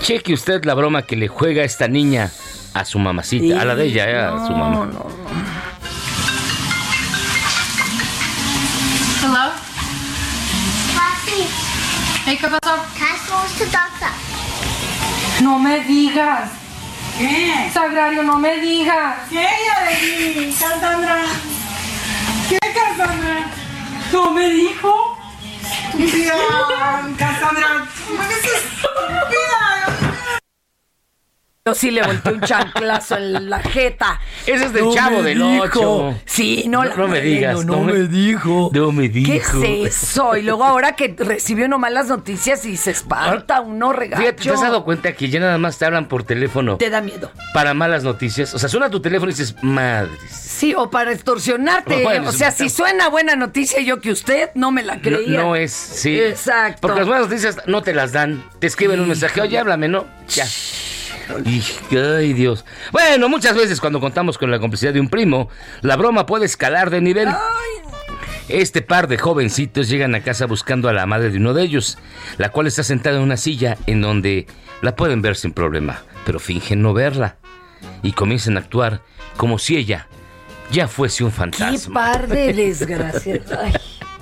Cheque 0.00 0.34
usted 0.34 0.66
la 0.66 0.74
broma 0.74 1.00
que 1.00 1.16
le 1.16 1.28
juega 1.28 1.64
esta 1.64 1.88
niña 1.88 2.30
a 2.74 2.84
su 2.84 2.98
mamacita, 2.98 3.58
a 3.58 3.64
la 3.64 3.74
de 3.74 3.86
ella, 3.86 4.10
eh, 4.10 4.18
a 4.18 4.46
su 4.46 4.52
mamá. 4.52 4.86
Hello? 4.90 5.69
Hey, 12.26 12.38
¿qué 12.40 12.48
pasó? 12.48 12.76
No 15.42 15.58
me 15.58 15.80
digas. 15.80 16.50
¿Qué? 17.18 17.70
Sagrario, 17.72 18.22
no 18.22 18.38
me 18.38 18.56
digas. 18.58 19.16
¿Qué, 19.30 19.46
Yareli? 19.66 20.52
Cassandra. 20.52 21.22
¿Qué, 22.48 22.58
Cassandra? 22.58 23.46
No 24.12 24.30
me 24.32 24.48
dijo. 24.50 25.18
Estúpida, 25.98 27.08
Cassandra. 27.18 27.86
¿Por 28.06 28.28
qué 28.28 28.34
es 28.34 28.44
estúpida? 28.44 29.69
Yo 31.68 31.74
sí 31.74 31.90
le 31.90 32.00
volteé 32.02 32.32
un 32.32 32.40
chanclazo 32.40 33.18
en 33.18 33.50
la 33.50 33.58
jeta. 33.60 34.18
Ese 34.46 34.64
es 34.64 34.72
del 34.72 34.84
No 34.86 34.94
chavo 34.94 35.22
del 35.22 35.36
dijo. 35.38 35.62
ocho. 36.08 36.18
Sí, 36.24 36.64
no, 36.68 36.82
la 36.84 36.96
No 36.96 37.06
me 37.06 37.20
digas, 37.20 37.66
No, 37.66 37.76
no 37.76 37.84
me- 37.84 37.92
me 37.92 38.08
dijo. 38.08 38.70
No 38.72 38.90
me 38.92 39.12
¿Qué 39.12 39.18
dijo. 39.20 39.62
es 39.62 40.02
eso? 40.04 40.36
Y 40.38 40.42
luego 40.42 40.64
ahora 40.64 40.96
que 40.96 41.14
recibió 41.18 41.66
unas 41.66 41.78
malas 41.78 42.06
noticias 42.06 42.64
y 42.64 42.78
se 42.78 42.92
espanta 42.92 43.60
uno 43.60 43.92
regacho. 43.92 44.22
Fíjate, 44.22 44.42
¿te 44.42 44.50
has 44.52 44.62
dado 44.62 44.84
cuenta 44.86 45.12
que 45.12 45.28
ya 45.28 45.38
nada 45.38 45.58
más 45.58 45.76
te 45.76 45.84
hablan 45.84 46.08
por 46.08 46.22
teléfono 46.22 46.78
Te 46.78 46.88
da 46.88 47.02
miedo. 47.02 47.30
para 47.52 47.74
malas 47.74 48.04
noticias? 48.04 48.54
O 48.54 48.58
sea, 48.58 48.70
suena 48.70 48.88
tu 48.88 49.00
teléfono 49.02 49.30
y 49.30 49.34
dices, 49.34 49.54
madres. 49.60 50.18
Sí, 50.30 50.74
o 50.74 50.88
para 50.90 51.12
extorsionarte. 51.12 52.02
Bueno, 52.04 52.30
o 52.30 52.32
sea, 52.32 52.52
si 52.52 52.70
suena 52.70 53.10
buena 53.10 53.36
noticia 53.36 53.82
yo 53.82 54.00
que 54.00 54.12
usted 54.12 54.48
no 54.54 54.70
me 54.72 54.82
la 54.82 54.96
No, 54.96 55.02
creía. 55.02 55.42
no 55.42 55.54
es, 55.56 55.72
sí. 55.72 56.18
Exacto. 56.18 56.78
Porque 56.80 57.00
las 57.00 57.06
buenas 57.06 57.28
noticias 57.28 57.58
no 57.66 57.82
te 57.82 57.92
las 57.92 58.12
dan. 58.12 58.42
Te 58.60 58.66
escriben 58.66 58.98
un 58.98 59.08
mensaje, 59.08 59.42
oye, 59.42 59.58
háblame, 59.58 59.88
¿no? 59.88 60.06
Ya. 60.30 60.46
Y- 61.44 61.62
ay, 61.96 62.32
Dios. 62.32 62.64
Bueno, 62.92 63.28
muchas 63.28 63.54
veces 63.56 63.80
cuando 63.80 64.00
contamos 64.00 64.38
con 64.38 64.50
la 64.50 64.58
complicidad 64.58 64.92
de 64.92 65.00
un 65.00 65.08
primo, 65.08 65.48
la 65.82 65.96
broma 65.96 66.26
puede 66.26 66.46
escalar 66.46 66.90
de 66.90 67.00
nivel. 67.00 67.28
Este 68.48 68.82
par 68.82 69.06
de 69.06 69.16
jovencitos 69.16 69.88
llegan 69.88 70.14
a 70.16 70.22
casa 70.22 70.46
buscando 70.46 70.88
a 70.88 70.92
la 70.92 71.06
madre 71.06 71.30
de 71.30 71.36
uno 71.38 71.54
de 71.54 71.62
ellos, 71.62 71.98
la 72.36 72.48
cual 72.50 72.66
está 72.66 72.82
sentada 72.82 73.16
en 73.16 73.22
una 73.22 73.36
silla 73.36 73.76
en 73.86 74.00
donde 74.00 74.46
la 74.82 74.96
pueden 74.96 75.22
ver 75.22 75.36
sin 75.36 75.52
problema, 75.52 76.02
pero 76.26 76.40
fingen 76.40 76.82
no 76.82 76.92
verla 76.92 77.36
y 78.02 78.12
comienzan 78.12 78.56
a 78.56 78.60
actuar 78.60 79.02
como 79.36 79.58
si 79.60 79.76
ella 79.76 80.08
ya 80.72 80.88
fuese 80.88 81.22
un 81.22 81.30
Qué 81.30 81.36
fantasma. 81.36 81.94
par 81.94 82.26
de 82.26 82.52
desgraciados. 82.52 83.44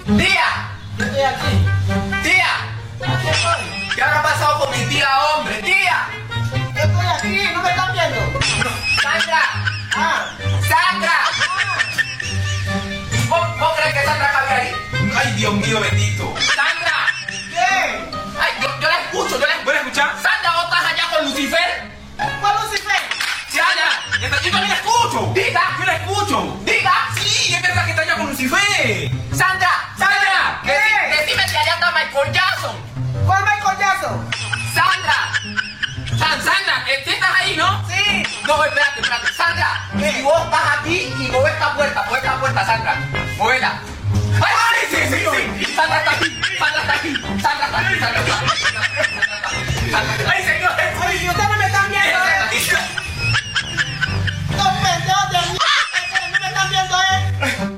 ¡Tía! 0.05 0.73
Aquí. 0.99 2.29
¡Tía! 2.29 3.15
¿Qué 3.95 4.03
habrá 4.03 4.23
pasado 4.23 4.67
con 4.67 4.79
mi 4.79 4.85
tía, 4.87 5.07
hombre? 5.39 5.55
¡Tía! 5.63 6.07
Estoy 7.17 7.41
aquí, 7.41 7.55
no 7.55 7.63
me 7.63 7.71
están 7.71 7.93
viendo. 7.93 8.41
¡Sandra! 9.03 9.41
Ah, 9.97 10.27
¡Sandra! 10.69 11.19
¿Vos, 13.29 13.59
vos 13.59 13.73
crees 13.77 13.95
que 13.95 14.05
Sandra 14.05 14.33
cabe 14.33 14.51
ahí? 14.51 14.77
¡Ay, 15.17 15.33
Dios 15.33 15.55
mío 15.55 15.81
bendito! 15.81 16.35
¡Sandra! 16.55 17.07
¿qué? 17.29 18.11
¡Ay, 18.41 18.53
yo, 18.63 18.81
yo 18.81 18.89
la 18.89 19.01
escucho! 19.01 19.39
Yo 19.41 19.47
la 19.47 19.55
escucho. 19.55 19.77
escuchar? 19.77 20.11
¡Sandra, 20.23 20.53
vos 20.55 20.65
estás 20.65 20.93
allá 20.93 21.05
con 21.13 21.25
Lucifer! 21.25 21.91
¿Cuál 22.41 22.57
Lucifer? 22.63 23.01
¡Sandra! 23.49 23.91
¡Yo 24.21 24.31
también 24.31 24.69
la 24.69 24.75
escucho! 24.75 25.33
¡Diga! 25.35 25.63
¡Yo 25.79 25.85
la 25.85 25.95
escucho! 25.97 26.59
¡Diga! 26.65 26.95
¡Sí! 27.17 27.55
¡Es 27.55 27.63
verdad 27.63 27.85
que 27.85 27.91
está 27.91 28.03
allá 28.03 28.17
con 28.17 28.27
Lucifer! 28.27 29.11
¡Sandra! 29.35 29.71
¡Sandra! 29.99 30.61
¿Qué? 30.65 30.73
Deci- 30.73 31.21
Decime 31.27 31.47
que 31.51 31.59
allá 31.59 31.75
está 31.75 31.91
Michael 31.91 32.33
Jackson. 32.33 32.77
¿Cuál 33.27 33.45
Michael 33.45 33.79
Jackson? 33.79 34.31
¡Sandra! 34.75 35.33
San- 36.19 36.43
Sandra, 36.43 36.85
¿sí 37.05 37.11
estás 37.11 37.31
ahí, 37.41 37.57
no? 37.57 37.85
Sí. 37.89 38.23
No, 38.47 38.64
espérate, 38.64 39.01
espérate. 39.01 39.33
Sandra, 39.33 39.89
si 39.99 40.23
vos 40.23 40.43
estás 40.45 40.61
aquí 40.81 41.12
y 41.19 41.29
mueve 41.31 41.51
esta 41.51 41.75
puerta, 41.75 42.05
mueve 42.09 42.19
esta 42.27 42.41
puerta, 42.41 42.66
Sandra. 42.66 42.97
Muévela. 43.37 43.81
¡Ay, 44.41 44.87
sí, 44.91 44.97
sí, 44.97 45.25
sí, 45.25 45.64
sí! 45.66 45.75
Sandra 45.75 45.99
está 45.99 46.11
aquí, 46.12 46.41
Sandra 46.59 46.81
está 46.83 46.95
aquí, 46.95 47.14
Sandra 47.43 47.66
está 47.66 47.79
aquí, 47.79 47.99
Sandra 47.99 48.21
está 48.21 48.39
aquí. 48.39 48.49
Sandra 49.91 50.14
está 50.14 50.31
aquí. 50.31 50.39
¡Ay, 51.07 51.19
si 51.19 51.29
ustedes 51.29 51.49
no 51.49 51.57
me 51.57 51.66
están 51.66 51.91
viendo. 51.91 52.19
Los 54.57 54.73
pendejos 54.83 55.31
de 55.31 55.39
mierda, 55.49 56.29
no 56.31 56.39
me 56.41 56.49
están 56.49 56.71
viendo, 56.71 56.97
¿eh? 57.03 57.78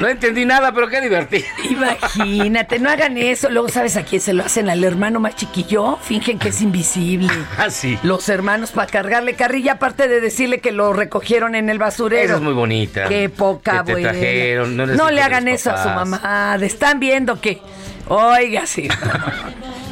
No 0.00 0.08
entendí 0.08 0.44
nada, 0.44 0.72
pero 0.72 0.88
qué 0.88 1.00
divertido. 1.00 1.44
Imagínate, 1.70 2.78
no 2.78 2.90
hagan 2.90 3.16
eso. 3.16 3.48
Luego, 3.50 3.68
¿sabes 3.68 3.96
a 3.96 4.04
quién 4.04 4.20
se 4.20 4.32
lo 4.32 4.44
hacen? 4.44 4.68
Al 4.68 4.82
hermano 4.84 5.20
más 5.20 5.36
chiquillo. 5.36 5.98
Fingen 6.02 6.38
que 6.38 6.48
es 6.48 6.60
invisible. 6.60 7.32
Ah, 7.56 7.70
sí. 7.70 7.98
Los 8.02 8.28
hermanos 8.28 8.72
para 8.72 8.88
cargarle 8.88 9.34
carrilla, 9.34 9.72
aparte 9.74 10.08
de 10.08 10.20
decirle 10.20 10.60
que 10.60 10.72
lo 10.72 10.92
recogieron 10.92 11.54
en 11.54 11.70
el 11.70 11.78
basurero. 11.78 12.24
Esa 12.24 12.34
es 12.34 12.40
muy 12.40 12.52
bonita. 12.52 13.08
Qué 13.08 13.28
poca, 13.28 13.84
trajeron, 13.84 14.76
no 14.76 14.86
No, 14.86 15.10
le 15.10 15.22
hagan 15.22 15.46
eso 15.46 15.70
a 15.70 15.82
su 15.82 15.88
mamá. 15.88 16.56
Están 16.60 16.98
viendo 17.00 17.40
que. 17.40 17.60
Oiga, 18.06 18.66
sí. 18.66 18.88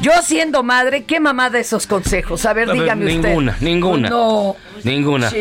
Yo 0.01 0.11
siendo 0.23 0.63
madre, 0.63 1.03
¿qué 1.03 1.19
mamá 1.19 1.49
de 1.49 1.61
esos 1.61 1.87
consejos? 1.87 2.45
A 2.45 2.53
ver, 2.53 2.69
A 2.69 2.73
ver, 2.73 2.81
dígame 2.81 3.05
usted. 3.05 3.29
ninguna, 3.29 3.57
ninguna. 3.61 4.09
No. 4.09 4.55
Ninguna. 4.83 5.31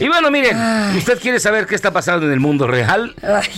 Y 0.00 0.08
bueno, 0.08 0.30
miren, 0.30 0.56
¿usted 0.96 1.18
quiere 1.20 1.38
saber 1.38 1.66
qué 1.66 1.74
está 1.76 1.92
pasando 1.92 2.26
en 2.26 2.32
el 2.32 2.40
mundo 2.40 2.66
real? 2.66 3.14
Ay. 3.22 3.48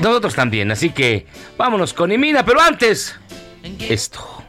Nosotros 0.00 0.34
también, 0.34 0.70
así 0.70 0.90
que 0.90 1.26
vámonos 1.58 1.92
con 1.92 2.12
Imina, 2.12 2.44
pero 2.44 2.60
antes, 2.60 3.16
esto. 3.80 4.39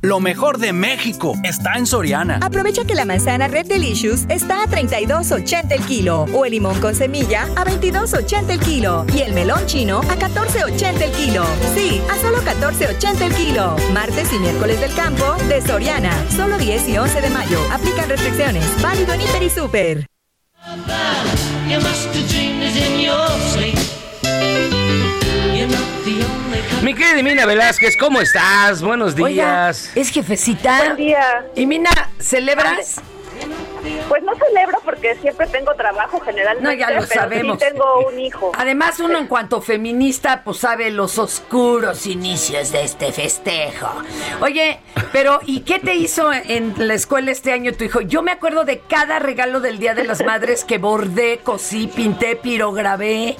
Lo 0.00 0.20
mejor 0.20 0.58
de 0.58 0.72
México 0.72 1.34
está 1.42 1.72
en 1.74 1.84
Soriana. 1.84 2.38
Aprovecha 2.40 2.84
que 2.84 2.94
la 2.94 3.04
manzana 3.04 3.48
Red 3.48 3.66
Delicious 3.66 4.26
está 4.28 4.62
a 4.62 4.66
32.80 4.66 5.72
el 5.72 5.84
kilo 5.86 6.24
o 6.32 6.44
el 6.44 6.52
limón 6.52 6.80
con 6.80 6.94
semilla 6.94 7.48
a 7.56 7.64
22.80 7.64 8.50
el 8.50 8.60
kilo 8.60 9.04
y 9.12 9.22
el 9.22 9.32
melón 9.32 9.66
chino 9.66 9.98
a 9.98 10.16
14.80 10.16 11.02
el 11.02 11.10
kilo. 11.10 11.44
Sí, 11.74 12.00
a 12.08 12.16
solo 12.20 12.38
14.80 12.42 13.22
el 13.22 13.34
kilo. 13.34 13.74
Martes 13.92 14.32
y 14.32 14.38
miércoles 14.38 14.80
del 14.80 14.94
campo 14.94 15.34
de 15.48 15.60
Soriana. 15.62 16.12
Solo 16.30 16.58
10 16.58 16.90
y 16.90 16.98
11 16.98 17.20
de 17.20 17.30
mayo. 17.30 17.58
Aplican 17.72 18.08
restricciones. 18.08 18.64
Válido 18.80 19.14
en 19.14 19.22
Hiper 19.22 19.42
y 19.42 19.50
Super. 19.50 20.06
Mi 26.82 26.94
querida 26.94 27.18
Imina 27.18 27.44
Velázquez, 27.44 27.96
¿cómo 27.96 28.20
estás? 28.20 28.82
Buenos 28.82 29.14
Oiga, 29.14 29.26
días. 29.64 29.90
es 29.96 30.10
jefecita. 30.10 30.78
Buen 30.78 30.96
día. 30.96 31.44
Y 31.56 31.66
Mina, 31.66 31.90
¿celebras? 32.20 33.00
Pues 34.08 34.22
no 34.22 34.32
celebro 34.34 34.78
porque 34.84 35.16
siempre 35.16 35.46
tengo 35.46 35.74
trabajo 35.74 36.20
generalmente. 36.20 36.68
No, 36.68 36.72
ya 36.72 36.90
lo 36.90 37.06
pero 37.06 37.20
sabemos. 37.22 37.58
Sí 37.58 37.66
tengo 37.68 38.06
un 38.06 38.18
hijo. 38.18 38.52
Además, 38.56 39.00
uno 39.00 39.18
en 39.18 39.26
cuanto 39.26 39.60
feminista, 39.60 40.42
pues 40.44 40.58
sabe 40.58 40.90
los 40.90 41.18
oscuros 41.18 42.06
inicios 42.06 42.72
de 42.72 42.84
este 42.84 43.12
festejo. 43.12 43.90
Oye, 44.40 44.80
pero 45.12 45.40
¿y 45.46 45.60
qué 45.60 45.78
te 45.78 45.94
hizo 45.94 46.32
en 46.32 46.74
la 46.76 46.94
escuela 46.94 47.30
este 47.30 47.52
año 47.52 47.72
tu 47.72 47.84
hijo? 47.84 48.00
Yo 48.00 48.22
me 48.22 48.32
acuerdo 48.32 48.64
de 48.64 48.80
cada 48.80 49.18
regalo 49.18 49.60
del 49.60 49.78
Día 49.78 49.94
de 49.94 50.04
las 50.04 50.24
Madres 50.24 50.64
que 50.64 50.78
bordé, 50.78 51.40
cosí, 51.42 51.86
pinté, 51.86 52.36
pirograbé, 52.36 53.36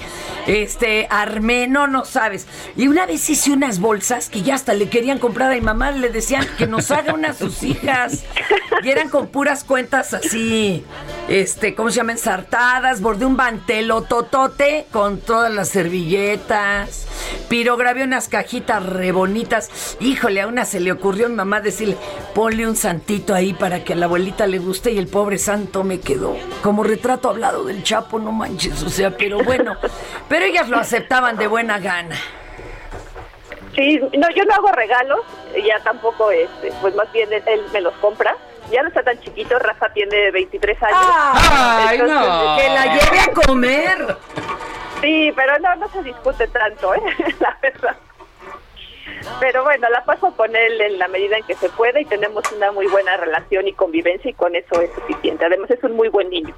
este, 0.46 1.06
armé, 1.10 1.66
no, 1.66 1.86
no 1.86 2.04
sabes. 2.04 2.46
Y 2.76 2.88
una 2.88 3.06
vez 3.06 3.28
hice 3.28 3.50
unas 3.52 3.80
bolsas 3.80 4.28
que 4.28 4.42
ya 4.42 4.54
hasta 4.54 4.74
le 4.74 4.88
querían 4.88 5.18
comprar 5.18 5.52
a 5.52 5.54
mi 5.54 5.60
mamá, 5.60 5.90
le 5.90 6.10
decían 6.10 6.46
que 6.56 6.66
nos 6.66 6.90
haga 6.90 7.14
unas 7.14 7.38
sus 7.38 7.62
hijas. 7.62 8.24
Y 8.82 8.90
eran 8.90 9.08
con 9.08 9.28
puras 9.28 9.64
cuentas 9.64 10.14
así, 10.14 10.27
este, 11.28 11.74
¿cómo 11.74 11.90
se 11.90 11.96
llama? 11.96 12.12
Ensartadas, 12.12 13.00
bordé 13.00 13.26
un 13.26 13.36
mantelo 13.36 14.02
totote 14.02 14.86
con 14.90 15.20
todas 15.20 15.52
las 15.52 15.68
servilletas, 15.68 17.06
pirograbé 17.48 18.04
unas 18.04 18.28
cajitas 18.28 18.84
re 18.84 19.12
bonitas. 19.12 19.96
Híjole, 20.00 20.40
a 20.40 20.46
una 20.46 20.64
se 20.64 20.80
le 20.80 20.92
ocurrió 20.92 21.26
a 21.26 21.28
mi 21.28 21.36
mamá 21.36 21.60
decirle, 21.60 21.96
ponle 22.34 22.66
un 22.66 22.76
santito 22.76 23.34
ahí 23.34 23.52
para 23.52 23.84
que 23.84 23.92
a 23.92 23.96
la 23.96 24.06
abuelita 24.06 24.46
le 24.46 24.58
guste 24.58 24.92
y 24.92 24.98
el 24.98 25.08
pobre 25.08 25.38
santo 25.38 25.84
me 25.84 26.00
quedó 26.00 26.36
como 26.62 26.84
retrato 26.84 27.28
hablado 27.30 27.64
del 27.64 27.82
Chapo, 27.82 28.18
no 28.18 28.32
manches, 28.32 28.82
o 28.82 28.88
sea, 28.88 29.16
pero 29.16 29.42
bueno, 29.42 29.76
pero 30.28 30.44
ellas 30.44 30.68
lo 30.68 30.78
aceptaban 30.78 31.36
de 31.36 31.46
buena 31.46 31.78
gana. 31.78 32.16
Sí, 33.74 34.00
no, 34.00 34.28
yo 34.34 34.44
no 34.44 34.54
hago 34.54 34.72
regalos, 34.72 35.20
ya 35.54 35.80
tampoco, 35.84 36.30
este, 36.32 36.72
pues 36.80 36.94
más 36.96 37.10
bien 37.12 37.32
él 37.32 37.62
me 37.72 37.80
los 37.80 37.94
compra. 37.94 38.36
Ya 38.70 38.82
no 38.82 38.88
está 38.88 39.02
tan 39.02 39.18
chiquito, 39.20 39.58
Rafa 39.58 39.88
tiene 39.92 40.30
23 40.30 40.82
años. 40.82 40.98
¡Ay, 41.00 41.98
Entonces, 41.98 42.28
no! 42.28 42.56
Que 42.56 42.68
la 42.68 42.84
lleve 42.94 43.20
a 43.20 43.32
comer. 43.46 44.16
Sí, 45.00 45.32
pero 45.34 45.58
no, 45.60 45.76
no 45.76 45.88
se 45.88 46.02
discute 46.02 46.48
tanto, 46.48 46.94
¿eh? 46.94 47.00
la 47.40 47.56
verdad. 47.62 47.96
Pero 49.40 49.62
bueno, 49.64 49.88
la 49.90 50.04
paso 50.04 50.32
con 50.36 50.54
él 50.54 50.80
en 50.80 50.98
la 50.98 51.08
medida 51.08 51.36
en 51.38 51.44
que 51.44 51.54
se 51.54 51.68
puede 51.70 52.02
y 52.02 52.04
tenemos 52.04 52.44
una 52.52 52.72
muy 52.72 52.86
buena 52.88 53.16
relación 53.16 53.68
y 53.68 53.72
convivencia 53.72 54.30
y 54.30 54.34
con 54.34 54.54
eso 54.56 54.80
es 54.80 54.90
suficiente. 54.94 55.44
Además 55.44 55.70
es 55.70 55.82
un 55.84 55.92
muy 55.96 56.08
buen 56.08 56.28
niño. 56.30 56.54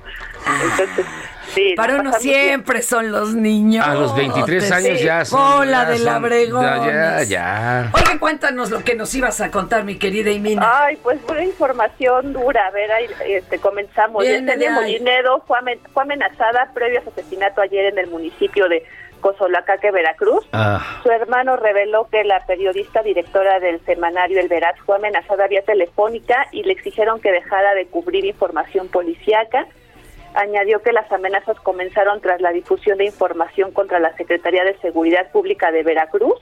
Entonces, 0.71 1.07
sí. 1.55 1.75
Para 1.77 1.95
la 1.95 2.01
uno 2.01 2.11
pasamos 2.11 2.25
bien. 2.25 2.45
siempre 2.47 2.83
son 2.83 3.13
los 3.13 3.35
niños. 3.35 3.87
A 3.87 3.95
los 3.95 4.17
23 4.17 4.73
años 4.73 5.03
ya 5.03 5.25
son. 5.25 5.41
Hola 5.41 5.85
ya 5.85 5.91
de 5.91 5.99
labregón. 6.01 6.63
Ya, 6.65 7.23
ya. 7.25 7.91
Oye, 7.93 8.19
cuéntanos 8.19 8.71
lo 8.71 8.83
que 8.83 8.95
nos 8.95 9.15
ibas 9.15 9.41
a 9.41 9.51
contar, 9.51 9.85
mi 9.85 9.99
querida 9.99 10.31
Imina. 10.31 10.85
Ay, 10.85 10.97
pues 11.03 11.19
una 11.29 11.45
información 11.45 12.33
dura. 12.33 12.67
A 12.67 12.71
ver, 12.71 12.91
ahí 12.93 13.07
este, 13.27 13.59
comenzamos. 13.59 14.23
Viene 14.23 14.41
de 14.57 14.59
Yesenia 14.59 14.69
ahí. 14.81 14.93
Molinedo 15.01 15.45
fue, 15.47 15.59
amen- 15.59 15.81
fue 15.93 16.03
amenazada 16.03 16.71
previo 16.73 17.01
a 17.01 17.03
su 17.05 17.11
asesinato 17.11 17.61
ayer 17.61 17.87
en 17.87 17.99
el 17.99 18.07
municipio 18.09 18.69
de 18.69 18.85
Cozolacaque, 19.21 19.91
Veracruz. 19.91 20.47
Ah, 20.53 21.01
Su 21.03 21.11
hermano 21.11 21.57
reveló 21.57 22.09
que 22.11 22.25
la 22.25 22.45
periodista 22.47 23.03
directora 23.03 23.61
del 23.61 23.81
semanario 23.85 24.41
El 24.41 24.49
Veraz 24.49 24.79
fue 24.85 24.97
amenazada 24.97 25.47
vía 25.47 25.63
telefónica 25.63 26.47
y 26.53 26.63
le 26.63 26.73
exigieron 26.73 27.21
que 27.21 27.33
dejara 27.33 27.75
de 27.75 27.87
cubrir 27.87 28.25
información 28.25 28.89
policíaca. 28.89 29.67
Añadió 30.35 30.81
que 30.83 30.93
las 30.93 31.11
amenazas 31.11 31.59
comenzaron 31.61 32.21
tras 32.21 32.41
la 32.41 32.53
difusión 32.53 32.99
de 32.99 33.07
información 33.07 33.73
contra 33.73 33.99
la 33.99 34.17
Secretaría 34.17 34.65
de 34.65 34.79
Seguridad 34.79 35.31
Pública 35.33 35.73
de 35.73 35.83
Veracruz. 35.83 36.41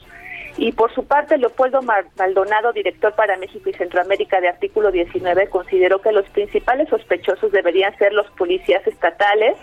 Y 0.59 0.73
por 0.73 0.93
su 0.93 1.07
parte, 1.07 1.39
Leopoldo 1.39 1.81
Maldonado, 1.83 2.73
director 2.73 3.15
para 3.15 3.37
México 3.37 3.71
y 3.71 3.75
Centroamérica 3.75 4.41
de 4.41 4.49
Artículo 4.49 4.91
19, 4.91 5.49
consideró 5.49 6.01
que 6.01 6.11
los 6.11 6.29
principales 6.31 6.89
sospechosos 6.89 7.53
deberían 7.53 7.97
ser 7.97 8.13
los 8.13 8.27
policías 8.33 8.85
estatales 8.87 9.57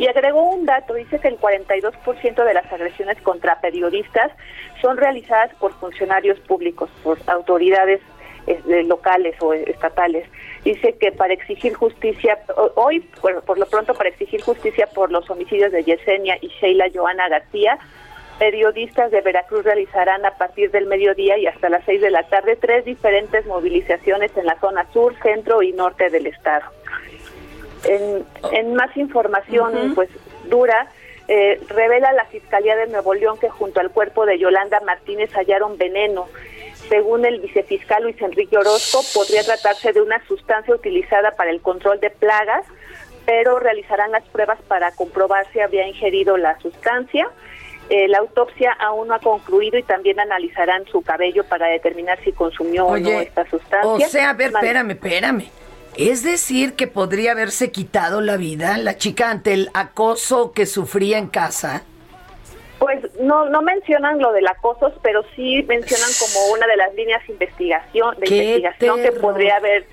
y 0.00 0.06
agregó 0.08 0.42
un 0.50 0.64
dato, 0.66 0.94
dice 0.94 1.18
que 1.20 1.28
el 1.28 1.38
42% 1.38 2.44
de 2.44 2.54
las 2.54 2.72
agresiones 2.72 3.20
contra 3.22 3.60
periodistas 3.60 4.32
son 4.80 4.96
realizadas 4.96 5.54
por 5.60 5.72
funcionarios 5.74 6.38
públicos, 6.40 6.88
por 7.04 7.18
autoridades 7.26 8.00
eh, 8.46 8.58
locales 8.84 9.36
o 9.40 9.52
estatales. 9.52 10.26
Dice 10.64 10.96
que 10.98 11.12
para 11.12 11.34
exigir 11.34 11.74
justicia, 11.74 12.38
ho- 12.56 12.72
hoy, 12.76 13.00
por 13.20 13.58
lo 13.58 13.66
pronto 13.66 13.92
para 13.94 14.08
exigir 14.08 14.40
justicia 14.40 14.86
por 14.94 15.12
los 15.12 15.28
homicidios 15.28 15.70
de 15.72 15.84
Yesenia 15.84 16.38
y 16.40 16.48
Sheila 16.48 16.86
Joana 16.94 17.28
García, 17.28 17.78
periodistas 18.38 19.10
de 19.10 19.20
Veracruz 19.20 19.64
realizarán 19.64 20.24
a 20.24 20.30
partir 20.38 20.70
del 20.70 20.86
mediodía 20.86 21.36
y 21.36 21.46
hasta 21.46 21.68
las 21.68 21.84
seis 21.84 22.00
de 22.00 22.10
la 22.10 22.22
tarde 22.22 22.56
tres 22.56 22.86
diferentes 22.86 23.44
movilizaciones 23.44 24.34
en 24.36 24.46
la 24.46 24.58
zona 24.60 24.86
sur, 24.92 25.14
centro 25.22 25.62
y 25.62 25.72
norte 25.72 26.08
del 26.08 26.26
estado. 26.26 26.64
En, 27.90 28.24
en 28.52 28.74
más 28.74 28.96
información, 28.96 29.92
pues 29.96 30.08
dura, 30.48 30.88
eh, 31.26 31.60
revela 31.68 32.12
la 32.12 32.24
Fiscalía 32.26 32.76
de 32.76 32.86
Nuevo 32.86 33.14
León 33.14 33.38
que 33.38 33.48
junto 33.48 33.80
al 33.80 33.90
cuerpo 33.90 34.26
de 34.26 34.38
Yolanda 34.38 34.80
Martínez 34.80 35.30
hallaron 35.32 35.76
veneno. 35.76 36.28
Según 36.88 37.24
el 37.24 37.40
vicefiscal 37.40 38.02
Luis 38.02 38.20
Enrique 38.20 38.56
Orozco, 38.56 39.00
podría 39.14 39.44
tratarse 39.44 39.92
de 39.92 40.02
una 40.02 40.24
sustancia 40.26 40.74
utilizada 40.74 41.32
para 41.36 41.50
el 41.50 41.60
control 41.60 42.00
de 42.00 42.10
plagas, 42.10 42.64
pero 43.26 43.58
realizarán 43.58 44.10
las 44.12 44.24
pruebas 44.28 44.58
para 44.66 44.90
comprobar 44.92 45.46
si 45.52 45.60
había 45.60 45.86
ingerido 45.86 46.36
la 46.36 46.58
sustancia. 46.58 47.28
Eh, 47.90 48.08
la 48.08 48.18
autopsia 48.18 48.72
aún 48.72 49.08
no 49.08 49.14
ha 49.14 49.20
concluido 49.20 49.78
y 49.78 49.82
también 49.82 50.20
analizarán 50.20 50.84
su 50.86 51.02
cabello 51.02 51.44
para 51.44 51.66
determinar 51.66 52.18
si 52.24 52.32
consumió 52.32 52.86
o 52.86 52.96
no 52.96 53.20
esta 53.20 53.48
sustancia. 53.48 54.06
o 54.06 54.08
sea, 54.08 54.30
a 54.30 54.34
ver, 54.34 54.52
espérame, 54.52 54.90
espérame. 54.90 55.48
Es 56.00 56.22
decir, 56.22 56.74
que 56.76 56.86
podría 56.86 57.32
haberse 57.32 57.70
quitado 57.70 58.22
la 58.22 58.38
vida 58.38 58.78
la 58.78 58.96
chica 58.96 59.30
ante 59.30 59.52
el 59.52 59.68
acoso 59.74 60.52
que 60.52 60.64
sufría 60.64 61.18
en 61.18 61.28
casa. 61.28 61.82
Pues 62.78 63.00
no 63.20 63.50
no 63.50 63.60
mencionan 63.60 64.18
lo 64.18 64.32
del 64.32 64.46
acoso, 64.46 64.90
pero 65.02 65.22
sí 65.36 65.62
mencionan 65.68 66.08
como 66.18 66.54
una 66.54 66.66
de 66.66 66.76
las 66.78 66.94
líneas 66.94 67.28
investigación 67.28 68.18
de 68.18 68.26
¡Qué 68.26 68.36
investigación 68.36 69.02
que 69.02 69.12
podría 69.12 69.56
haber 69.56 69.86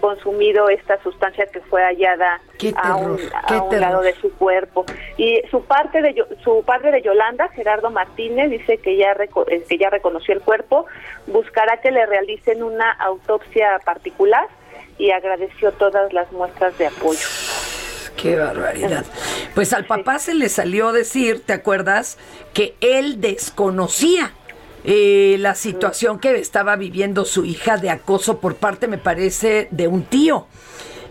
consumido 0.00 0.68
esta 0.68 1.00
sustancia 1.04 1.46
que 1.46 1.60
fue 1.60 1.80
hallada 1.84 2.40
¡Qué 2.58 2.74
a 2.76 2.96
un, 2.96 3.20
lado 3.78 4.00
de 4.00 4.14
su 4.14 4.32
cuerpo. 4.32 4.84
Y 5.16 5.42
su 5.48 5.62
parte 5.62 6.02
de 6.02 6.24
su 6.42 6.64
padre 6.64 6.90
de 6.90 7.02
Yolanda, 7.02 7.48
Gerardo 7.50 7.90
Martínez, 7.90 8.50
dice 8.50 8.78
que 8.78 8.96
ya 8.96 9.14
reco- 9.14 9.44
eh, 9.48 9.64
que 9.68 9.78
ya 9.78 9.90
reconoció 9.90 10.34
el 10.34 10.40
cuerpo, 10.40 10.86
buscará 11.28 11.80
que 11.80 11.92
le 11.92 12.04
realicen 12.04 12.64
una 12.64 12.90
autopsia 12.90 13.78
particular 13.84 14.48
y 14.98 15.10
agradeció 15.10 15.72
todas 15.72 16.12
las 16.12 16.30
muestras 16.32 16.76
de 16.78 16.86
apoyo. 16.86 17.26
Qué 18.16 18.36
barbaridad. 18.36 19.04
Pues 19.54 19.72
al 19.72 19.86
papá 19.86 20.18
se 20.18 20.34
le 20.34 20.48
salió 20.48 20.92
decir, 20.92 21.42
¿te 21.44 21.52
acuerdas? 21.52 22.18
Que 22.52 22.76
él 22.80 23.20
desconocía 23.20 24.32
eh, 24.84 25.36
la 25.38 25.54
situación 25.54 26.18
que 26.18 26.36
estaba 26.36 26.76
viviendo 26.76 27.24
su 27.24 27.44
hija 27.44 27.76
de 27.76 27.90
acoso 27.90 28.38
por 28.38 28.56
parte, 28.56 28.86
me 28.86 28.98
parece, 28.98 29.68
de 29.70 29.88
un 29.88 30.04
tío. 30.04 30.46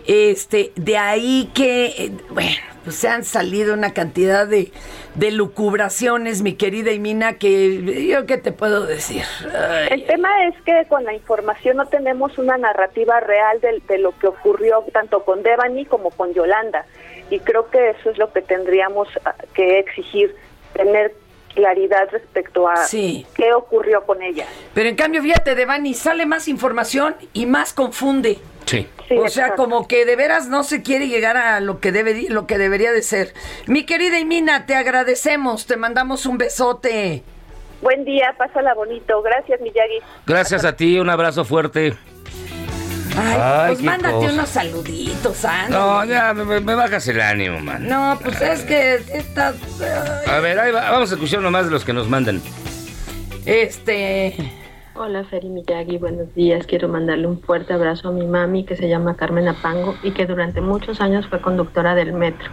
Este, 0.06 0.72
de 0.74 0.96
ahí 0.96 1.50
que, 1.54 1.86
eh, 1.86 2.12
bueno, 2.30 2.71
pues 2.84 2.96
se 2.96 3.08
han 3.08 3.24
salido 3.24 3.74
una 3.74 3.92
cantidad 3.94 4.46
de, 4.46 4.72
de 5.14 5.30
lucubraciones, 5.30 6.42
mi 6.42 6.54
querida 6.54 6.90
Imina, 6.92 7.34
que 7.38 8.06
yo 8.08 8.26
qué 8.26 8.38
te 8.38 8.52
puedo 8.52 8.86
decir. 8.86 9.22
Ay, 9.54 9.88
El 9.90 10.04
tema 10.06 10.28
es 10.46 10.54
que 10.62 10.86
con 10.88 11.04
la 11.04 11.14
información 11.14 11.76
no 11.76 11.86
tenemos 11.86 12.38
una 12.38 12.56
narrativa 12.58 13.20
real 13.20 13.60
de, 13.60 13.82
de 13.88 13.98
lo 13.98 14.16
que 14.18 14.26
ocurrió 14.26 14.84
tanto 14.92 15.24
con 15.24 15.42
Devani 15.42 15.84
como 15.86 16.10
con 16.10 16.32
Yolanda. 16.34 16.84
Y 17.30 17.38
creo 17.40 17.70
que 17.70 17.90
eso 17.90 18.10
es 18.10 18.18
lo 18.18 18.32
que 18.32 18.42
tendríamos 18.42 19.08
ah, 19.24 19.34
que 19.54 19.78
exigir, 19.78 20.34
tener 20.74 21.14
claridad 21.54 22.08
respecto 22.10 22.66
a 22.68 22.76
Sí. 22.76 23.26
qué 23.34 23.52
ocurrió 23.52 24.04
con 24.04 24.22
ella. 24.22 24.46
Pero 24.74 24.88
en 24.88 24.96
cambio, 24.96 25.22
fíjate, 25.22 25.54
Devani, 25.54 25.94
sale 25.94 26.24
más 26.26 26.48
información 26.48 27.14
y 27.32 27.46
más 27.46 27.72
confunde. 27.72 28.38
Sí. 28.66 28.88
o 29.16 29.28
sea, 29.28 29.54
como 29.54 29.86
que 29.88 30.04
de 30.04 30.16
veras 30.16 30.48
no 30.48 30.64
se 30.64 30.82
quiere 30.82 31.08
llegar 31.08 31.36
a 31.36 31.60
lo 31.60 31.80
que 31.80 31.92
debe 31.92 32.26
lo 32.28 32.46
que 32.46 32.58
debería 32.58 32.92
de 32.92 33.02
ser. 33.02 33.34
Mi 33.66 33.84
querida 33.84 34.18
Imina, 34.18 34.66
te 34.66 34.74
agradecemos, 34.74 35.66
te 35.66 35.76
mandamos 35.76 36.26
un 36.26 36.38
besote. 36.38 37.22
Buen 37.80 38.04
día, 38.04 38.34
pásala 38.38 38.74
bonito. 38.74 39.20
Gracias, 39.22 39.60
Miyagi. 39.60 39.98
Gracias 40.26 40.64
a 40.64 40.76
ti, 40.76 40.98
un 41.00 41.10
abrazo 41.10 41.44
fuerte. 41.44 41.94
Ay, 43.14 43.38
Ay, 43.38 43.74
pues 43.74 43.82
mándate 43.82 44.14
cosa. 44.14 44.32
unos 44.32 44.48
saluditos, 44.48 45.44
Ana. 45.44 45.68
No, 45.68 46.04
ya, 46.06 46.32
me, 46.32 46.60
me 46.60 46.74
bajas 46.74 47.06
el 47.08 47.20
ánimo, 47.20 47.58
man. 47.60 47.86
No, 47.86 48.18
pues 48.22 48.40
es 48.40 48.62
que 48.62 48.94
estas 49.12 49.56
A 50.28 50.38
ver, 50.40 50.58
ahí 50.58 50.72
va, 50.72 50.90
vamos 50.92 51.10
a 51.10 51.14
escuchar 51.14 51.40
nomás 51.40 51.66
de 51.66 51.72
los 51.72 51.84
que 51.84 51.92
nos 51.92 52.08
mandan. 52.08 52.40
este 53.44 54.34
Hola 54.94 55.24
Feri 55.24 55.48
Miyagi, 55.48 55.96
buenos 55.98 56.34
días. 56.34 56.66
Quiero 56.66 56.88
mandarle 56.88 57.26
un 57.26 57.40
fuerte 57.40 57.72
abrazo 57.72 58.08
a 58.08 58.12
mi 58.12 58.26
mami 58.26 58.64
que 58.64 58.76
se 58.76 58.88
llama 58.88 59.16
Carmen 59.16 59.48
Apango 59.48 59.96
y 60.02 60.10
que 60.12 60.26
durante 60.26 60.60
muchos 60.60 61.00
años 61.00 61.26
fue 61.28 61.40
conductora 61.40 61.94
del 61.94 62.12
metro. 62.12 62.50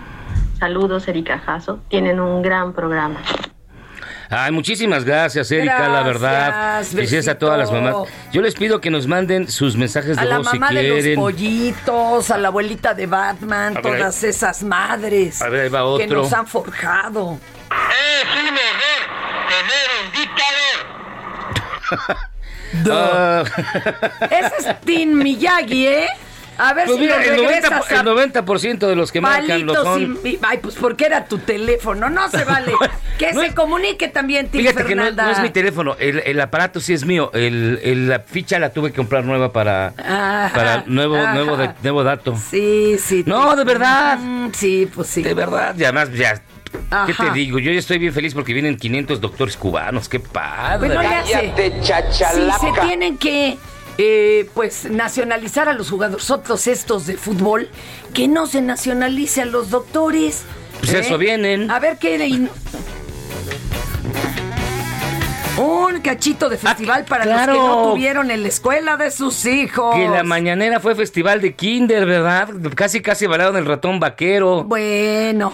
Saludos, 0.57 1.07
Erika 1.07 1.39
Jasso. 1.39 1.79
Tienen 1.89 2.19
un 2.19 2.41
gran 2.41 2.73
programa. 2.73 3.21
Ay, 4.31 4.51
muchísimas 4.51 5.03
gracias, 5.05 5.51
Erika, 5.51 5.89
la 5.89 6.03
verdad. 6.03 6.83
Gracias, 6.93 7.27
a 7.27 7.37
todas 7.37 7.57
las 7.57 7.71
mamás. 7.71 7.95
Yo 8.31 8.41
les 8.41 8.53
pido 8.55 8.79
que 8.79 8.91
nos 8.91 9.07
manden 9.07 9.47
sus 9.49 9.75
mensajes 9.75 10.15
de 10.15 10.21
a 10.21 10.25
la 10.25 10.37
voz 10.37 10.49
si 10.49 10.59
mamá 10.59 10.71
de 10.71 10.83
los 10.87 10.99
quieren. 10.99 11.19
pollitos, 11.19 12.29
a 12.31 12.37
la 12.37 12.49
abuelita 12.49 12.93
de 12.93 13.07
Batman, 13.07 13.75
A 13.75 13.81
ver, 13.81 13.97
todas 13.97 14.23
esas 14.23 14.63
madres 14.63 15.41
A 15.41 15.49
ver, 15.49 15.61
ahí 15.61 15.69
va 15.69 15.79
que 15.97 16.03
otro. 16.05 16.21
nos 16.21 16.31
han 16.31 16.45
forjado. 16.47 17.39
Ah, 22.91 23.43
Ese 24.30 24.70
es 24.70 24.82
Tin 24.82 25.17
Miyagi, 25.17 25.88
¿eh? 25.88 26.07
A 26.61 26.74
ver 26.74 26.88
pues 26.88 26.97
si 26.97 27.01
mira, 27.05 27.15
lo 27.15 27.22
el 27.24 27.38
90, 27.38 27.70
regresas 27.70 27.91
a 27.91 28.01
el 28.01 28.07
90% 28.07 28.80
de 28.88 28.95
los 28.97 29.13
que 29.13 29.22
marcan 29.22 29.65
lo 29.65 29.76
son. 29.76 30.20
y- 30.26 30.38
Ay, 30.41 30.57
pues 30.57 30.76
porque 30.76 31.05
era 31.05 31.24
tu 31.24 31.38
teléfono, 31.38 32.09
no 32.09 32.30
se 32.30 32.43
vale. 32.43 32.74
Que 33.17 33.32
No 33.34 33.41
se 33.41 33.47
es- 33.47 33.53
comunique 33.53 34.07
también, 34.09 34.47
Tim 34.49 34.61
Fíjate 34.61 34.86
que 34.86 34.95
no, 34.95 35.03
Fernanda. 35.03 35.26
no 35.26 35.32
es 35.32 35.39
mi 35.41 35.49
teléfono, 35.49 35.95
el, 35.99 36.20
el 36.26 36.39
aparato 36.39 36.80
sí 36.82 36.93
es 36.93 37.05
mío. 37.05 37.32
El, 37.34 37.80
el- 37.84 38.07
la 38.09 38.20
ficha 38.20 38.59
la 38.59 38.72
tuve 38.72 38.91
que 38.91 38.95
comprar 38.97 39.24
nueva 39.26 39.51
para, 39.53 39.93
Ajá, 39.97 40.51
para 40.55 40.84
nuevo, 40.86 41.15
ajá. 41.17 41.34
nuevo, 41.34 41.55
de- 41.57 41.72
nuevo 41.82 42.03
dato. 42.03 42.38
Sí, 42.49 42.97
sí. 42.97 43.24
No, 43.26 43.55
de 43.57 43.63
verdad. 43.65 44.17
Mm, 44.20 44.51
sí, 44.53 44.89
pues 44.93 45.07
sí. 45.09 45.22
De 45.22 45.34
verdad, 45.34 45.76
y 45.78 45.84
además 45.84 46.11
ya. 46.13 46.41
¿Qué 47.05 47.13
te 47.13 47.32
digo? 47.32 47.59
Yo 47.59 47.72
ya 47.72 47.80
estoy 47.80 47.97
bien 47.99 48.13
feliz 48.13 48.34
porque 48.34 48.53
vienen 48.53 48.78
500 48.78 49.22
doctores 49.22 49.57
cubanos. 49.57 50.09
¡Qué 50.09 50.20
padre! 50.20 50.89
No 50.89 51.01
le 51.01 51.07
hace. 51.07 51.53
Si 51.82 52.51
se 52.51 52.82
tienen 52.82 53.17
que, 53.17 53.57
eh, 53.97 54.49
pues, 54.53 54.86
nacionalizar 54.89 55.70
a 55.70 55.74
los 55.74 55.89
jugadores 55.89 56.67
estos 56.67 57.05
de 57.05 57.17
fútbol, 57.17 57.70
que 58.13 58.28
no 58.28 58.47
se 58.47 58.61
nacionalice 58.61 59.41
a 59.41 59.45
los 59.45 59.70
doctores. 59.70 60.43
Pues 60.80 60.93
¿eh? 60.93 60.99
eso 60.99 61.17
vienen. 61.17 61.70
A 61.70 61.80
ver 61.80 61.97
qué... 61.97 62.17
de- 62.17 62.49
Un 65.61 65.99
cachito 65.99 66.47
de 66.47 66.57
festival 66.57 67.03
para 67.03 67.26
los 67.26 67.34
Ah, 67.36 67.45
que 67.45 67.51
no 67.51 67.91
tuvieron 67.91 68.32
en 68.32 68.43
la 68.43 68.47
escuela 68.47 68.95
de 68.95 69.11
sus 69.11 69.45
hijos. 69.45 69.93
Que 69.93 70.07
la 70.07 70.24
mañanera 70.24 70.80
fue 70.80 70.95
festival 70.95 71.41
de 71.41 71.53
kinder, 71.53 72.05
¿verdad? 72.05 72.47
Casi, 72.76 73.01
casi 73.01 73.28
balaron 73.28 73.57
el 73.57 73.65
ratón 73.65 73.99
vaquero. 73.99 74.63
Bueno. 74.63 75.51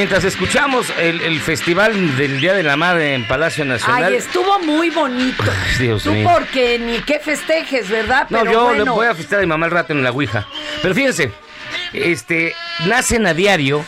Mientras 0.00 0.24
escuchamos 0.24 0.90
el, 0.98 1.20
el 1.20 1.38
festival 1.40 2.16
del 2.16 2.40
Día 2.40 2.54
de 2.54 2.62
la 2.62 2.74
Madre 2.74 3.12
en 3.12 3.28
Palacio 3.28 3.66
Nacional. 3.66 4.04
Ay, 4.04 4.14
estuvo 4.14 4.58
muy 4.60 4.88
bonito. 4.88 5.44
Dios 5.78 6.04
Tú 6.04 6.12
mío. 6.12 6.26
porque 6.32 6.78
ni 6.78 7.00
qué 7.00 7.18
festejes, 7.18 7.90
¿verdad? 7.90 8.26
No, 8.30 8.50
yo 8.50 8.64
bueno. 8.64 8.84
le 8.84 8.90
voy 8.90 9.06
a 9.08 9.14
festejar 9.14 9.40
a 9.40 9.42
mi 9.42 9.48
mamá 9.48 9.66
el 9.66 9.72
rato 9.72 9.92
en 9.92 10.02
la 10.02 10.10
Ouija. 10.10 10.46
Pero 10.80 10.94
fíjense, 10.94 11.32
este, 11.92 12.54
nacen 12.86 13.26
a 13.26 13.34
diario 13.34 13.84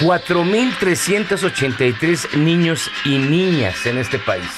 4.383 0.00 2.32
niños 2.32 2.90
y 3.04 3.18
niñas 3.18 3.86
en 3.86 3.98
este 3.98 4.18
país. 4.18 4.50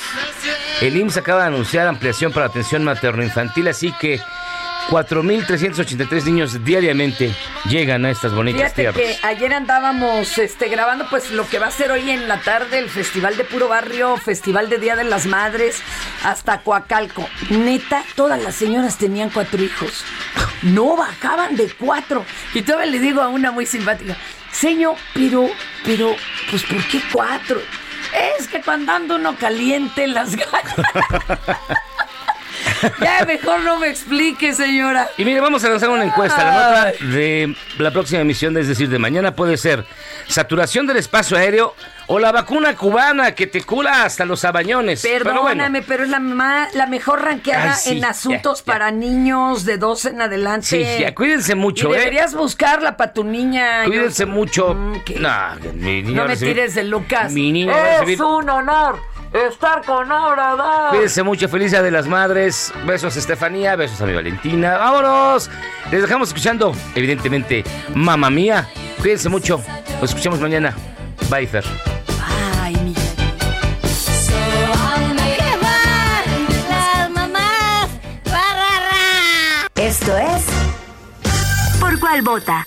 El 0.80 0.97
IMSS 0.97 1.18
acaba 1.18 1.43
de 1.43 1.49
anunciar 1.49 1.86
ampliación 1.86 2.32
para 2.32 2.47
atención 2.47 2.82
materno-infantil, 2.82 3.68
así 3.68 3.93
que 4.01 4.22
4.383 4.89 6.24
niños 6.24 6.64
diariamente 6.64 7.34
llegan 7.68 8.07
a 8.07 8.11
estas 8.11 8.32
bonitas 8.34 8.72
Fíjate 8.72 8.93
tierras. 8.93 8.97
que 9.20 9.26
ayer 9.26 9.53
andábamos 9.53 10.39
este, 10.39 10.68
grabando 10.68 11.07
pues 11.11 11.30
lo 11.30 11.47
que 11.47 11.59
va 11.59 11.66
a 11.66 11.70
ser 11.70 11.91
hoy 11.91 12.11
en 12.11 12.26
la 12.26 12.41
tarde 12.41 12.78
el 12.78 12.89
Festival 12.89 13.36
de 13.36 13.45
Puro 13.45 13.68
Barrio, 13.68 14.16
Festival 14.16 14.70
de 14.70 14.78
Día 14.78 14.97
de 14.97 15.05
las 15.05 15.26
Madres, 15.26 15.82
hasta 16.24 16.62
Coacalco. 16.62 17.28
Neta, 17.51 18.03
todas 18.14 18.43
las 18.43 18.55
señoras 18.55 18.97
tenían 18.97 19.28
cuatro 19.30 19.62
hijos. 19.62 20.05
No 20.62 20.97
bajaban 20.97 21.57
de 21.57 21.70
cuatro. 21.78 22.24
Y 22.55 22.62
todavía 22.62 22.91
le 22.91 22.99
digo 22.99 23.20
a 23.20 23.28
una 23.28 23.51
muy 23.53 23.66
simpática, 23.66 24.16
señor, 24.53 24.97
pero, 25.12 25.49
pero, 25.84 26.16
pues 26.51 26.62
¿por 26.64 26.82
qué 26.86 27.03
cuatro? 27.12 27.61
Es 28.39 28.49
que 28.49 28.62
cuando 28.62 28.91
anda 28.93 29.16
uno 29.16 29.36
caliente 29.36 30.07
las 30.07 30.34
ganas. 30.36 30.74
ya 33.01 33.24
mejor 33.26 33.61
no 33.61 33.79
me 33.79 33.89
explique, 33.89 34.53
señora. 34.55 35.09
Y 35.16 35.24
mire, 35.24 35.41
vamos 35.41 35.64
a 35.64 35.68
lanzar 35.68 35.91
una 35.91 36.05
encuesta. 36.05 36.45
La 36.45 36.53
nota 36.91 37.07
de 37.07 37.55
la 37.79 37.91
próxima 37.91 38.20
emisión, 38.20 38.57
es 38.57 38.68
decir, 38.68 38.89
de 38.89 38.99
mañana, 38.99 39.35
puede 39.35 39.57
ser 39.57 39.85
saturación 40.26 40.87
del 40.87 40.97
espacio 40.99 41.37
aéreo 41.37 41.74
o 42.11 42.18
la 42.18 42.33
vacuna 42.33 42.74
cubana 42.74 43.35
que 43.35 43.47
te 43.47 43.62
cura 43.62 44.05
hasta 44.05 44.24
los 44.24 44.45
abañones. 44.45 45.03
Pero 45.03 45.24
bueno, 45.24 45.43
Perdóname, 45.45 45.83
pero 45.83 46.05
es 46.05 46.09
la, 46.11 46.20
ma- 46.20 46.68
la 46.72 46.87
mejor 46.87 47.22
ranqueada 47.22 47.74
sí, 47.74 47.99
en 47.99 48.05
asuntos 48.05 48.61
ya, 48.61 48.64
ya. 48.64 48.72
para 48.72 48.91
niños 48.91 49.64
de 49.66 49.76
dos 49.76 50.05
en 50.07 50.22
adelante. 50.22 50.66
Sí, 50.66 51.03
ya, 51.03 51.14
cuídense 51.14 51.55
mucho, 51.55 51.91
y 51.91 51.95
¿eh? 51.95 51.99
deberías 51.99 52.35
buscarla 52.35 52.97
para 52.97 53.12
tu 53.12 53.24
niña. 53.24 53.85
cuídense 53.85 54.24
Yo- 54.24 54.29
mucho. 54.33 54.74
Mm, 54.74 54.93
No, 55.20 55.72
mi 55.74 56.03
niña 56.03 56.16
No 56.22 56.29
me 56.29 56.35
recibir- 56.35 56.55
tires 56.55 56.74
de 56.74 56.85
Lucas. 56.85 57.33
Mi 57.33 57.53
niña 57.53 57.95
es 57.97 58.01
recibir- 58.01 58.22
un 58.22 58.49
honor 58.49 58.99
estar 59.33 59.85
con 59.85 60.11
Obrador. 60.11 60.91
Cuídense 60.91 61.22
mucho, 61.22 61.49
feliz 61.49 61.70
Día 61.70 61.83
de 61.83 61.91
las 61.91 62.07
Madres. 62.07 62.72
Besos 62.87 63.16
a 63.16 63.18
Estefanía, 63.18 63.76
besos 63.76 64.01
a 64.01 64.07
mi 64.07 64.14
Valentina. 64.14 64.79
¡Vámonos! 64.79 65.51
Les 65.91 66.03
dejamos 66.03 66.29
escuchando, 66.29 66.72
evidentemente, 66.95 67.64
Mamma 67.95 68.31
Mía. 68.31 68.68
Cuídense 69.01 69.29
mucho. 69.29 69.62
Nos 70.01 70.11
escuchamos 70.11 70.41
mañana. 70.41 70.74
Bye, 71.31 71.47
Fer. 71.47 71.64
Ay, 72.61 72.76
mi 72.76 72.95
Las 76.68 77.11
mamás. 77.11 77.89
Esto 79.76 80.16
es 80.16 80.45
¿Por 81.81 81.99
cuál 82.01 82.22
vota? 82.22 82.66